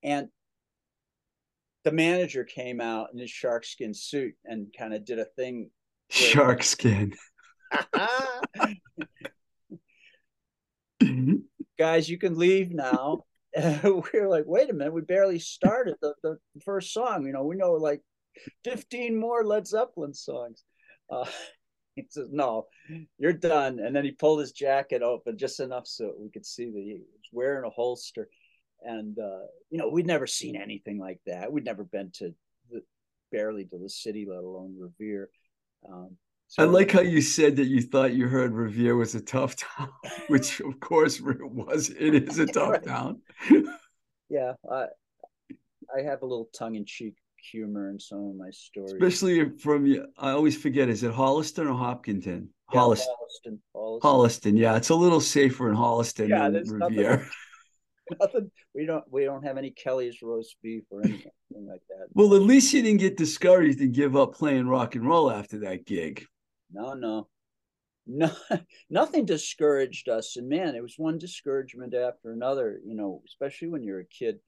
And 0.03 0.28
the 1.84 1.92
manager 1.92 2.44
came 2.44 2.78
out 2.78 3.09
in 3.14 3.18
his 3.18 3.30
sharkskin 3.30 3.96
suit 3.96 4.34
and 4.44 4.66
kind 4.78 4.92
of 4.92 5.07
did 5.07 5.18
a 5.18 5.24
thing. 5.24 5.70
Sharkskin. 6.11 7.14
Guys, 11.78 12.11
you 12.11 12.18
can 12.18 12.36
leave 12.36 12.72
now. 12.72 13.22
we 13.57 14.03
were 14.20 14.28
like, 14.28 14.44
wait 14.46 14.68
a 14.68 14.74
minute, 14.74 14.92
we 14.92 15.00
barely 15.00 15.38
started 15.38 15.94
the, 16.03 16.12
the 16.22 16.36
first 16.62 16.92
song. 16.92 17.24
You 17.24 17.32
know, 17.32 17.44
we 17.44 17.57
know 17.57 17.72
like 17.72 18.03
15 18.64 19.18
more 19.18 19.46
Led 19.46 19.66
Zeppelin 19.66 20.12
songs. 20.12 20.62
Uh, 21.09 21.24
he 21.95 22.07
says, 22.09 22.28
"No, 22.30 22.66
you're 23.18 23.32
done." 23.32 23.78
And 23.78 23.95
then 23.95 24.05
he 24.05 24.12
pulled 24.12 24.40
his 24.40 24.53
jacket 24.53 25.03
open 25.03 25.38
just 25.38 25.61
enough 25.61 25.86
so 25.86 26.14
we 26.18 26.30
could 26.30 26.47
see 26.47 26.66
that 26.66 26.82
he 26.82 26.95
was 26.95 27.28
wearing 27.32 27.64
a 27.64 27.70
holster. 27.70 28.28
And 28.82 29.18
uh, 29.18 29.47
you 29.70 29.78
know, 29.78 29.88
we'd 29.88 30.07
never 30.07 30.26
seen 30.26 30.57
anything 30.57 30.99
like 30.99 31.20
that. 31.26 31.53
We'd 31.53 31.64
never 31.64 31.84
been 31.84 32.11
to 32.14 32.34
the, 32.70 32.82
barely 33.30 33.64
to 33.66 33.78
the 33.78 33.88
city, 33.88 34.26
let 34.28 34.43
alone 34.43 34.74
Revere. 34.78 35.28
Um, 35.88 36.16
so 36.49 36.64
I 36.64 36.66
like 36.66 36.90
how 36.90 37.01
you 37.01 37.22
said 37.22 37.57
that 37.57 37.66
you 37.66 37.80
thought 37.80 38.12
you 38.12 38.28
heard 38.28 38.53
Revere 38.53 38.97
was 38.97 39.14
a 39.14 39.22
tough 39.22 39.57
town, 39.57 39.90
which 40.28 40.61
of 40.61 40.80
course 40.80 41.18
it 41.18 41.24
was. 41.51 41.90
It 41.90 42.14
is 42.14 42.38
a 42.38 42.47
tough 42.53 42.82
town. 42.84 43.22
yeah, 44.28 44.55
I 44.70 44.86
I 45.97 46.03
have 46.03 46.22
a 46.22 46.26
little 46.26 46.49
tongue 46.55 46.74
in 46.74 46.84
cheek 46.84 47.14
humor 47.43 47.90
in 47.90 47.99
some 47.99 48.26
of 48.26 48.36
my 48.36 48.51
stories. 48.51 48.93
Especially 48.93 49.51
from 49.59 49.86
you, 49.86 50.07
I 50.18 50.30
always 50.30 50.57
forget. 50.57 50.88
Is 50.88 51.03
it 51.03 51.12
Holliston 51.12 51.68
or 51.70 51.74
Hopkinton? 51.74 52.49
Yeah, 52.72 52.80
Holliston. 52.80 53.07
Holliston. 53.47 53.59
Holliston. 53.74 54.01
Holliston. 54.01 54.59
Yeah, 54.59 54.76
it's 54.76 54.90
a 54.90 54.95
little 54.95 55.20
safer 55.20 55.68
in 55.68 55.76
Holliston 55.76 56.28
yeah, 56.28 56.49
than 56.51 56.68
Revere. 56.68 57.11
Nothing, 57.11 57.30
nothing. 58.20 58.51
We 58.74 58.86
don't. 58.86 59.05
We 59.11 59.24
don't 59.24 59.45
have 59.45 59.59
any 59.59 59.70
Kelly's 59.70 60.22
roast 60.22 60.57
beef 60.62 60.84
or 60.90 61.03
anything 61.05 61.30
like 61.53 61.82
that. 61.88 62.09
Well, 62.14 62.34
at 62.34 62.43
least 62.43 62.72
you 62.72 62.82
didn't 62.82 63.01
get 63.01 63.16
discouraged 63.16 63.80
and 63.80 63.95
give 63.95 64.16
up 64.16 64.34
playing 64.34 64.66
rock 64.66 64.95
and 64.95 65.07
roll 65.07 65.30
after 65.30 65.61
that 65.61 65.86
gig. 65.86 66.24
No, 66.72 66.95
no, 66.95 67.28
no, 68.07 68.30
nothing 68.90 69.26
discouraged 69.26 70.09
us. 70.09 70.36
And 70.36 70.49
man, 70.49 70.74
it 70.74 70.82
was 70.82 70.95
one 70.97 71.18
discouragement 71.18 71.95
after 71.95 72.32
another. 72.32 72.80
You 72.84 72.95
know, 72.95 73.22
especially 73.26 73.68
when 73.68 73.82
you're 73.82 74.01
a 74.01 74.07
kid 74.07 74.38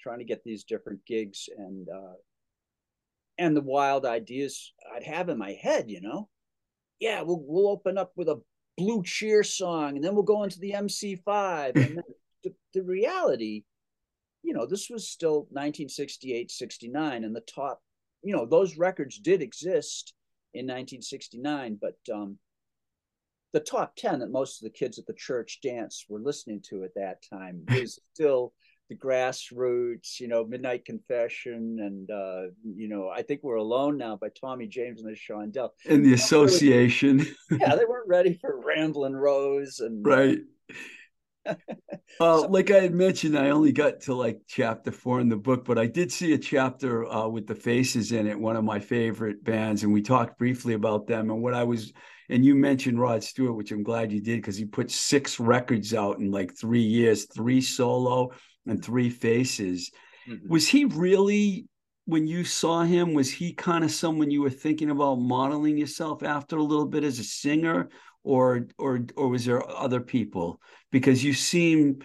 trying 0.00 0.18
to 0.18 0.24
get 0.24 0.44
these 0.44 0.64
different 0.64 1.00
gigs 1.06 1.48
and 1.56 1.88
uh, 1.88 2.14
and 3.38 3.56
the 3.56 3.62
wild 3.62 4.06
ideas 4.06 4.72
I'd 4.94 5.04
have 5.04 5.28
in 5.28 5.38
my 5.38 5.52
head, 5.52 5.90
you 5.90 6.00
know. 6.00 6.28
Yeah, 7.00 7.22
we'll 7.22 7.42
we'll 7.46 7.68
open 7.68 7.98
up 7.98 8.12
with 8.16 8.28
a 8.28 8.40
blue 8.76 9.02
cheer 9.02 9.42
song 9.42 9.96
and 9.96 10.04
then 10.04 10.14
we'll 10.14 10.22
go 10.22 10.42
into 10.42 10.58
the 10.58 10.72
MC5 10.72 11.76
and 11.76 12.02
the, 12.44 12.54
the 12.74 12.82
reality 12.82 13.64
you 14.42 14.52
know 14.52 14.66
this 14.66 14.88
was 14.90 15.08
still 15.08 15.40
1968 15.50 16.50
69 16.50 17.24
and 17.24 17.34
the 17.34 17.40
top 17.40 17.80
you 18.22 18.34
know 18.34 18.46
those 18.46 18.76
records 18.76 19.18
did 19.18 19.42
exist 19.42 20.14
in 20.54 20.66
1969 20.66 21.78
but 21.80 21.96
um 22.14 22.38
the 23.52 23.60
top 23.60 23.96
10 23.96 24.18
that 24.18 24.30
most 24.30 24.60
of 24.60 24.64
the 24.64 24.78
kids 24.78 24.98
at 24.98 25.06
the 25.06 25.14
church 25.14 25.60
dance 25.62 26.04
were 26.08 26.20
listening 26.20 26.60
to 26.68 26.84
at 26.84 26.94
that 26.94 27.22
time 27.28 27.64
was 27.70 27.98
still 28.14 28.52
the 28.88 28.96
grassroots, 28.96 30.20
you 30.20 30.28
know, 30.28 30.44
Midnight 30.44 30.84
Confession, 30.84 31.78
and 31.80 32.10
uh, 32.10 32.52
you 32.64 32.88
know, 32.88 33.08
I 33.08 33.22
think 33.22 33.42
we're 33.42 33.56
alone 33.56 33.98
now 33.98 34.16
by 34.16 34.28
Tommy 34.28 34.66
James 34.66 35.02
and 35.02 35.10
the 35.10 35.16
Shondell. 35.16 35.70
And 35.88 36.04
the 36.04 36.14
Association. 36.14 37.26
yeah, 37.50 37.74
they 37.74 37.84
weren't 37.84 38.08
ready 38.08 38.34
for 38.34 38.60
Ramblin' 38.64 39.16
Rose 39.16 39.80
and 39.80 40.06
right. 40.06 40.38
uh, 41.46 41.54
so, 42.18 42.40
like 42.42 42.70
I 42.70 42.80
had 42.80 42.94
mentioned, 42.94 43.38
I 43.38 43.50
only 43.50 43.72
got 43.72 44.00
to 44.02 44.14
like 44.14 44.40
chapter 44.48 44.92
four 44.92 45.20
in 45.20 45.28
the 45.28 45.36
book, 45.36 45.64
but 45.64 45.78
I 45.78 45.86
did 45.86 46.12
see 46.12 46.32
a 46.32 46.38
chapter 46.38 47.06
uh, 47.06 47.28
with 47.28 47.46
the 47.46 47.54
Faces 47.54 48.12
in 48.12 48.26
it, 48.26 48.38
one 48.38 48.56
of 48.56 48.64
my 48.64 48.78
favorite 48.78 49.42
bands, 49.44 49.82
and 49.82 49.92
we 49.92 50.02
talked 50.02 50.38
briefly 50.38 50.74
about 50.74 51.06
them. 51.06 51.30
And 51.30 51.42
what 51.42 51.54
I 51.54 51.64
was, 51.64 51.92
and 52.28 52.44
you 52.44 52.54
mentioned 52.54 53.00
Rod 53.00 53.22
Stewart, 53.22 53.56
which 53.56 53.72
I'm 53.72 53.82
glad 53.82 54.12
you 54.12 54.20
did 54.20 54.36
because 54.36 54.56
he 54.56 54.64
put 54.64 54.90
six 54.90 55.38
records 55.38 55.94
out 55.94 56.18
in 56.18 56.30
like 56.30 56.56
three 56.56 56.82
years, 56.82 57.26
three 57.26 57.60
solo 57.60 58.32
and 58.66 58.84
three 58.84 59.10
faces. 59.10 59.90
Mm-hmm. 60.28 60.48
Was 60.48 60.68
he 60.68 60.84
really 60.84 61.66
when 62.06 62.26
you 62.26 62.44
saw 62.44 62.82
him, 62.84 63.14
was 63.14 63.32
he 63.32 63.52
kind 63.52 63.82
of 63.82 63.90
someone 63.90 64.30
you 64.30 64.40
were 64.40 64.48
thinking 64.50 64.90
about 64.90 65.16
modeling 65.16 65.76
yourself 65.76 66.22
after 66.22 66.56
a 66.56 66.62
little 66.62 66.86
bit 66.86 67.02
as 67.02 67.18
a 67.18 67.24
singer, 67.24 67.88
or 68.22 68.68
or 68.78 69.00
or 69.16 69.28
was 69.28 69.44
there 69.44 69.68
other 69.68 70.00
people? 70.00 70.60
Because 70.90 71.22
you 71.22 71.32
seem 71.32 71.98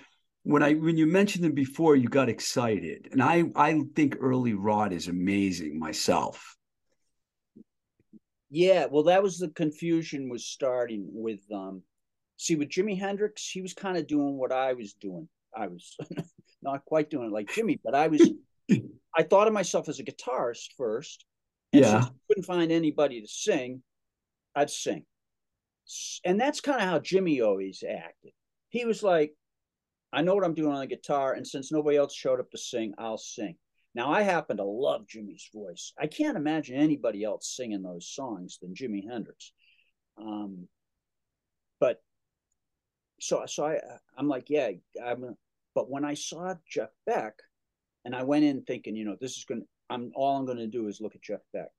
when 0.44 0.64
I 0.64 0.74
when 0.74 0.98
you 0.98 1.06
mentioned 1.06 1.46
him 1.46 1.54
before, 1.54 1.96
you 1.96 2.10
got 2.10 2.30
excited, 2.30 3.10
and 3.12 3.22
I 3.22 3.44
I 3.56 3.80
think 3.96 4.18
early 4.20 4.54
Rod 4.54 4.92
is 4.92 5.08
amazing 5.08 5.80
myself. 5.80 6.58
Yeah, 8.50 8.88
well, 8.92 9.04
that 9.04 9.24
was 9.24 9.38
the 9.38 9.50
confusion 9.50 10.30
was 10.30 10.46
starting 10.46 11.06
with 11.14 11.42
um 11.54 11.84
see 12.38 12.56
with 12.56 12.70
Jimi 12.70 13.00
Hendrix, 13.00 13.48
he 13.48 13.62
was 13.62 13.74
kind 13.74 13.98
of 13.98 14.08
doing 14.08 14.36
what 14.36 14.52
I 14.52 14.74
was 14.74 14.94
doing. 14.94 15.30
I 15.56 15.68
was 15.68 15.96
not 16.62 16.86
quite 16.86 17.10
doing 17.10 17.28
it 17.28 17.34
like 17.34 17.48
Jimi, 17.56 17.80
but 17.84 17.96
I 17.96 18.08
was 18.08 18.30
I 19.16 19.24
thought 19.24 19.48
of 19.48 19.54
myself 19.54 19.90
as 19.90 20.00
a 20.00 20.04
guitarist 20.04 20.70
first. 20.78 21.26
yeah. 21.72 22.06
I 22.06 22.10
couldn't 22.28 22.46
find 22.46 22.72
anybody 22.72 23.22
to 23.22 23.28
sing, 23.28 23.84
I'd 24.56 24.70
sing. 24.70 25.06
And 26.24 26.40
that's 26.40 26.62
kind 26.62 26.82
of 26.82 26.88
how 26.88 27.00
Jimi 27.00 27.46
always 27.46 27.84
acted. 27.88 28.32
He 28.70 28.86
was 28.86 29.04
like, 29.04 29.34
I 30.14 30.22
know 30.22 30.36
what 30.36 30.46
I'm 30.46 30.54
doing 30.54 30.74
on 30.74 30.80
the 30.80 30.88
guitar, 30.88 31.34
and 31.34 31.46
since 31.46 31.72
nobody 31.72 31.98
else 31.98 32.14
showed 32.14 32.40
up 32.40 32.52
to 32.52 32.58
sing, 32.58 32.94
I'll 32.98 33.18
sing. 33.18 33.56
Now 33.94 34.12
I 34.12 34.22
happen 34.22 34.58
to 34.58 34.64
love 34.64 35.06
Jimi's 35.06 35.50
voice. 35.54 35.94
I 36.00 36.08
can't 36.08 36.38
imagine 36.38 36.78
anybody 36.78 37.24
else 37.24 37.54
singing 37.56 37.82
those 37.82 38.10
songs 38.10 38.58
than 38.62 38.74
Jimi 38.74 39.04
Hendrix. 39.10 39.52
Um, 40.18 40.68
but 41.80 42.02
so 43.20 43.44
so 43.48 43.66
I 43.66 43.80
I'm 44.18 44.28
like, 44.28 44.50
yeah, 44.50 44.72
I'm. 45.06 45.36
But 45.74 45.90
when 45.90 46.04
I 46.06 46.14
saw 46.14 46.56
Jeff 46.68 46.90
Beck, 47.06 47.34
and 48.04 48.16
I 48.16 48.24
went 48.24 48.46
in 48.46 48.64
thinking, 48.64 48.96
you 48.96 49.06
know, 49.06 49.18
this 49.20 49.38
is 49.38 49.46
going. 49.46 49.62
to 49.62 49.68
I'm 49.90 50.12
all 50.16 50.38
I'm 50.38 50.46
going 50.46 50.58
to 50.58 50.68
do 50.68 50.88
is 50.88 51.02
look 51.02 51.16
at 51.16 51.22
Jeff 51.22 51.42
Beck. 51.54 51.70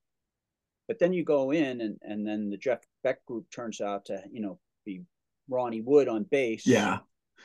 But 0.87 0.99
then 0.99 1.13
you 1.13 1.23
go 1.23 1.51
in, 1.51 1.81
and 1.81 1.97
and 2.01 2.25
then 2.25 2.49
the 2.49 2.57
Jeff 2.57 2.79
Beck 3.03 3.25
group 3.25 3.45
turns 3.49 3.81
out 3.81 4.05
to 4.05 4.21
you 4.31 4.41
know 4.41 4.59
be 4.85 5.03
Ronnie 5.49 5.81
Wood 5.81 6.07
on 6.07 6.23
bass, 6.23 6.65
yeah, 6.67 6.99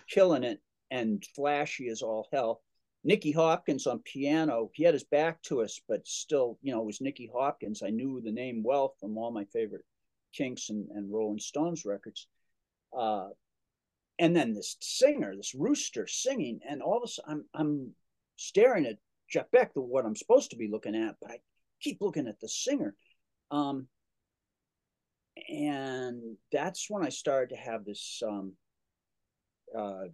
killing 0.09 0.45
it 0.45 0.61
and 0.91 1.25
flashy 1.35 1.89
as 1.89 2.03
all 2.03 2.29
hell. 2.33 2.63
Nicky 3.05 3.31
Hopkins 3.31 3.87
on 3.87 4.01
piano. 4.01 4.71
He 4.75 4.83
had 4.83 4.95
his 4.95 5.05
back 5.05 5.41
to 5.43 5.63
us, 5.63 5.81
but 5.89 6.07
still, 6.07 6.59
you 6.63 6.73
know, 6.73 6.81
it 6.81 6.87
was 6.87 7.01
Nicky 7.01 7.31
Hopkins. 7.33 7.83
I 7.83 7.91
knew 7.91 8.21
the 8.21 8.33
name 8.33 8.63
well 8.63 8.95
from 9.01 9.17
all 9.17 9.31
my 9.31 9.45
favorite 9.45 9.85
Kinks 10.33 10.69
and, 10.71 10.89
and 10.91 11.11
Rolling 11.11 11.39
Stones 11.39 11.85
records. 11.85 12.27
Uh, 12.97 13.29
and 14.19 14.35
then 14.35 14.53
this 14.53 14.77
singer, 14.81 15.35
this 15.37 15.55
rooster 15.55 16.07
singing, 16.07 16.61
and 16.69 16.83
all 16.83 16.97
of 16.97 17.03
a 17.05 17.09
sudden 17.09 17.45
I'm 17.55 17.61
I'm 17.61 17.95
staring 18.37 18.87
at 18.87 18.99
Jeff 19.29 19.51
Beck, 19.51 19.75
the 19.75 19.81
what 19.81 20.05
I'm 20.05 20.17
supposed 20.17 20.51
to 20.51 20.57
be 20.57 20.69
looking 20.69 20.97
at, 20.97 21.17
but 21.21 21.31
I 21.31 21.39
keep 21.81 21.99
looking 22.01 22.27
at 22.27 22.41
the 22.41 22.49
singer. 22.49 22.95
Um, 23.51 23.87
and 25.49 26.37
that's 26.51 26.87
when 26.89 27.05
I 27.05 27.11
started 27.11 27.55
to 27.55 27.61
have 27.61 27.85
this. 27.85 28.23
Um, 28.27 28.55
uh, 29.77 30.07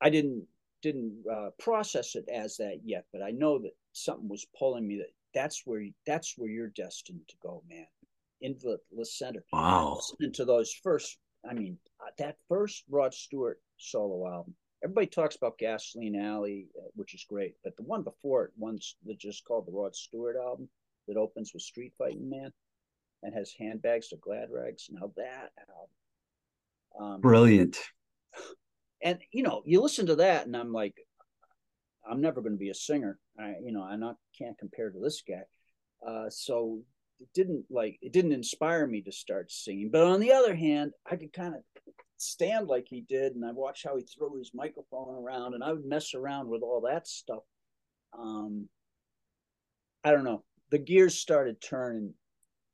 I 0.00 0.10
didn't 0.10 0.46
didn't 0.82 1.24
uh, 1.32 1.50
process 1.58 2.14
it 2.14 2.28
as 2.32 2.56
that 2.58 2.80
yet, 2.84 3.04
but 3.12 3.22
I 3.22 3.30
know 3.30 3.58
that 3.60 3.72
something 3.92 4.28
was 4.28 4.46
pulling 4.58 4.86
me. 4.86 4.98
That 4.98 5.12
that's 5.34 5.62
where 5.64 5.84
that's 6.06 6.34
where 6.36 6.50
you're 6.50 6.68
destined 6.68 7.22
to 7.28 7.36
go, 7.42 7.62
man. 7.68 7.86
Into 8.42 8.60
the, 8.66 8.78
the 8.96 9.06
center. 9.06 9.44
Wow. 9.52 9.94
Listening 9.94 10.32
to 10.34 10.44
those 10.44 10.72
first 10.82 11.18
I 11.48 11.54
mean, 11.54 11.78
uh, 12.00 12.10
that 12.18 12.36
first 12.48 12.84
Rod 12.88 13.14
Stewart 13.14 13.60
solo 13.76 14.26
album, 14.28 14.54
everybody 14.82 15.06
talks 15.06 15.36
about 15.36 15.58
Gasoline 15.58 16.16
Alley, 16.16 16.68
uh, 16.78 16.88
which 16.94 17.14
is 17.14 17.24
great, 17.28 17.54
but 17.64 17.76
the 17.76 17.82
one 17.82 18.02
before 18.02 18.44
it, 18.44 18.52
one's 18.56 18.96
that 19.06 19.18
just 19.18 19.44
called 19.44 19.66
the 19.66 19.72
Rod 19.72 19.94
Stewart 19.94 20.36
album 20.36 20.68
that 21.08 21.16
opens 21.16 21.52
with 21.52 21.62
Street 21.62 21.92
Fighting 21.98 22.28
Man 22.28 22.52
and 23.22 23.34
has 23.34 23.52
handbags 23.58 24.08
to 24.08 24.16
glad 24.16 24.48
rags. 24.50 24.88
Now 24.90 25.12
that 25.16 25.52
album, 25.68 27.14
um, 27.14 27.20
brilliant. 27.20 27.78
And 29.02 29.18
you 29.30 29.42
know, 29.42 29.62
you 29.64 29.80
listen 29.80 30.06
to 30.06 30.16
that, 30.16 30.46
and 30.46 30.56
I'm 30.56 30.72
like, 30.72 30.94
I'm 32.08 32.20
never 32.20 32.40
going 32.40 32.54
to 32.54 32.58
be 32.58 32.70
a 32.70 32.74
singer. 32.74 33.18
I, 33.38 33.54
you 33.62 33.72
know, 33.72 33.82
I 33.82 33.96
not 33.96 34.16
can't 34.38 34.58
compare 34.58 34.90
to 34.90 34.98
this 34.98 35.22
guy. 35.26 35.42
Uh, 36.06 36.30
so 36.30 36.80
it 37.20 37.28
didn't 37.34 37.64
like 37.70 37.98
it 38.02 38.12
didn't 38.12 38.32
inspire 38.32 38.86
me 38.86 39.02
to 39.02 39.12
start 39.12 39.50
singing. 39.50 39.90
But 39.90 40.04
on 40.04 40.20
the 40.20 40.32
other 40.32 40.54
hand, 40.54 40.92
I 41.10 41.16
could 41.16 41.32
kind 41.32 41.54
of 41.54 41.62
stand 42.18 42.68
like 42.68 42.86
he 42.88 43.02
did, 43.02 43.34
and 43.34 43.44
I 43.44 43.52
watched 43.52 43.84
how 43.84 43.96
he 43.96 44.04
threw 44.04 44.38
his 44.38 44.52
microphone 44.54 45.14
around, 45.14 45.54
and 45.54 45.62
I 45.62 45.72
would 45.72 45.84
mess 45.84 46.14
around 46.14 46.48
with 46.48 46.62
all 46.62 46.82
that 46.82 47.06
stuff. 47.06 47.42
Um, 48.18 48.68
I 50.04 50.10
don't 50.10 50.24
know. 50.24 50.44
The 50.70 50.78
gears 50.78 51.14
started 51.14 51.60
turning. 51.60 52.14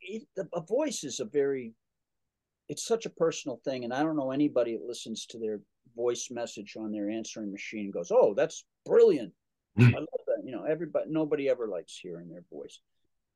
It, 0.00 0.24
the, 0.36 0.48
a 0.54 0.60
voice 0.60 1.04
is 1.04 1.20
a 1.20 1.24
very, 1.24 1.74
it's 2.68 2.86
such 2.86 3.06
a 3.06 3.10
personal 3.10 3.60
thing, 3.64 3.84
and 3.84 3.92
I 3.92 4.02
don't 4.02 4.16
know 4.16 4.30
anybody 4.30 4.76
that 4.76 4.86
listens 4.86 5.26
to 5.26 5.38
their 5.38 5.60
voice 5.96 6.28
message 6.30 6.76
on 6.78 6.92
their 6.92 7.10
answering 7.10 7.52
machine 7.52 7.90
goes, 7.90 8.10
"Oh, 8.10 8.34
that's 8.34 8.64
brilliant." 8.84 9.32
I 9.78 9.82
love 9.84 10.06
that. 10.26 10.42
You 10.44 10.52
know, 10.52 10.64
everybody, 10.64 11.06
nobody 11.08 11.48
ever 11.48 11.68
likes 11.68 11.96
hearing 11.96 12.28
their 12.28 12.44
voice. 12.52 12.80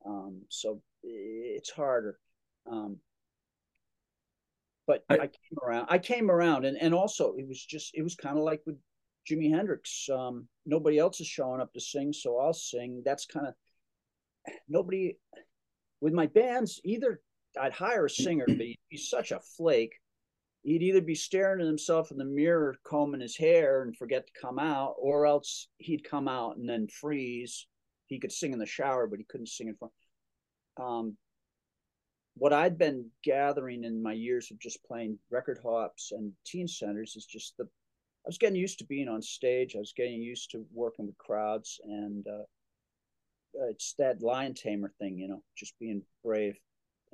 Um, 0.07 0.43
so 0.49 0.81
it's 1.03 1.71
harder. 1.71 2.19
Um, 2.71 2.99
but 4.87 5.05
I, 5.09 5.15
I, 5.15 5.19
came 5.27 5.59
around. 5.63 5.87
I 5.91 5.99
came 5.99 6.31
around, 6.31 6.65
and 6.65 6.77
and 6.81 6.95
also 6.95 7.35
it 7.37 7.47
was 7.47 7.65
just 7.65 7.93
it 7.95 8.03
was 8.03 8.15
kind 8.15 8.39
of 8.39 8.45
like 8.45 8.63
with 8.67 8.77
Jimi 9.29 9.51
Hendrix. 9.51 10.09
Um, 10.13 10.47
nobody 10.65 10.99
else 10.99 11.21
is 11.21 11.27
showing 11.27 11.61
up 11.61 11.73
to 11.73 11.81
sing, 11.81 12.13
so 12.13 12.39
I'll 12.39 12.53
sing. 12.53 13.03
That's 13.05 13.27
kind 13.27 13.49
of 13.49 13.55
nobody 14.69 15.19
with 16.01 16.13
my 16.13 16.27
bands. 16.27 16.81
Either 16.85 17.21
I'd 17.61 17.73
hire 17.73 18.07
a 18.07 18.11
singer, 18.11 18.45
but 18.47 18.59
he'd 18.59 18.79
be 18.91 18.97
such 18.97 19.33
a 19.33 19.41
flake. 19.57 19.95
He'd 20.63 20.83
either 20.83 21.01
be 21.01 21.15
staring 21.15 21.61
at 21.61 21.67
himself 21.67 22.11
in 22.11 22.19
the 22.19 22.25
mirror, 22.25 22.77
combing 22.85 23.21
his 23.21 23.37
hair, 23.37 23.83
and 23.83 23.97
forget 23.97 24.27
to 24.27 24.41
come 24.41 24.59
out, 24.59 24.95
or 24.99 25.27
else 25.27 25.69
he'd 25.79 26.09
come 26.09 26.29
out 26.29 26.57
and 26.57 26.69
then 26.69 26.89
freeze. 26.89 27.67
He 28.07 28.19
could 28.19 28.33
sing 28.33 28.53
in 28.53 28.59
the 28.59 28.67
shower, 28.67 29.07
but 29.07 29.19
he 29.19 29.25
couldn't 29.25 29.49
sing 29.49 29.69
in 29.69 29.77
front 29.77 29.93
um, 30.79 31.17
what 32.37 32.53
I'd 32.53 32.79
been 32.79 33.07
gathering 33.25 33.85
in 33.85 34.03
my 34.03 34.13
years 34.13 34.51
of 34.51 34.59
just 34.59 34.85
playing 34.85 35.19
record 35.31 35.59
hops 35.63 36.13
and 36.13 36.33
teen 36.45 36.69
centers 36.69 37.17
is 37.17 37.25
just 37.25 37.57
the 37.57 37.65
I 37.65 38.29
was 38.29 38.39
getting 38.39 38.57
used 38.57 38.81
to 38.81 38.85
being 38.85 39.09
on 39.09 39.23
stage. 39.23 39.77
I 39.77 39.79
was 39.79 39.95
getting 39.97 40.21
used 40.21 40.51
to 40.51 40.67
working 40.75 41.07
with 41.07 41.17
crowds, 41.17 41.81
and 41.85 42.27
uh, 42.27 42.43
it's 43.71 43.95
that 44.01 44.21
lion 44.21 44.53
tamer 44.53 44.93
thing, 44.99 45.17
you 45.17 45.29
know, 45.29 45.45
just 45.57 45.79
being 45.79 46.03
brave. 46.25 46.59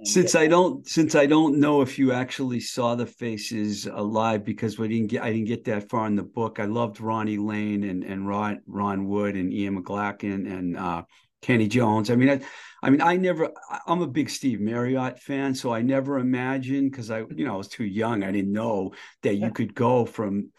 Since 0.05 0.35
I 0.35 0.49
don't, 0.49 0.87
since 0.87 1.15
I 1.15 1.27
don't 1.27 1.61
know 1.61 1.81
if 1.81 1.99
you 1.99 2.13
actually 2.13 2.59
saw 2.59 2.95
the 2.95 3.07
faces 3.07 3.87
alive, 3.87 4.45
because 4.45 4.79
we 4.79 4.89
didn't 4.89 5.09
get, 5.09 5.23
I 5.23 5.33
didn't 5.33 5.47
get 5.47 5.65
that 5.65 5.89
far 5.89 6.07
in 6.07 6.17
the 6.17 6.25
book. 6.25 6.59
I 6.59 6.65
loved 6.65 7.01
Ronnie 7.01 7.39
Lane 7.39 7.85
and 7.85 8.03
and 8.03 8.27
Ron 8.27 8.61
Ron 8.67 9.07
Wood 9.07 9.37
and 9.37 9.53
Ian 9.53 9.81
McLagan 9.81 10.51
and 10.51 10.77
uh, 10.77 11.03
Kenny 11.41 11.69
Jones. 11.69 12.11
I 12.11 12.17
mean, 12.17 12.31
I, 12.31 12.41
I 12.83 12.91
mean, 12.91 13.01
I 13.01 13.17
never. 13.17 13.51
I'm 13.87 14.03
a 14.03 14.09
big 14.09 14.29
Steve 14.29 14.61
Marriott 14.61 15.21
fan, 15.21 15.55
so 15.55 15.73
I 15.73 15.83
never 15.83 16.19
imagined 16.19 16.91
because 16.91 17.11
I, 17.11 17.21
you 17.35 17.45
know, 17.45 17.55
I 17.55 17.59
was 17.59 17.69
too 17.69 17.85
young. 17.85 18.25
I 18.25 18.33
didn't 18.33 18.53
know 18.53 18.93
that 19.23 19.37
you 19.37 19.51
could 19.55 19.75
go 19.75 20.05
from 20.05 20.51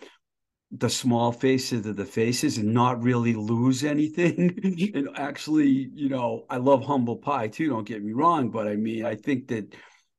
the 0.75 0.89
small 0.89 1.31
faces 1.31 1.85
of 1.85 1.95
the 1.95 2.05
faces 2.05 2.57
and 2.57 2.73
not 2.73 3.03
really 3.03 3.33
lose 3.33 3.83
anything, 3.83 4.59
and 4.95 5.09
actually, 5.15 5.89
you 5.93 6.09
know, 6.09 6.45
I 6.49 6.57
love 6.57 6.83
humble 6.83 7.17
pie 7.17 7.47
too. 7.47 7.69
Don't 7.69 7.87
get 7.87 8.03
me 8.03 8.13
wrong, 8.13 8.49
but 8.49 8.67
I 8.67 8.75
mean, 8.75 9.05
I 9.05 9.15
think 9.15 9.47
that 9.49 9.75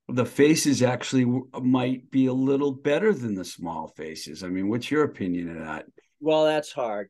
the 0.09 0.25
faces 0.25 0.83
actually 0.83 1.27
might 1.61 2.11
be 2.11 2.27
a 2.27 2.33
little 2.33 2.73
better 2.73 3.13
than 3.13 3.35
the 3.35 3.45
small 3.45 3.89
faces. 3.97 4.45
I 4.45 4.49
mean, 4.49 4.69
what's 4.69 4.91
your 4.91 5.05
opinion 5.05 5.57
of 5.57 5.65
that? 5.65 5.87
Well, 6.21 6.45
that's 6.45 6.73
hard 6.73 7.09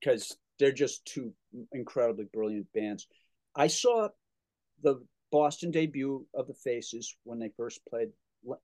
because 0.00 0.36
they're 0.58 0.72
just 0.72 1.04
two 1.04 1.32
incredibly 1.72 2.26
brilliant 2.32 2.66
bands. 2.74 3.06
I 3.54 3.68
saw 3.68 4.08
the 4.82 5.04
Boston 5.30 5.70
debut 5.70 6.26
of 6.34 6.46
the 6.46 6.54
Faces 6.54 7.16
when 7.24 7.38
they 7.38 7.50
first 7.56 7.80
played. 7.88 8.08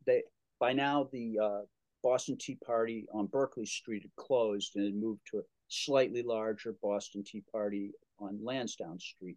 They 0.06 0.22
by 0.58 0.72
now 0.72 1.08
the 1.12 1.38
uh, 1.42 1.60
Boston 2.02 2.36
Tea 2.38 2.56
Party 2.64 3.06
on 3.12 3.26
Berkeley 3.26 3.66
Street 3.66 4.02
had 4.02 4.16
closed 4.16 4.76
and 4.76 4.84
had 4.84 4.94
moved 4.94 5.20
to 5.30 5.38
a 5.38 5.42
slightly 5.68 6.22
larger 6.22 6.74
Boston 6.82 7.24
Tea 7.24 7.42
Party 7.52 7.92
on 8.18 8.38
Lansdowne 8.42 9.00
Street. 9.00 9.36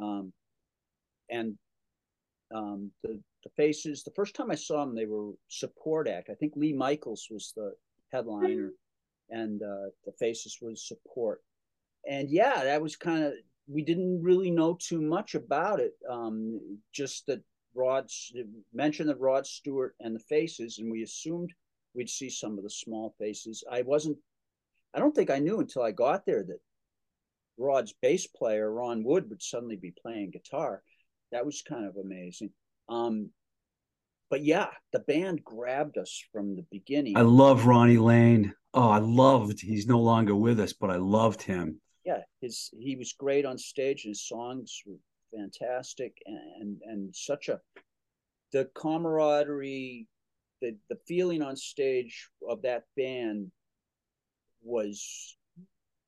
Um, 0.00 0.32
and 1.30 1.56
um, 2.54 2.90
the 3.02 3.20
the 3.44 3.50
Faces, 3.56 4.02
the 4.02 4.10
first 4.10 4.34
time 4.34 4.50
I 4.50 4.56
saw 4.56 4.84
them, 4.84 4.96
they 4.96 5.06
were 5.06 5.30
support 5.48 6.08
act. 6.08 6.28
I 6.28 6.34
think 6.34 6.54
Lee 6.56 6.72
Michaels 6.72 7.28
was 7.30 7.52
the 7.54 7.72
headliner, 8.10 8.72
and 9.30 9.62
uh, 9.62 9.90
the 10.04 10.12
Faces 10.18 10.58
was 10.60 10.88
support 10.88 11.42
and 12.08 12.30
yeah, 12.30 12.64
that 12.64 12.82
was 12.82 12.96
kind 12.96 13.24
of 13.24 13.34
we 13.68 13.82
didn't 13.82 14.22
really 14.22 14.50
know 14.50 14.78
too 14.80 15.00
much 15.00 15.34
about 15.34 15.78
it. 15.78 15.92
Um, 16.08 16.78
just 16.92 17.26
that 17.26 17.42
Rod 17.78 18.10
mentioned 18.72 19.08
that 19.08 19.20
Rod 19.20 19.46
Stewart 19.46 19.94
and 20.00 20.14
the 20.14 20.20
faces, 20.20 20.78
and 20.78 20.90
we 20.90 21.02
assumed 21.04 21.52
we'd 21.94 22.10
see 22.10 22.28
some 22.28 22.58
of 22.58 22.64
the 22.64 22.70
small 22.70 23.14
faces. 23.18 23.62
I 23.70 23.82
wasn't. 23.82 24.18
I 24.92 24.98
don't 24.98 25.14
think 25.14 25.30
I 25.30 25.38
knew 25.38 25.60
until 25.60 25.82
I 25.82 25.92
got 25.92 26.26
there 26.26 26.42
that 26.42 26.58
Rod's 27.56 27.94
bass 28.02 28.26
player, 28.26 28.72
Ron 28.72 29.04
Wood, 29.04 29.30
would 29.30 29.42
suddenly 29.42 29.76
be 29.76 29.92
playing 30.02 30.30
guitar. 30.30 30.82
That 31.30 31.46
was 31.46 31.62
kind 31.62 31.86
of 31.86 31.96
amazing. 31.96 32.50
Um, 32.88 33.30
but 34.30 34.42
yeah, 34.42 34.68
the 34.92 35.00
band 35.00 35.44
grabbed 35.44 35.98
us 35.98 36.22
from 36.32 36.56
the 36.56 36.66
beginning. 36.72 37.16
I 37.16 37.22
love 37.22 37.66
Ronnie 37.66 37.98
Lane. 37.98 38.54
Oh, 38.74 38.88
I 38.88 38.98
loved. 38.98 39.60
He's 39.60 39.86
no 39.86 40.00
longer 40.00 40.34
with 40.34 40.58
us, 40.58 40.72
but 40.72 40.90
I 40.90 40.96
loved 40.96 41.42
him. 41.42 41.80
Yeah, 42.04 42.22
his 42.40 42.70
he 42.78 42.96
was 42.96 43.12
great 43.12 43.44
on 43.44 43.56
stage. 43.56 44.04
and 44.04 44.10
His 44.10 44.26
songs 44.26 44.82
were 44.84 44.96
fantastic, 45.34 46.16
and 46.26 46.80
and 46.84 47.14
such 47.14 47.48
a 47.48 47.60
the 48.52 48.68
camaraderie, 48.74 50.06
the 50.60 50.76
the 50.88 50.98
feeling 51.06 51.42
on 51.42 51.56
stage 51.56 52.28
of 52.48 52.62
that 52.62 52.84
band 52.96 53.50
was 54.62 55.36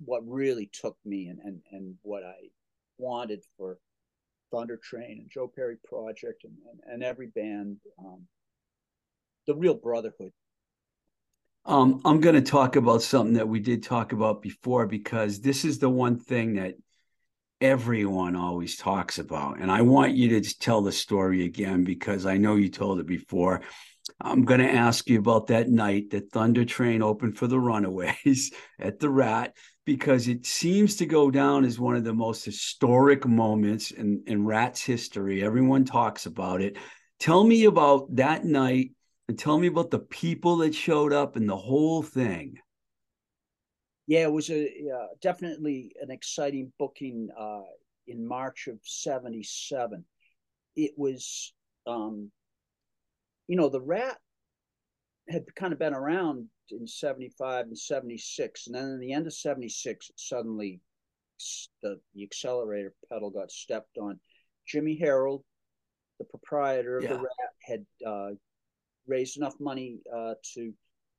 what 0.04 0.22
really 0.26 0.70
took 0.72 0.96
me 1.04 1.28
and 1.28 1.38
and 1.44 1.60
and 1.72 1.94
what 2.02 2.24
I 2.24 2.36
wanted 2.98 3.44
for 3.56 3.78
Thunder 4.50 4.78
Train 4.82 5.18
and 5.20 5.30
Joe 5.30 5.50
Perry 5.54 5.76
Project 5.84 6.44
and 6.44 6.54
and, 6.70 6.92
and 6.92 7.02
every 7.02 7.28
band, 7.28 7.78
um, 7.98 8.26
the 9.46 9.54
real 9.54 9.74
brotherhood. 9.74 10.32
Um, 11.66 12.00
I'm 12.04 12.20
going 12.20 12.34
to 12.34 12.40
talk 12.40 12.76
about 12.76 13.02
something 13.02 13.34
that 13.34 13.48
we 13.48 13.60
did 13.60 13.82
talk 13.82 14.12
about 14.12 14.40
before 14.40 14.86
because 14.86 15.40
this 15.40 15.64
is 15.64 15.78
the 15.78 15.90
one 15.90 16.18
thing 16.18 16.54
that 16.54 16.76
everyone 17.60 18.36
always 18.36 18.76
talks 18.76 19.18
about, 19.18 19.58
and 19.60 19.70
I 19.70 19.82
want 19.82 20.14
you 20.14 20.40
to 20.40 20.58
tell 20.58 20.82
the 20.82 20.92
story 20.92 21.44
again 21.44 21.84
because 21.84 22.26
I 22.26 22.36
know 22.36 22.56
you 22.56 22.68
told 22.68 23.00
it 23.00 23.06
before. 23.06 23.60
I'm 24.20 24.44
going 24.44 24.60
to 24.60 24.70
ask 24.70 25.08
you 25.08 25.18
about 25.18 25.46
that 25.48 25.68
night 25.68 26.10
that 26.10 26.30
Thunder 26.30 26.64
Train 26.64 27.02
opened 27.02 27.36
for 27.36 27.46
the 27.46 27.60
Runaways 27.60 28.52
at 28.78 28.98
the 28.98 29.10
Rat 29.10 29.54
because 29.84 30.28
it 30.28 30.46
seems 30.46 30.96
to 30.96 31.06
go 31.06 31.30
down 31.30 31.64
as 31.64 31.78
one 31.78 31.96
of 31.96 32.04
the 32.04 32.14
most 32.14 32.44
historic 32.44 33.26
moments 33.26 33.90
in, 33.90 34.22
in 34.26 34.44
Rat's 34.44 34.82
history. 34.82 35.42
Everyone 35.42 35.84
talks 35.84 36.26
about 36.26 36.60
it. 36.60 36.76
Tell 37.18 37.44
me 37.44 37.64
about 37.64 38.14
that 38.16 38.44
night 38.44 38.92
and 39.28 39.38
tell 39.38 39.58
me 39.58 39.68
about 39.68 39.90
the 39.90 39.98
people 39.98 40.56
that 40.58 40.74
showed 40.74 41.12
up 41.12 41.36
and 41.36 41.48
the 41.48 41.56
whole 41.56 42.02
thing. 42.02 42.58
Yeah, 44.10 44.22
it 44.22 44.32
was 44.32 44.50
a 44.50 44.64
uh, 44.64 45.06
definitely 45.22 45.92
an 46.02 46.10
exciting 46.10 46.72
booking 46.80 47.28
uh, 47.38 47.60
in 48.08 48.26
March 48.26 48.66
of 48.66 48.80
'77. 48.82 50.04
It 50.74 50.94
was, 50.96 51.52
um, 51.86 52.32
you 53.46 53.56
know, 53.56 53.68
the 53.68 53.80
Rat 53.80 54.18
had 55.28 55.44
kind 55.54 55.72
of 55.72 55.78
been 55.78 55.94
around 55.94 56.48
in 56.72 56.88
75 56.88 57.66
and 57.66 57.78
76 57.78 58.66
and 58.66 58.74
then 58.74 58.84
in 58.84 59.00
the 59.00 59.12
end 59.12 59.28
of 59.28 59.32
76 59.34 60.10
suddenly 60.16 60.80
the, 61.82 62.00
the 62.14 62.22
accelerator 62.22 62.92
pedal 63.10 63.30
got 63.30 63.50
stepped 63.50 63.98
on 63.98 64.20
jimmy 64.68 64.96
harold 64.96 65.42
the 66.20 66.24
proprietor 66.26 66.98
of 66.98 67.04
yeah. 67.04 67.10
the 67.10 67.18
rat 67.18 67.50
had 67.60 67.86
uh, 68.06 68.28
raised 69.08 69.36
enough 69.36 69.54
money 69.58 69.98
uh, 70.16 70.34
to 70.54 70.72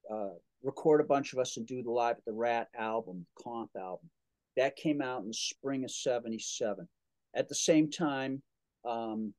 uh, 0.10 0.36
record 0.64 1.02
a 1.02 1.06
bunch 1.06 1.34
of 1.34 1.40
us 1.40 1.58
and 1.58 1.66
do 1.66 1.82
the 1.82 1.92
live 1.92 2.18
at 2.18 2.26
the 2.26 2.34
rat 2.34 2.68
album 2.78 3.26
the 3.36 3.44
comp 3.44 3.70
album 3.76 4.10
that 4.58 4.76
came 4.76 5.02
out 5.02 5.22
in 5.22 5.28
the 5.28 5.34
spring 5.34 5.84
of 5.84 5.92
77 5.92 6.88
at 7.36 7.48
the 7.48 7.56
same 7.56 7.90
time 7.90 8.42
um, 8.86 9.34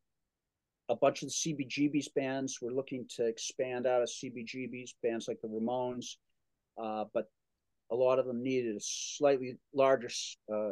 a 0.89 0.97
bunch 0.97 1.23
of 1.23 1.29
the 1.29 1.35
CBGB's 1.35 2.09
bands 2.09 2.59
were 2.61 2.73
looking 2.73 3.07
to 3.17 3.27
expand 3.27 3.87
out 3.87 4.03
of 4.03 4.09
CBGB's 4.09 4.95
bands 5.03 5.27
like 5.27 5.41
the 5.41 5.49
Ramones, 5.49 6.17
uh, 6.81 7.05
but 7.15 7.31
a 7.91 7.95
lot 7.95 8.19
of 8.19 8.27
them 8.27 8.43
needed 8.43 8.77
a 8.77 8.81
slightly 8.81 9.59
larger 9.75 10.11
uh, 10.53 10.71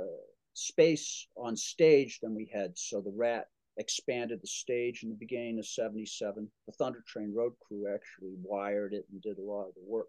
space 0.55 1.27
on 1.37 1.57
stage 1.57 2.19
than 2.21 2.35
we 2.35 2.51
had. 2.53 2.77
So 2.77 3.01
the 3.01 3.13
Rat 3.15 3.47
expanded 3.77 4.41
the 4.43 4.47
stage 4.47 5.03
in 5.03 5.09
the 5.09 5.15
beginning 5.15 5.59
of 5.59 5.67
77. 5.67 6.51
The 6.67 6.73
Thunder 6.73 7.03
Train 7.07 7.33
Road 7.35 7.53
Crew 7.61 7.93
actually 7.93 8.35
wired 8.43 8.93
it 8.93 9.07
and 9.11 9.23
did 9.23 9.39
a 9.39 9.43
lot 9.43 9.69
of 9.69 9.75
the 9.75 9.85
work 9.87 10.09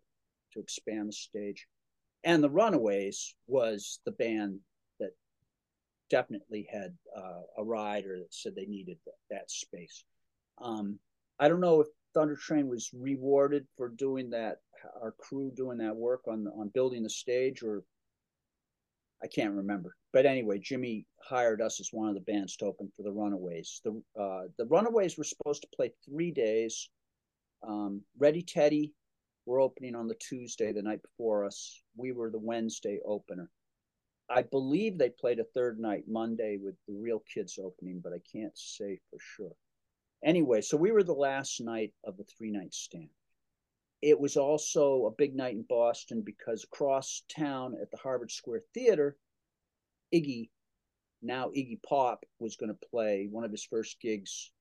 to 0.54 0.60
expand 0.60 1.10
the 1.10 1.14
stage. 1.14 1.68
And 2.24 2.43
the 2.43 2.49
Runaways 2.49 3.36
was 3.47 3.99
the 4.06 4.12
band 4.12 4.60
that 4.99 5.12
definitely 6.10 6.68
had 6.72 6.95
uh, 7.16 7.41
a 7.58 7.64
rider 7.64 8.20
that 8.20 8.34
said 8.34 8.56
they 8.56 8.66
needed 8.66 8.97
that, 9.06 9.16
that 9.30 9.52
space. 9.52 10.04
Um, 10.62 10.99
I 11.39 11.47
don't 11.47 11.62
know 11.62 11.82
if 11.82 11.88
Thunder 12.14 12.36
Train 12.36 12.68
was 12.68 12.91
rewarded 12.93 13.66
for 13.78 13.89
doing 13.89 14.30
that, 14.32 14.58
our 15.02 15.14
crew 15.18 15.52
doing 15.56 15.78
that 15.80 15.95
work 15.95 16.22
on 16.28 16.47
on 16.47 16.70
building 16.70 17.04
the 17.04 17.10
stage, 17.10 17.64
or 17.64 17.84
I 19.24 19.28
can't 19.28 19.54
remember. 19.54 19.95
But 20.14 20.26
anyway, 20.26 20.60
Jimmy 20.60 21.06
hired 21.24 21.62
us 21.62 21.80
as 21.80 21.89
one 21.91 22.10
of 22.10 22.16
the 22.16 22.22
bands 22.22 22.56
to 22.58 22.66
open 22.66 22.91
for 22.95 23.04
the 23.04 23.12
Runaways. 23.12 23.82
The 23.84 24.02
uh, 24.20 24.43
the 24.58 24.66
Runaways 24.66 25.18
were 25.18 25.24
supposed 25.24 25.62
to 25.64 25.76
play 25.76 25.91
three 26.06 26.32
days. 26.32 26.89
Um, 27.68 28.02
Reddy 28.18 28.41
Teddy 28.41 28.93
were 29.46 29.60
opening 29.60 29.96
on 29.96 30.08
the 30.08 30.16
Tuesday, 30.16 30.72
the 30.72 30.82
night 30.82 31.02
before 31.02 31.46
us. 31.46 31.82
We 31.96 32.12
were 32.12 32.30
the 32.30 32.39
Wednesday 32.39 33.00
opener. 33.06 33.50
I 34.30 34.44
believe 34.44 34.98
they 34.98 35.10
played 35.10 35.39
a 35.39 35.44
third 35.44 35.80
night 35.80 36.06
Monday 36.08 36.58
with 36.58 36.76
the 36.88 36.94
Real 36.94 37.22
Kids 37.34 37.60
opening, 37.62 38.00
but 38.02 38.14
I 38.14 38.22
can't 38.32 38.58
say 38.58 39.00
for 39.10 39.18
sure. 39.20 39.56
Anyway, 40.24 40.62
so 40.62 40.78
we 40.78 40.92
were 40.92 41.04
the 41.04 41.14
last 41.14 41.60
night 41.60 41.94
of 42.06 42.18
the 42.18 42.24
three 42.24 42.52
night 42.52 42.74
stand. 42.74 43.10
It 44.02 44.20
was 44.20 44.38
also 44.38 45.06
a 45.06 45.16
big 45.16 45.36
night 45.36 45.54
in 45.54 45.64
Boston 45.68 46.22
because 46.22 46.64
across 46.64 47.24
town 47.30 47.76
at 47.80 47.92
the 47.92 47.98
Harvard 47.98 48.32
Square 48.32 48.62
Theater, 48.74 49.18
Iggy, 50.14 50.50
now 51.22 51.50
Iggy 51.50 51.82
Pop, 51.84 52.26
was 52.39 52.56
going 52.56 52.72
to 52.72 52.88
play 52.89 53.28
one 53.30 53.44
of 53.44 53.52
his 53.52 53.64
first 53.66 54.00
gigs 54.00 54.52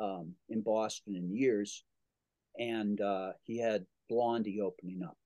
um, 0.00 0.32
in 0.48 0.62
Boston 0.62 1.14
in 1.14 1.34
years. 1.34 1.84
And 2.58 3.00
uh, 3.00 3.32
he 3.44 3.58
had 3.58 3.86
Blondie 4.08 4.60
opening 4.60 5.02
up. 5.02 5.16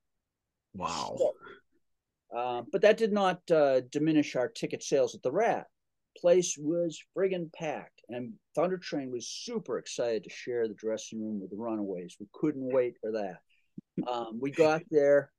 Wow. 0.73 1.15
So, 1.17 1.33
uh, 2.35 2.61
but 2.71 2.81
that 2.81 2.97
did 2.97 3.13
not 3.13 3.39
uh, 3.51 3.81
diminish 3.91 4.35
our 4.35 4.47
ticket 4.47 4.83
sales 4.83 5.15
at 5.15 5.21
the 5.21 5.31
Rat. 5.31 5.67
Place 6.17 6.57
was 6.59 7.01
friggin' 7.15 7.51
packed, 7.53 8.01
and 8.09 8.33
Thunder 8.55 8.77
Train 8.77 9.11
was 9.11 9.27
super 9.27 9.77
excited 9.77 10.23
to 10.23 10.29
share 10.29 10.67
the 10.67 10.75
dressing 10.75 11.21
room 11.23 11.41
with 11.41 11.49
the 11.49 11.57
Runaways. 11.57 12.17
We 12.19 12.27
couldn't 12.33 12.71
wait 12.71 12.95
for 13.01 13.11
that. 13.11 13.37
Um, 14.07 14.39
we 14.39 14.51
got 14.51 14.83
there, 14.91 15.31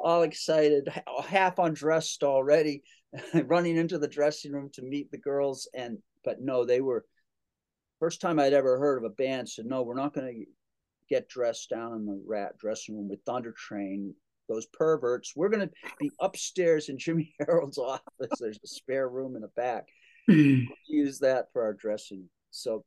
all 0.00 0.22
excited, 0.22 0.88
half 1.26 1.58
undressed 1.58 2.22
already, 2.22 2.82
running 3.44 3.76
into 3.76 3.98
the 3.98 4.08
dressing 4.08 4.52
room 4.52 4.70
to 4.74 4.82
meet 4.82 5.10
the 5.10 5.18
girls. 5.18 5.68
And 5.74 5.98
but 6.24 6.40
no, 6.40 6.64
they 6.64 6.80
were 6.80 7.04
first 7.98 8.20
time 8.20 8.38
I'd 8.38 8.52
ever 8.52 8.78
heard 8.78 8.98
of 8.98 9.04
a 9.04 9.14
band 9.14 9.48
said, 9.48 9.66
"No, 9.66 9.82
we're 9.82 9.94
not 9.94 10.14
going 10.14 10.26
to 10.26 10.46
get 11.08 11.28
dressed 11.28 11.70
down 11.70 11.94
in 11.94 12.06
the 12.06 12.22
Rat 12.26 12.58
dressing 12.58 12.96
room 12.96 13.08
with 13.08 13.20
Thunder 13.24 13.52
Train 13.52 14.14
those 14.48 14.66
perverts. 14.66 15.34
We're 15.34 15.48
going 15.48 15.68
to 15.68 15.74
be 15.98 16.10
upstairs 16.20 16.88
in 16.88 16.98
Jimmy 16.98 17.34
Harold's 17.40 17.78
office. 17.78 18.30
There's 18.38 18.58
a 18.62 18.68
spare 18.68 19.08
room 19.08 19.36
in 19.36 19.42
the 19.42 19.48
back. 19.48 19.88
use 20.28 21.18
that 21.20 21.46
for 21.52 21.62
our 21.62 21.72
dressing. 21.72 22.28
So, 22.50 22.84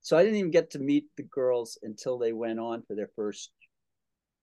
so 0.00 0.16
I 0.16 0.22
didn't 0.22 0.38
even 0.38 0.50
get 0.50 0.70
to 0.70 0.78
meet 0.78 1.06
the 1.16 1.24
girls 1.24 1.78
until 1.82 2.18
they 2.18 2.32
went 2.32 2.58
on 2.58 2.82
for 2.86 2.94
their 2.94 3.10
first 3.14 3.50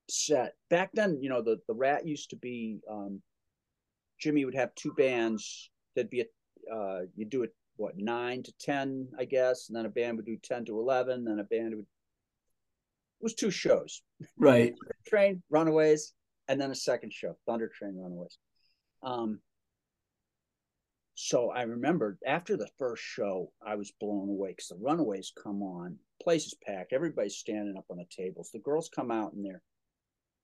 set. 0.09 0.53
Back 0.69 0.91
then, 0.93 1.19
you 1.21 1.29
know, 1.29 1.41
the 1.41 1.57
the 1.67 1.73
Rat 1.73 2.07
used 2.07 2.29
to 2.31 2.35
be. 2.35 2.79
Um, 2.89 3.21
Jimmy 4.19 4.45
would 4.45 4.55
have 4.55 4.73
two 4.75 4.93
bands. 4.93 5.69
There'd 5.95 6.09
be 6.09 6.21
a 6.21 6.73
uh, 6.73 7.01
you 7.15 7.25
do 7.25 7.43
it 7.43 7.53
what 7.77 7.97
nine 7.97 8.43
to 8.43 8.53
ten, 8.59 9.07
I 9.19 9.25
guess, 9.25 9.67
and 9.67 9.75
then 9.75 9.85
a 9.85 9.89
band 9.89 10.17
would 10.17 10.25
do 10.25 10.37
ten 10.37 10.65
to 10.65 10.79
eleven. 10.79 11.25
Then 11.25 11.39
a 11.39 11.43
band 11.43 11.75
would 11.75 11.87
was 13.25 13.33
two 13.33 13.49
shows. 13.49 14.03
Right. 14.37 14.75
Train, 15.07 15.41
Runaways, 15.49 16.13
and 16.47 16.61
then 16.61 16.69
a 16.69 16.75
second 16.75 17.11
show, 17.11 17.35
Thunder 17.47 17.67
Train 17.75 17.97
Runaways. 17.97 18.37
Um, 19.01 19.39
so 21.15 21.49
I 21.49 21.63
remember 21.63 22.19
after 22.25 22.55
the 22.55 22.69
first 22.77 23.01
show, 23.01 23.51
I 23.65 23.75
was 23.75 23.91
blown 23.99 24.29
away 24.29 24.49
because 24.51 24.67
the 24.67 24.77
Runaways 24.79 25.33
come 25.41 25.63
on, 25.63 25.97
place 26.21 26.45
is 26.45 26.55
packed, 26.65 26.93
everybody's 26.93 27.37
standing 27.37 27.75
up 27.75 27.85
on 27.89 27.97
the 27.97 28.05
tables. 28.15 28.51
The 28.53 28.59
girls 28.59 28.89
come 28.95 29.09
out 29.09 29.33
in 29.33 29.41
their 29.41 29.63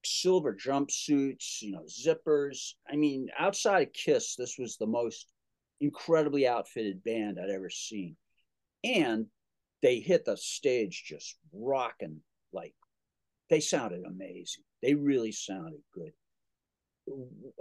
silver 0.04 0.56
jumpsuits, 0.56 1.62
you 1.62 1.74
know, 1.74 1.86
zippers. 1.88 2.74
I 2.92 2.96
mean, 2.96 3.28
outside 3.38 3.88
of 3.90 3.94
Kiss, 3.94 4.36
this 4.36 4.58
was 4.58 4.78
the 4.78 4.88
most 4.88 5.28
incredibly 5.82 6.48
outfitted 6.48 7.04
band 7.04 7.38
I'd 7.40 7.52
ever 7.52 7.70
seen. 7.70 8.16
And 8.84 9.28
they 9.84 10.00
hit 10.00 10.26
the 10.26 10.36
stage 10.36 11.04
just 11.06 11.38
rocking 11.54 12.22
like 12.54 12.74
they 13.50 13.60
sounded 13.60 14.04
amazing. 14.06 14.64
They 14.82 14.94
really 14.94 15.32
sounded 15.32 15.82
good. 15.94 16.12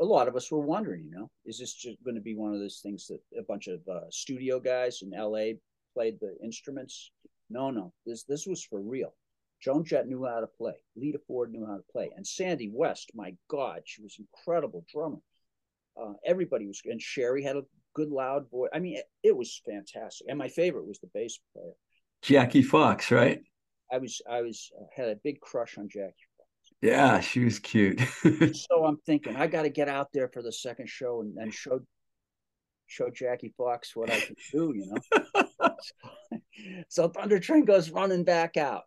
A 0.00 0.04
lot 0.04 0.28
of 0.28 0.36
us 0.36 0.50
were 0.50 0.60
wondering, 0.60 1.04
you 1.04 1.10
know, 1.10 1.30
is 1.44 1.58
this 1.58 1.74
just 1.74 2.02
going 2.04 2.14
to 2.14 2.20
be 2.20 2.36
one 2.36 2.52
of 2.52 2.60
those 2.60 2.80
things 2.82 3.06
that 3.08 3.20
a 3.38 3.42
bunch 3.42 3.66
of 3.66 3.80
uh, 3.88 4.08
studio 4.10 4.60
guys 4.60 5.02
in 5.02 5.10
LA 5.10 5.54
played 5.94 6.18
the 6.20 6.36
instruments? 6.42 7.10
No, 7.48 7.70
no, 7.70 7.92
this 8.06 8.24
this 8.24 8.46
was 8.46 8.62
for 8.62 8.80
real. 8.80 9.14
Joan 9.60 9.84
Jett 9.84 10.06
knew 10.06 10.24
how 10.24 10.40
to 10.40 10.46
play. 10.46 10.74
Lita 10.96 11.18
Ford 11.26 11.50
knew 11.50 11.66
how 11.66 11.76
to 11.76 11.84
play, 11.92 12.10
and 12.16 12.26
Sandy 12.26 12.70
West, 12.72 13.10
my 13.14 13.34
God, 13.48 13.82
she 13.84 14.02
was 14.02 14.16
incredible 14.18 14.84
drummer. 14.92 15.18
Uh, 16.00 16.12
everybody 16.24 16.66
was, 16.66 16.80
and 16.84 17.02
Cherie 17.02 17.42
had 17.42 17.56
a 17.56 17.64
good 17.94 18.10
loud 18.10 18.48
voice. 18.50 18.70
I 18.72 18.78
mean, 18.78 18.96
it, 18.98 19.04
it, 19.22 19.36
was 19.36 19.60
fantastic. 19.66 20.28
And 20.28 20.38
my 20.38 20.48
favorite 20.48 20.86
was 20.86 21.00
the 21.00 21.10
bass 21.12 21.38
player, 21.52 21.72
Jackie 22.22 22.62
Fox, 22.62 23.10
right? 23.10 23.42
I 23.92 23.98
was, 23.98 24.20
I 24.28 24.42
was 24.42 24.70
uh, 24.78 24.84
had 24.94 25.08
a 25.08 25.16
big 25.22 25.40
crush 25.40 25.78
on 25.78 25.88
Jackie. 25.88 26.14
Yeah, 26.82 27.20
she 27.20 27.44
was 27.44 27.58
cute. 27.58 28.00
so 28.54 28.84
I'm 28.84 28.96
thinking 29.04 29.36
I 29.36 29.46
got 29.46 29.62
to 29.62 29.68
get 29.68 29.88
out 29.88 30.08
there 30.12 30.28
for 30.28 30.42
the 30.42 30.52
second 30.52 30.88
show 30.88 31.20
and, 31.20 31.36
and 31.36 31.52
show 31.52 31.80
show 32.86 33.08
Jackie 33.10 33.54
Fox 33.56 33.94
what 33.94 34.10
I 34.10 34.18
can 34.18 34.34
do, 34.50 34.72
you 34.74 34.92
know. 34.92 35.68
so, 36.88 37.08
Thunder 37.08 37.38
Train 37.38 37.64
goes 37.64 37.90
running 37.90 38.24
back 38.24 38.56
out. 38.56 38.82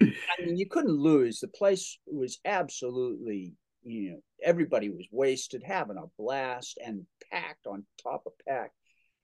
I 0.00 0.44
mean, 0.44 0.56
you 0.56 0.66
couldn't 0.66 0.98
lose. 0.98 1.40
The 1.40 1.48
place 1.48 1.98
was 2.06 2.38
absolutely, 2.44 3.54
you 3.82 4.10
know, 4.12 4.20
everybody 4.42 4.88
was 4.88 5.06
wasted, 5.10 5.62
having 5.64 5.98
a 5.98 6.06
blast 6.18 6.78
and 6.84 7.06
packed 7.30 7.66
on 7.66 7.84
top 8.02 8.22
of 8.26 8.32
packed. 8.48 8.74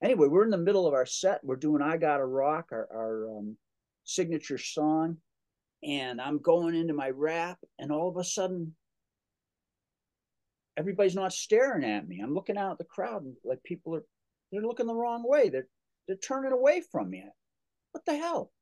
Anyway, 0.03 0.29
we're 0.29 0.45
in 0.45 0.51
the 0.51 0.59
middle 0.59 0.87
of 0.87 0.95
our 0.95 1.07
set. 1.07 1.41
We're 1.43 1.57
doing 1.57 1.83
I 1.83 1.97
Gotta 1.97 2.25
Rock, 2.25 2.69
our, 2.73 2.89
our 2.93 3.39
um, 3.39 3.57
signature 4.11 4.59
song. 4.59 5.17
And 5.83 6.21
I'm 6.21 6.39
going 6.39 6.75
into 6.75 6.93
my 6.93 7.09
rap, 7.09 7.59
and 7.79 7.91
all 7.91 8.09
of 8.11 8.19
a 8.19 8.25
sudden, 8.25 8.75
everybody's 10.77 11.15
not 11.15 11.33
staring 11.33 11.85
at 11.85 12.07
me. 12.07 12.21
I'm 12.21 12.35
looking 12.35 12.59
out 12.59 12.73
at 12.73 12.79
the 12.79 12.85
crowd, 12.85 13.23
and 13.23 13.35
like 13.45 13.63
people 13.63 13.95
are, 13.95 14.05
they're 14.53 14.61
looking 14.61 14.87
the 14.87 14.95
wrong 14.95 15.23
way. 15.27 15.49
They're 15.49 15.69
they're 16.07 16.17
turning 16.17 16.53
away 16.53 16.83
from 16.93 17.09
me. 17.09 17.25
What 17.93 18.05
the 18.05 18.17
hell? 18.17 18.53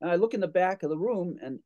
And 0.00 0.10
I 0.10 0.16
look 0.16 0.34
in 0.34 0.40
the 0.40 0.48
back 0.48 0.82
of 0.82 0.90
the 0.90 0.98
room, 0.98 1.36
and 1.42 1.60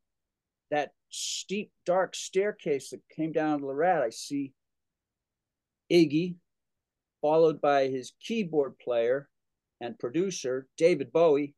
that 0.71 0.91
steep, 1.09 1.71
dark 1.85 2.15
staircase 2.15 2.89
that 2.91 3.01
came 3.15 3.31
down 3.31 3.59
to 3.59 3.65
the 3.65 3.73
rat, 3.73 4.01
I 4.01 4.11
see 4.11 4.53
Iggy, 5.91 6.35
followed 7.21 7.59
by 7.59 7.87
his 7.87 8.13
keyboard 8.21 8.77
player 8.79 9.29
and 9.81 9.99
producer, 9.99 10.67
David 10.77 11.11
Bowie. 11.11 11.55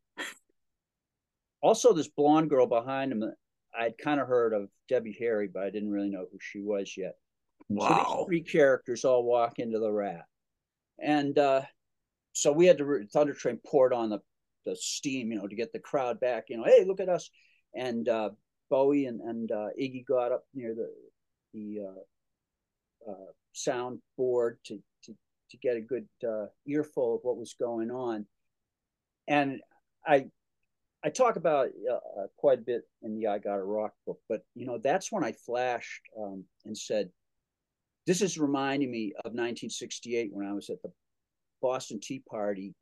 Also, 1.61 1.93
this 1.93 2.07
blonde 2.07 2.49
girl 2.49 2.67
behind 2.67 3.11
him, 3.11 3.23
I'd 3.77 3.97
kind 3.97 4.19
of 4.19 4.27
heard 4.27 4.53
of 4.53 4.69
Debbie 4.87 5.17
Harry, 5.19 5.49
but 5.51 5.63
I 5.63 5.69
didn't 5.69 5.91
really 5.91 6.09
know 6.09 6.25
who 6.31 6.37
she 6.39 6.61
was 6.61 6.95
yet. 6.97 7.15
Wow. 7.69 8.05
So 8.07 8.25
three 8.25 8.41
characters 8.41 9.05
all 9.05 9.23
walk 9.23 9.59
into 9.59 9.79
the 9.79 9.91
rat. 9.91 10.25
And 10.99 11.37
uh, 11.37 11.61
so 12.33 12.51
we 12.51 12.65
had 12.65 12.77
to, 12.77 13.05
Thunder 13.11 13.33
Train 13.33 13.59
poured 13.65 13.93
on 13.93 14.09
the 14.09 14.19
the 14.65 14.75
steam, 14.75 15.31
you 15.31 15.37
know, 15.37 15.47
to 15.47 15.55
get 15.55 15.71
the 15.71 15.79
crowd 15.79 16.19
back. 16.19 16.45
You 16.49 16.57
know, 16.57 16.65
hey, 16.65 16.83
look 16.85 16.99
at 16.99 17.09
us. 17.09 17.29
And 17.73 18.07
uh, 18.09 18.31
Bowie 18.69 19.05
and 19.05 19.21
and 19.21 19.51
uh, 19.51 19.67
Iggy 19.79 20.05
got 20.05 20.31
up 20.31 20.43
near 20.53 20.75
the 20.75 20.91
the 21.53 21.79
uh, 21.87 23.11
uh, 23.11 23.31
sound 23.53 23.99
board 24.17 24.59
to 24.65 24.77
to 25.05 25.15
to 25.51 25.57
get 25.57 25.77
a 25.77 25.81
good 25.81 26.07
uh, 26.27 26.47
earful 26.67 27.15
of 27.15 27.21
what 27.23 27.37
was 27.37 27.55
going 27.59 27.89
on. 27.89 28.25
And 29.27 29.61
I 30.05 30.27
I 31.07 31.09
talk 31.09 31.37
about 31.37 31.69
uh, 31.89 31.93
uh, 31.93 32.27
quite 32.35 32.59
a 32.59 32.63
bit 32.63 32.81
in 33.01 33.15
the 33.15 33.27
I 33.27 33.39
Gotta 33.39 33.63
Rock 33.63 33.93
book, 34.05 34.19
but 34.27 34.41
you 34.55 34.65
know 34.65 34.77
that's 34.77 35.09
when 35.09 35.23
I 35.23 35.31
flashed 35.31 36.01
um, 36.21 36.43
and 36.65 36.77
said, 36.77 37.09
"This 38.05 38.21
is 38.21 38.37
reminding 38.37 38.91
me 38.91 39.13
of 39.23 39.31
1968 39.31 40.31
when 40.33 40.45
I 40.45 40.51
was 40.51 40.69
at 40.69 40.81
the 40.81 40.91
Boston 41.61 42.01
Tea 42.01 42.21
Party 42.29 42.75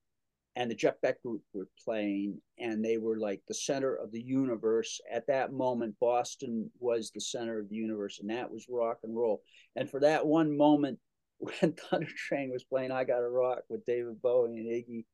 and 0.55 0.71
the 0.71 0.76
Jeff 0.76 0.99
Beck 1.01 1.21
group 1.21 1.43
were 1.53 1.67
playing, 1.84 2.41
and 2.57 2.84
they 2.84 2.97
were 2.97 3.19
like 3.19 3.43
the 3.47 3.53
center 3.53 3.93
of 3.93 4.11
the 4.11 4.23
universe. 4.23 4.99
At 5.13 5.28
that 5.28 5.53
moment, 5.53 5.93
Boston 5.99 6.71
was 6.80 7.11
the 7.11 7.21
center 7.21 7.59
of 7.59 7.69
the 7.69 7.76
universe, 7.76 8.17
and 8.19 8.32
that 8.32 8.51
was 8.51 8.65
rock 8.67 8.97
and 9.03 9.15
roll. 9.15 9.43
And 9.76 9.88
for 9.88 9.99
that 9.99 10.26
one 10.26 10.57
moment, 10.57 10.97
when 11.38 11.73
Thunder 11.73 12.07
Train 12.07 12.49
was 12.51 12.63
playing 12.63 12.89
I 12.89 13.03
Gotta 13.03 13.30
Rock 13.30 13.59
with 13.69 13.86
David 13.86 14.19
Bowie 14.19 14.57
and 14.57 14.67
Iggy, 14.67 15.05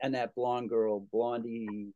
and 0.00 0.14
that 0.14 0.34
blonde 0.34 0.70
girl, 0.70 1.06
Blondie, 1.12 1.92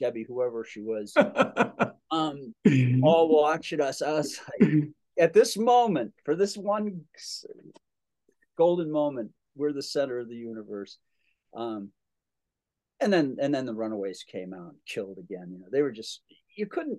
Debbie, 0.00 0.24
whoever 0.26 0.64
she 0.64 0.80
was, 0.80 1.14
um, 2.10 2.54
all 3.02 3.28
watching 3.28 3.80
us, 3.80 4.02
I 4.02 4.12
was 4.12 4.40
like, 4.60 4.70
at 5.18 5.32
this 5.32 5.56
moment, 5.56 6.12
for 6.24 6.34
this 6.34 6.56
one 6.56 7.02
golden 8.56 8.90
moment, 8.90 9.30
we're 9.54 9.72
the 9.72 9.82
center 9.82 10.18
of 10.18 10.28
the 10.28 10.36
universe. 10.36 10.98
Um, 11.54 11.90
and 13.00 13.12
then 13.12 13.36
and 13.40 13.54
then 13.54 13.66
the 13.66 13.74
Runaways 13.74 14.24
came 14.30 14.52
out 14.52 14.70
and 14.70 14.78
killed 14.86 15.18
again. 15.18 15.48
You 15.50 15.58
know, 15.58 15.66
they 15.70 15.82
were 15.82 15.92
just 15.92 16.20
you 16.56 16.66
couldn't. 16.66 16.98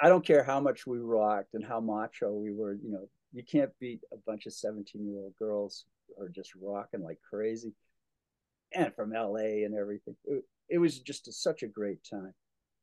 I 0.00 0.08
don't 0.08 0.26
care 0.26 0.44
how 0.44 0.60
much 0.60 0.86
we 0.86 0.98
rocked 0.98 1.54
and 1.54 1.64
how 1.64 1.80
macho 1.80 2.32
we 2.32 2.52
were. 2.52 2.74
You 2.74 2.90
know, 2.90 3.08
you 3.32 3.42
can't 3.42 3.70
beat 3.80 4.00
a 4.12 4.16
bunch 4.26 4.46
of 4.46 4.54
seventeen-year-old 4.54 5.34
girls 5.38 5.84
who 6.08 6.24
are 6.24 6.28
just 6.28 6.52
rocking 6.60 7.02
like 7.02 7.18
crazy, 7.28 7.72
and 8.74 8.94
from 8.94 9.14
L.A. 9.14 9.64
and 9.64 9.74
everything. 9.74 10.16
It, 10.24 10.44
it 10.68 10.78
was 10.78 10.98
just 10.98 11.28
a, 11.28 11.32
such 11.32 11.62
a 11.62 11.68
great 11.68 11.98
time. 12.08 12.34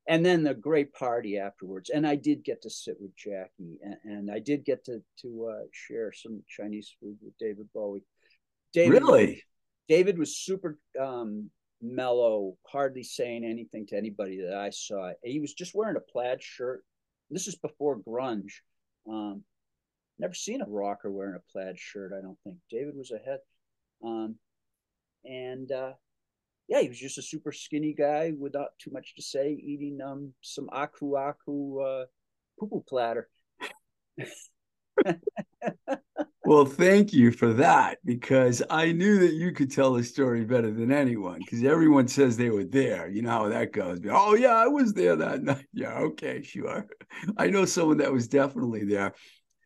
And 0.08 0.26
then 0.26 0.44
the 0.44 0.54
great 0.54 0.94
party 0.94 1.38
afterwards. 1.38 1.90
And 1.90 2.06
I 2.06 2.16
did 2.16 2.44
get 2.44 2.62
to 2.64 2.70
sit 2.70 2.98
with 3.00 3.16
Jackie, 3.16 3.80
and, 3.82 3.98
and 4.04 4.32
I 4.32 4.40
did 4.40 4.66
get 4.66 4.84
to 4.86 5.02
to 5.22 5.50
uh, 5.52 5.64
share 5.72 6.12
some 6.12 6.44
Chinese 6.48 6.94
food 7.00 7.18
with 7.22 7.38
David 7.40 7.68
Bowie. 7.74 8.04
David, 8.74 9.02
really? 9.02 9.44
David 9.88 10.18
was 10.18 10.38
super 10.38 10.78
um, 11.00 11.50
mellow, 11.82 12.58
hardly 12.68 13.04
saying 13.04 13.46
anything 13.46 13.86
to 13.88 13.98
anybody 13.98 14.42
that 14.42 14.58
I 14.58 14.72
saw. 14.72 15.12
He 15.24 15.40
was 15.40 15.54
just 15.54 15.76
wearing 15.76 15.98
a 15.98 16.12
plaid 16.12 16.42
shirt. 16.42 16.84
This 17.30 17.48
is 17.48 17.56
before 17.56 18.00
grunge. 18.00 18.54
Um, 19.10 19.44
never 20.20 20.34
seen 20.34 20.62
a 20.62 20.66
rocker 20.70 21.12
wearing 21.12 21.36
a 21.36 21.52
plaid 21.52 21.78
shirt. 21.78 22.14
I 22.18 22.22
don't 22.22 22.38
think 22.44 22.58
David 22.70 22.96
was 22.96 23.12
ahead. 23.12 23.40
Um, 24.04 24.36
and 25.26 25.72
uh, 25.72 25.94
yeah, 26.68 26.82
he 26.82 26.89
was 26.89 26.99
just 26.99 27.18
a 27.18 27.22
super 27.22 27.51
skinny 27.51 27.93
guy 27.93 28.34
without 28.38 28.70
too 28.80 28.91
much 28.91 29.16
to 29.16 29.22
say, 29.22 29.51
eating 29.51 29.99
um, 30.01 30.34
some 30.41 30.70
aku 30.72 31.16
aku 31.16 31.80
uh, 31.80 32.05
poo 32.59 32.84
platter. 32.88 33.28
well, 36.45 36.66
thank 36.66 37.14
you 37.14 37.32
for 37.32 37.53
that 37.53 37.97
because 38.05 38.61
I 38.70 38.91
knew 38.91 39.20
that 39.20 39.34
you 39.34 39.51
could 39.51 39.72
tell 39.72 39.93
the 39.93 40.03
story 40.03 40.45
better 40.45 40.72
than 40.72 40.91
anyone 40.91 41.39
because 41.39 41.64
everyone 41.64 42.07
says 42.07 42.38
they 42.38 42.49
were 42.49 42.64
there. 42.64 43.09
You 43.09 43.24
know 43.24 43.32
how 43.32 43.49
that 43.49 43.74
goes. 43.74 43.99
Oh, 44.09 44.36
yeah, 44.36 44.55
I 44.55 44.68
was 44.68 44.93
there 44.93 45.16
that 45.16 45.43
night. 45.43 45.66
Yeah, 45.74 45.97
okay, 45.99 46.41
sure. 46.43 46.88
I 47.38 47.47
know 47.47 47.66
someone 47.66 47.97
that 47.97 48.11
was 48.11 48.28
definitely 48.28 48.86
there. 48.86 49.14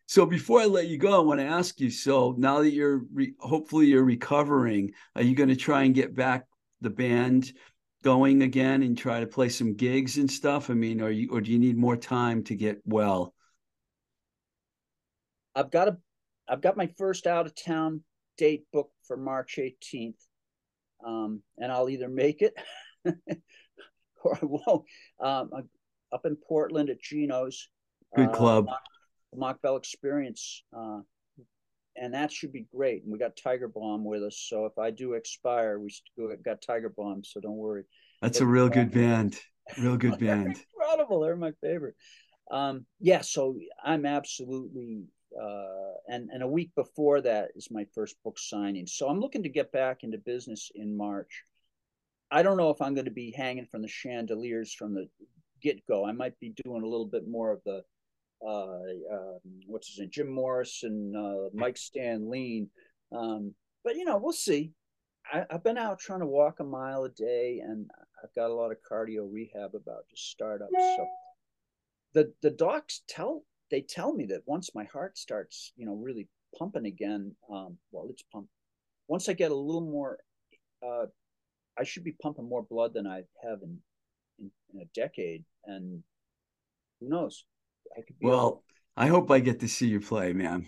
So 0.08 0.26
before 0.26 0.62
I 0.62 0.66
let 0.66 0.88
you 0.88 0.98
go, 0.98 1.14
I 1.16 1.20
want 1.24 1.42
to 1.42 1.46
ask 1.46 1.80
you. 1.80 1.92
So 1.92 2.34
now 2.38 2.60
that 2.60 2.72
you're 2.72 3.02
re- 3.14 3.36
hopefully 3.40 3.88
you're 3.88 4.06
recovering, 4.06 4.94
are 5.16 5.22
you 5.22 5.36
going 5.36 5.50
to 5.50 5.56
try 5.56 5.84
and 5.84 5.94
get 5.94 6.16
back 6.16 6.46
the 6.82 6.90
band 6.90 7.52
going 8.04 8.42
again 8.42 8.84
and 8.84 8.98
try 8.98 9.20
to 9.20 9.28
play 9.28 9.50
some 9.50 9.76
gigs 9.76 10.18
and 10.18 10.30
stuff? 10.30 10.70
I 10.70 10.74
mean, 10.74 11.02
are 11.02 11.10
you 11.10 11.30
or 11.32 11.42
do 11.42 11.52
you 11.52 11.60
need 11.60 11.78
more 11.78 11.98
time 11.98 12.44
to 12.46 12.56
get 12.56 12.82
well? 12.86 13.34
I've 15.56 15.72
got 15.72 15.88
a 15.88 15.98
I've 16.48 16.62
got 16.62 16.78
my 16.78 16.88
first 16.98 17.28
out 17.28 17.46
of 17.46 17.56
town 17.56 18.04
date 18.38 18.66
booked 18.72 18.94
for 19.08 19.18
March 19.18 19.60
18th. 19.60 20.16
Um, 21.06 21.42
and 21.58 21.72
I'll 21.72 21.90
either 21.90 22.08
make 22.08 22.42
it 22.42 22.54
or 24.24 24.36
I 24.36 24.40
won't. 24.46 24.86
Um, 25.20 25.52
up 26.12 26.26
in 26.26 26.36
Portland 26.36 26.90
at 26.90 27.02
Geno's. 27.02 27.70
Good 28.16 28.30
uh, 28.30 28.32
club. 28.32 28.68
Uh, 28.70 28.76
Mach 29.36 29.62
Bell 29.62 29.76
Experience. 29.76 30.64
Uh, 30.76 31.00
and 32.00 32.14
that 32.14 32.32
should 32.32 32.52
be 32.52 32.68
great. 32.74 33.04
And 33.04 33.12
we 33.12 33.20
got 33.20 33.36
Tiger 33.36 33.68
Bomb 33.68 34.04
with 34.04 34.24
us. 34.24 34.46
So 34.50 34.66
if 34.66 34.78
I 34.78 34.92
do 34.92 35.14
expire, 35.14 35.80
we 35.80 35.90
got 36.44 36.62
Tiger 36.62 36.94
Bomb. 36.96 37.24
So 37.24 37.40
don't 37.40 37.58
worry. 37.58 37.84
That's 38.22 38.42
a 38.42 38.46
real 38.46 38.70
good 38.70 38.92
band. 38.92 39.40
Real 39.78 39.98
good 39.98 40.20
band. 40.20 40.60
incredible. 40.76 41.22
They're 41.22 41.36
my 41.36 41.54
favorite. 41.62 41.96
Um, 42.52 42.86
yeah. 43.00 43.22
So 43.22 43.58
I'm 43.84 44.06
absolutely 44.06 45.06
uh, 45.40 45.94
and 46.08 46.30
and 46.32 46.42
a 46.42 46.48
week 46.48 46.72
before 46.76 47.22
that 47.22 47.50
is 47.56 47.70
my 47.70 47.86
first 47.94 48.16
book 48.24 48.40
signing. 48.40 48.88
So 48.88 49.08
I'm 49.08 49.20
looking 49.20 49.44
to 49.44 49.50
get 49.50 49.72
back 49.72 50.04
into 50.04 50.18
business 50.18 50.72
in 50.74 50.96
March. 50.96 51.44
I 52.32 52.44
don't 52.44 52.58
know 52.58 52.70
if 52.70 52.82
I'm 52.82 52.94
going 52.94 53.06
to 53.06 53.12
be 53.12 53.32
hanging 53.32 53.66
from 53.66 53.82
the 53.82 53.88
chandeliers 53.88 54.74
from 54.74 54.94
the 54.94 55.08
get 55.62 55.86
go. 55.88 56.06
I 56.06 56.12
might 56.12 56.40
be 56.40 56.54
doing 56.64 56.84
a 56.84 56.88
little 56.88 57.06
bit 57.06 57.28
more 57.28 57.52
of 57.52 57.62
the 57.66 57.72
uh, 57.76 57.78
uh, 57.78 57.82
what's 59.66 59.90
his 59.90 60.00
name, 60.00 60.10
Jim 60.12 60.32
Morrison, 60.32 61.14
uh, 61.16 61.50
Mike 61.54 61.78
Stan 61.78 62.30
Lean. 62.30 62.70
Um, 63.12 63.54
but 63.84 63.96
you 63.96 64.06
know, 64.06 64.18
we'll 64.18 64.34
see. 64.34 64.72
I, 65.32 65.46
have 65.50 65.64
been 65.64 65.78
out 65.78 66.00
trying 66.00 66.22
to 66.22 66.26
walk 66.26 66.60
a 66.60 66.64
mile 66.64 67.04
a 67.04 67.10
day, 67.10 67.62
and 67.64 67.90
I've 68.24 68.34
got 68.34 68.50
a 68.50 68.54
lot 68.54 68.72
of 68.72 68.78
cardio 68.90 69.28
rehab 69.32 69.76
about 69.76 70.08
to 70.10 70.16
start 70.16 70.62
up. 70.62 70.70
So 70.74 71.08
the 72.14 72.34
the 72.42 72.52
docs 72.52 73.02
tell 73.08 73.44
they 73.70 73.82
tell 73.82 74.14
me 74.14 74.26
that 74.28 74.44
once 74.46 74.72
my 74.74 74.86
heart 74.86 75.18
starts, 75.18 75.74
you 75.76 75.86
know, 75.86 75.96
really 75.96 76.28
pumping 76.58 76.86
again, 76.86 77.36
um, 77.52 77.78
well, 77.92 78.08
it's 78.10 78.24
pumped. 78.32 78.50
Once 79.08 79.30
I 79.30 79.34
get 79.34 79.52
a 79.52 79.56
little 79.56 79.82
more, 79.82 80.20
uh, 80.86 81.06
I 81.78 81.84
should 81.84 82.04
be 82.04 82.16
pumping 82.22 82.48
more 82.48 82.64
blood 82.64 82.94
than 82.94 83.08
I 83.08 83.24
have 83.44 83.60
in, 83.62 83.78
in, 84.40 84.52
in 84.74 84.82
a 84.82 84.86
decade. 84.94 85.44
And 85.66 86.04
who 87.00 87.10
knows? 87.10 87.46
I 87.96 88.02
could 88.02 88.16
well, 88.22 88.64
I 88.96 89.08
hope 89.08 89.30
I 89.30 89.40
get 89.40 89.60
to 89.60 89.68
see 89.68 89.88
you 89.88 90.00
play, 90.00 90.34
man. 90.34 90.68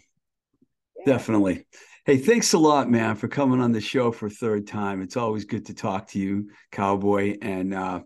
Yeah. 0.97 1.13
Definitely. 1.13 1.65
Hey, 2.05 2.17
thanks 2.17 2.53
a 2.53 2.57
lot, 2.57 2.89
man, 2.89 3.15
for 3.15 3.27
coming 3.27 3.59
on 3.59 3.71
the 3.71 3.81
show 3.81 4.11
for 4.11 4.27
a 4.27 4.31
third 4.31 4.67
time. 4.67 5.01
It's 5.01 5.17
always 5.17 5.45
good 5.45 5.65
to 5.67 5.73
talk 5.73 6.07
to 6.09 6.19
you, 6.19 6.49
Cowboy. 6.71 7.37
And 7.41 7.73
uh, 7.73 8.01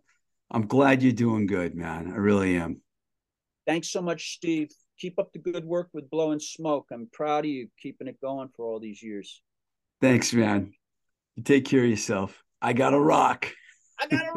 I'm 0.52 0.68
glad 0.68 1.02
you're 1.02 1.14
doing 1.14 1.48
good, 1.48 1.76
man. 1.76 2.12
I 2.12 2.18
really 2.18 2.56
am. 2.58 2.82
Thanks 3.66 3.90
so 3.90 4.02
much, 4.02 4.36
Steve. 4.36 4.70
Keep 5.00 5.20
up 5.20 5.32
the 5.34 5.40
good 5.40 5.66
work 5.66 5.90
with 5.94 6.10
blowing 6.10 6.40
smoke. 6.40 6.88
I'm 6.92 7.08
proud 7.12 7.46
of 7.46 7.52
you 7.52 7.68
keeping 7.82 8.08
it 8.08 8.20
going 8.22 8.50
for 8.56 8.66
all 8.66 8.80
these 8.80 9.02
years. 9.02 9.42
Thanks, 10.02 10.34
man. 10.34 10.74
You 11.36 11.44
take 11.44 11.66
care 11.66 11.84
of 11.84 11.90
yourself. 11.90 12.44
I 12.62 12.74
got 12.74 12.92
to 12.92 13.00
rock. 13.00 13.52
I 14.00 14.08
got 14.08 14.22
to 14.24 14.32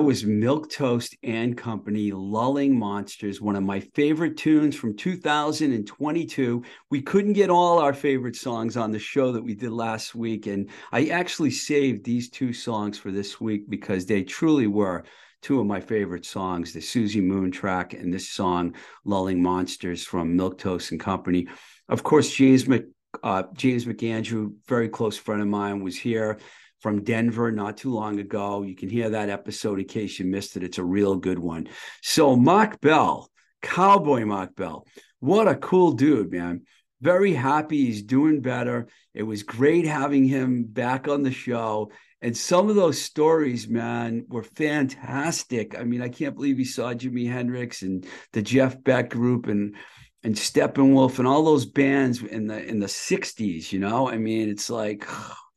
rock. 0.00 0.06
was 0.06 0.24
Milk 0.24 0.70
Toast 0.70 1.16
and 1.22 1.56
Company, 1.56 2.10
Lulling 2.12 2.78
Monsters, 2.78 3.40
one 3.40 3.56
of 3.56 3.62
my 3.62 3.80
favorite 3.80 4.36
tunes 4.36 4.74
from 4.74 4.96
2022. 4.96 6.62
We 6.90 7.02
couldn't 7.02 7.34
get 7.34 7.50
all 7.50 7.78
our 7.78 7.92
favorite 7.92 8.36
songs 8.36 8.76
on 8.76 8.90
the 8.90 8.98
show 8.98 9.32
that 9.32 9.42
we 9.42 9.54
did 9.54 9.70
last 9.70 10.14
week. 10.14 10.46
And 10.46 10.70
I 10.90 11.08
actually 11.08 11.50
saved 11.50 12.04
these 12.04 12.30
two 12.30 12.52
songs 12.52 12.98
for 12.98 13.10
this 13.10 13.40
week 13.40 13.68
because 13.68 14.06
they 14.06 14.22
truly 14.22 14.66
were 14.66 15.04
two 15.42 15.60
of 15.60 15.66
my 15.66 15.80
favorite 15.80 16.26
songs 16.26 16.72
the 16.72 16.80
Susie 16.80 17.20
Moon 17.20 17.50
track 17.50 17.94
and 17.94 18.12
this 18.12 18.30
song, 18.30 18.74
Lulling 19.04 19.42
Monsters 19.42 20.04
from 20.04 20.36
Milk 20.36 20.58
Toast 20.58 20.92
and 20.92 21.00
Company. 21.00 21.48
Of 21.88 22.02
course, 22.02 22.30
James 22.30 22.66
Mc, 22.66 22.86
uh, 23.22 23.44
James 23.54 23.84
McAndrew, 23.84 24.54
very 24.66 24.88
close 24.88 25.16
friend 25.16 25.42
of 25.42 25.48
mine, 25.48 25.82
was 25.82 25.96
here 25.96 26.38
from 26.80 27.04
Denver 27.04 27.52
not 27.52 27.76
too 27.76 27.92
long 27.94 28.18
ago. 28.18 28.62
You 28.62 28.74
can 28.74 28.88
hear 28.88 29.10
that 29.10 29.28
episode 29.28 29.78
in 29.78 29.86
case 29.86 30.18
you 30.18 30.26
missed 30.26 30.56
it. 30.56 30.64
It's 30.64 30.78
a 30.78 30.84
real 30.84 31.16
good 31.16 31.38
one. 31.38 31.68
So, 32.02 32.36
Mach 32.36 32.80
Bell, 32.80 33.30
Cowboy 33.62 34.24
Mach 34.24 34.54
Bell, 34.54 34.86
what 35.20 35.48
a 35.48 35.54
cool 35.54 35.92
dude, 35.92 36.32
man. 36.32 36.62
Very 37.00 37.32
happy 37.32 37.86
he's 37.86 38.02
doing 38.02 38.40
better. 38.40 38.88
It 39.14 39.22
was 39.22 39.42
great 39.42 39.86
having 39.86 40.24
him 40.26 40.64
back 40.64 41.08
on 41.08 41.22
the 41.22 41.32
show. 41.32 41.90
And 42.22 42.36
some 42.36 42.68
of 42.68 42.76
those 42.76 43.00
stories, 43.00 43.68
man, 43.68 44.26
were 44.28 44.42
fantastic. 44.42 45.78
I 45.78 45.84
mean, 45.84 46.02
I 46.02 46.08
can't 46.08 46.34
believe 46.34 46.58
he 46.58 46.64
saw 46.64 46.92
Jimi 46.92 47.30
Hendrix 47.30 47.80
and 47.82 48.06
the 48.32 48.42
Jeff 48.42 48.82
Beck 48.82 49.10
group 49.10 49.46
and 49.46 49.76
and 50.22 50.34
Steppenwolf 50.34 51.18
and 51.18 51.26
all 51.26 51.42
those 51.42 51.64
bands 51.64 52.22
in 52.22 52.46
the 52.46 52.62
in 52.62 52.78
the 52.78 52.86
60s, 52.86 53.72
you 53.72 53.78
know? 53.78 54.08
I 54.08 54.18
mean, 54.18 54.50
it's 54.50 54.68
like 54.68 55.08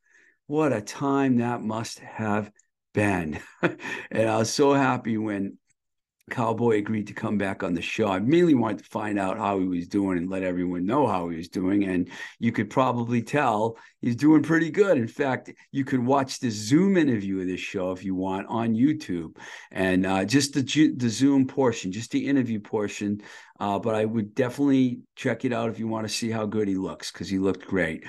what 0.47 0.73
a 0.73 0.81
time 0.81 1.37
that 1.37 1.61
must 1.61 1.99
have 1.99 2.51
been. 2.93 3.39
and 3.61 4.29
I 4.29 4.37
was 4.37 4.51
so 4.51 4.73
happy 4.73 5.17
when 5.17 5.57
Cowboy 6.29 6.77
agreed 6.77 7.07
to 7.07 7.13
come 7.13 7.37
back 7.37 7.63
on 7.63 7.73
the 7.73 7.81
show. 7.81 8.07
I 8.07 8.19
mainly 8.19 8.53
wanted 8.53 8.79
to 8.79 8.83
find 8.85 9.19
out 9.19 9.37
how 9.37 9.59
he 9.59 9.65
was 9.65 9.87
doing 9.87 10.17
and 10.17 10.29
let 10.29 10.41
everyone 10.41 10.85
know 10.85 11.05
how 11.05 11.27
he 11.27 11.35
was 11.35 11.49
doing. 11.49 11.83
And 11.83 12.09
you 12.39 12.53
could 12.53 12.69
probably 12.69 13.21
tell 13.21 13.77
he's 14.01 14.15
doing 14.15 14.41
pretty 14.41 14.71
good. 14.71 14.97
In 14.97 15.07
fact, 15.07 15.51
you 15.71 15.83
could 15.83 16.03
watch 16.03 16.39
the 16.39 16.49
Zoom 16.49 16.95
interview 16.95 17.41
of 17.41 17.47
this 17.47 17.59
show 17.59 17.91
if 17.91 18.05
you 18.05 18.15
want 18.15 18.47
on 18.47 18.73
YouTube, 18.73 19.35
and 19.71 20.05
uh, 20.05 20.23
just 20.23 20.53
the 20.53 20.93
the 20.95 21.09
Zoom 21.09 21.45
portion, 21.45 21.91
just 21.91 22.11
the 22.11 22.25
interview 22.25 22.59
portion. 22.59 23.21
Uh, 23.59 23.77
but 23.77 23.93
I 23.93 24.05
would 24.05 24.33
definitely 24.33 25.01
check 25.15 25.43
it 25.43 25.53
out 25.53 25.69
if 25.69 25.77
you 25.77 25.87
want 25.87 26.07
to 26.07 26.13
see 26.13 26.29
how 26.29 26.45
good 26.45 26.67
he 26.67 26.75
looks 26.75 27.11
because 27.11 27.29
he 27.29 27.37
looked 27.37 27.67
great. 27.67 28.05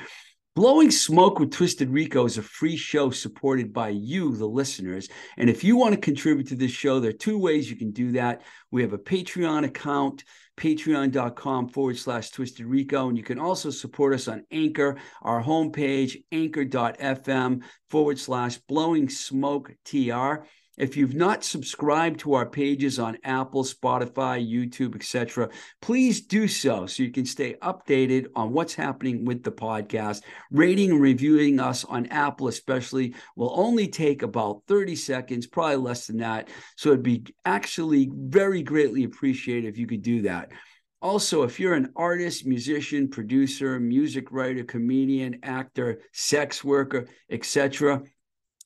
Blowing 0.56 0.92
Smoke 0.92 1.40
with 1.40 1.50
Twisted 1.50 1.90
Rico 1.90 2.26
is 2.26 2.38
a 2.38 2.42
free 2.42 2.76
show 2.76 3.10
supported 3.10 3.72
by 3.72 3.88
you, 3.88 4.36
the 4.36 4.46
listeners. 4.46 5.08
And 5.36 5.50
if 5.50 5.64
you 5.64 5.76
want 5.76 5.96
to 5.96 6.00
contribute 6.00 6.46
to 6.46 6.54
this 6.54 6.70
show, 6.70 7.00
there 7.00 7.10
are 7.10 7.12
two 7.12 7.40
ways 7.40 7.68
you 7.68 7.74
can 7.74 7.90
do 7.90 8.12
that. 8.12 8.42
We 8.70 8.80
have 8.82 8.92
a 8.92 8.98
Patreon 8.98 9.64
account, 9.64 10.22
patreon.com 10.56 11.70
forward 11.70 11.98
slash 11.98 12.30
Twisted 12.30 12.66
Rico. 12.66 13.08
And 13.08 13.18
you 13.18 13.24
can 13.24 13.40
also 13.40 13.68
support 13.70 14.14
us 14.14 14.28
on 14.28 14.44
Anchor, 14.52 14.96
our 15.22 15.42
homepage, 15.42 16.22
anchor.fm 16.30 17.62
forward 17.90 18.20
slash 18.20 18.58
Blowing 18.58 19.08
Smoke 19.08 19.72
TR. 19.84 20.44
If 20.76 20.96
you've 20.96 21.14
not 21.14 21.44
subscribed 21.44 22.20
to 22.20 22.34
our 22.34 22.46
pages 22.46 22.98
on 22.98 23.18
Apple, 23.22 23.62
Spotify, 23.62 24.44
YouTube, 24.44 24.96
etc., 24.96 25.48
please 25.80 26.22
do 26.22 26.48
so 26.48 26.86
so 26.86 27.02
you 27.02 27.12
can 27.12 27.26
stay 27.26 27.54
updated 27.62 28.26
on 28.34 28.52
what's 28.52 28.74
happening 28.74 29.24
with 29.24 29.44
the 29.44 29.52
podcast. 29.52 30.22
Rating 30.50 30.90
and 30.90 31.00
reviewing 31.00 31.60
us 31.60 31.84
on 31.84 32.06
Apple, 32.06 32.48
especially, 32.48 33.14
will 33.36 33.52
only 33.54 33.86
take 33.86 34.22
about 34.22 34.62
30 34.66 34.96
seconds, 34.96 35.46
probably 35.46 35.76
less 35.76 36.08
than 36.08 36.18
that. 36.18 36.48
So 36.76 36.88
it'd 36.88 37.04
be 37.04 37.24
actually 37.44 38.10
very 38.12 38.62
greatly 38.62 39.04
appreciated 39.04 39.68
if 39.68 39.78
you 39.78 39.86
could 39.86 40.02
do 40.02 40.22
that. 40.22 40.50
Also, 41.04 41.42
if 41.42 41.60
you're 41.60 41.74
an 41.74 41.92
artist, 41.96 42.46
musician, 42.46 43.08
producer, 43.08 43.78
music 43.78 44.32
writer, 44.32 44.64
comedian, 44.64 45.38
actor, 45.42 46.00
sex 46.12 46.64
worker, 46.64 47.06
etc., 47.30 48.02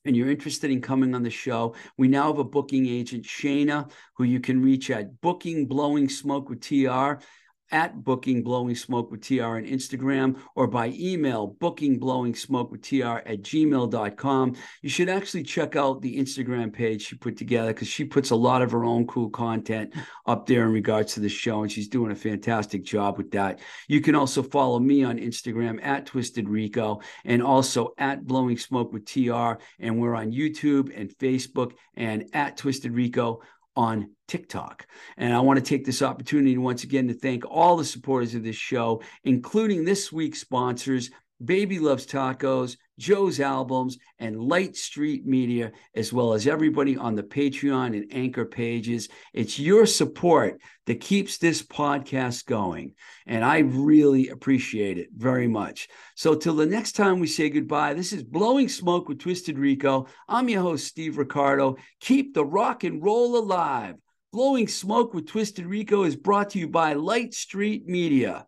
and 0.08 0.16
you're 0.16 0.30
interested 0.30 0.70
in 0.70 0.80
coming 0.80 1.14
on 1.14 1.22
the 1.22 1.30
show, 1.30 1.74
we 1.98 2.08
now 2.08 2.28
have 2.28 2.38
a 2.38 2.44
booking 2.44 2.88
agent, 2.88 3.24
Shayna, 3.24 3.90
who 4.16 4.24
you 4.24 4.40
can 4.40 4.62
reach 4.62 4.90
at 4.90 5.20
Booking 5.20 5.66
Blowing 5.66 6.08
Smoke 6.08 6.48
with 6.48 6.62
TR 6.62 7.22
at 7.70 8.02
booking 8.04 8.42
blowing 8.42 8.74
smoke 8.74 9.10
with 9.10 9.22
tr 9.22 9.42
on 9.42 9.64
instagram 9.64 10.36
or 10.54 10.66
by 10.66 10.88
email 10.98 11.46
booking 11.46 11.98
blowing 11.98 12.34
smoke 12.34 12.70
with 12.70 12.82
tr 12.82 13.04
at 13.04 13.42
gmail.com 13.42 14.54
you 14.82 14.88
should 14.88 15.08
actually 15.08 15.42
check 15.42 15.76
out 15.76 16.00
the 16.00 16.18
instagram 16.18 16.72
page 16.72 17.02
she 17.02 17.16
put 17.16 17.36
together 17.36 17.72
because 17.72 17.88
she 17.88 18.04
puts 18.04 18.30
a 18.30 18.36
lot 18.36 18.62
of 18.62 18.70
her 18.72 18.84
own 18.84 19.06
cool 19.06 19.30
content 19.30 19.92
up 20.26 20.46
there 20.46 20.64
in 20.64 20.72
regards 20.72 21.14
to 21.14 21.20
the 21.20 21.28
show 21.28 21.62
and 21.62 21.72
she's 21.72 21.88
doing 21.88 22.12
a 22.12 22.16
fantastic 22.16 22.84
job 22.84 23.16
with 23.18 23.30
that. 23.30 23.60
You 23.88 24.00
can 24.00 24.14
also 24.14 24.42
follow 24.42 24.78
me 24.78 25.04
on 25.04 25.18
instagram 25.18 25.84
at 25.84 26.06
twisted 26.06 26.48
rico 26.48 27.00
and 27.24 27.42
also 27.42 27.94
at 27.98 28.26
blowing 28.26 28.58
smoke 28.58 28.92
with 28.92 29.06
tr 29.06 29.60
and 29.78 29.98
we're 29.98 30.14
on 30.14 30.32
youtube 30.32 30.92
and 30.98 31.10
facebook 31.10 31.72
and 31.94 32.28
at 32.32 32.56
twisted 32.56 32.92
rico 32.92 33.40
on 33.78 34.10
TikTok. 34.26 34.88
And 35.16 35.32
I 35.32 35.40
want 35.40 35.56
to 35.58 35.64
take 35.64 35.86
this 35.86 36.02
opportunity 36.02 36.58
once 36.58 36.82
again 36.82 37.06
to 37.06 37.14
thank 37.14 37.44
all 37.48 37.76
the 37.76 37.84
supporters 37.84 38.34
of 38.34 38.42
this 38.42 38.56
show, 38.56 39.02
including 39.22 39.84
this 39.84 40.10
week's 40.12 40.40
sponsors, 40.40 41.10
Baby 41.44 41.78
Loves 41.78 42.04
Tacos, 42.04 42.76
Joe's 42.98 43.38
Albums, 43.38 43.96
and 44.18 44.40
Light 44.40 44.74
Street 44.74 45.24
Media, 45.24 45.70
as 45.94 46.12
well 46.12 46.32
as 46.32 46.48
everybody 46.48 46.96
on 46.96 47.14
the 47.14 47.22
Patreon 47.22 47.96
and 47.96 48.12
Anchor 48.12 48.44
pages. 48.44 49.08
It's 49.32 49.56
your 49.56 49.86
support 49.86 50.60
that 50.86 51.00
keeps 51.00 51.38
this 51.38 51.62
podcast 51.62 52.46
going. 52.46 52.94
And 53.26 53.44
I 53.44 53.58
really 53.58 54.28
appreciate 54.28 54.98
it 54.98 55.10
very 55.16 55.46
much. 55.46 55.88
So, 56.16 56.34
till 56.34 56.56
the 56.56 56.66
next 56.66 56.92
time 56.92 57.20
we 57.20 57.28
say 57.28 57.50
goodbye, 57.50 57.94
this 57.94 58.12
is 58.12 58.24
Blowing 58.24 58.68
Smoke 58.68 59.08
with 59.08 59.20
Twisted 59.20 59.58
Rico. 59.58 60.08
I'm 60.28 60.48
your 60.48 60.62
host, 60.62 60.88
Steve 60.88 61.18
Ricardo. 61.18 61.76
Keep 62.00 62.34
the 62.34 62.44
rock 62.44 62.82
and 62.82 63.02
roll 63.02 63.38
alive. 63.38 63.94
Blowing 64.32 64.66
Smoke 64.66 65.14
with 65.14 65.28
Twisted 65.28 65.66
Rico 65.66 66.02
is 66.02 66.16
brought 66.16 66.50
to 66.50 66.58
you 66.58 66.68
by 66.68 66.94
Light 66.94 67.32
Street 67.32 67.86
Media. 67.86 68.47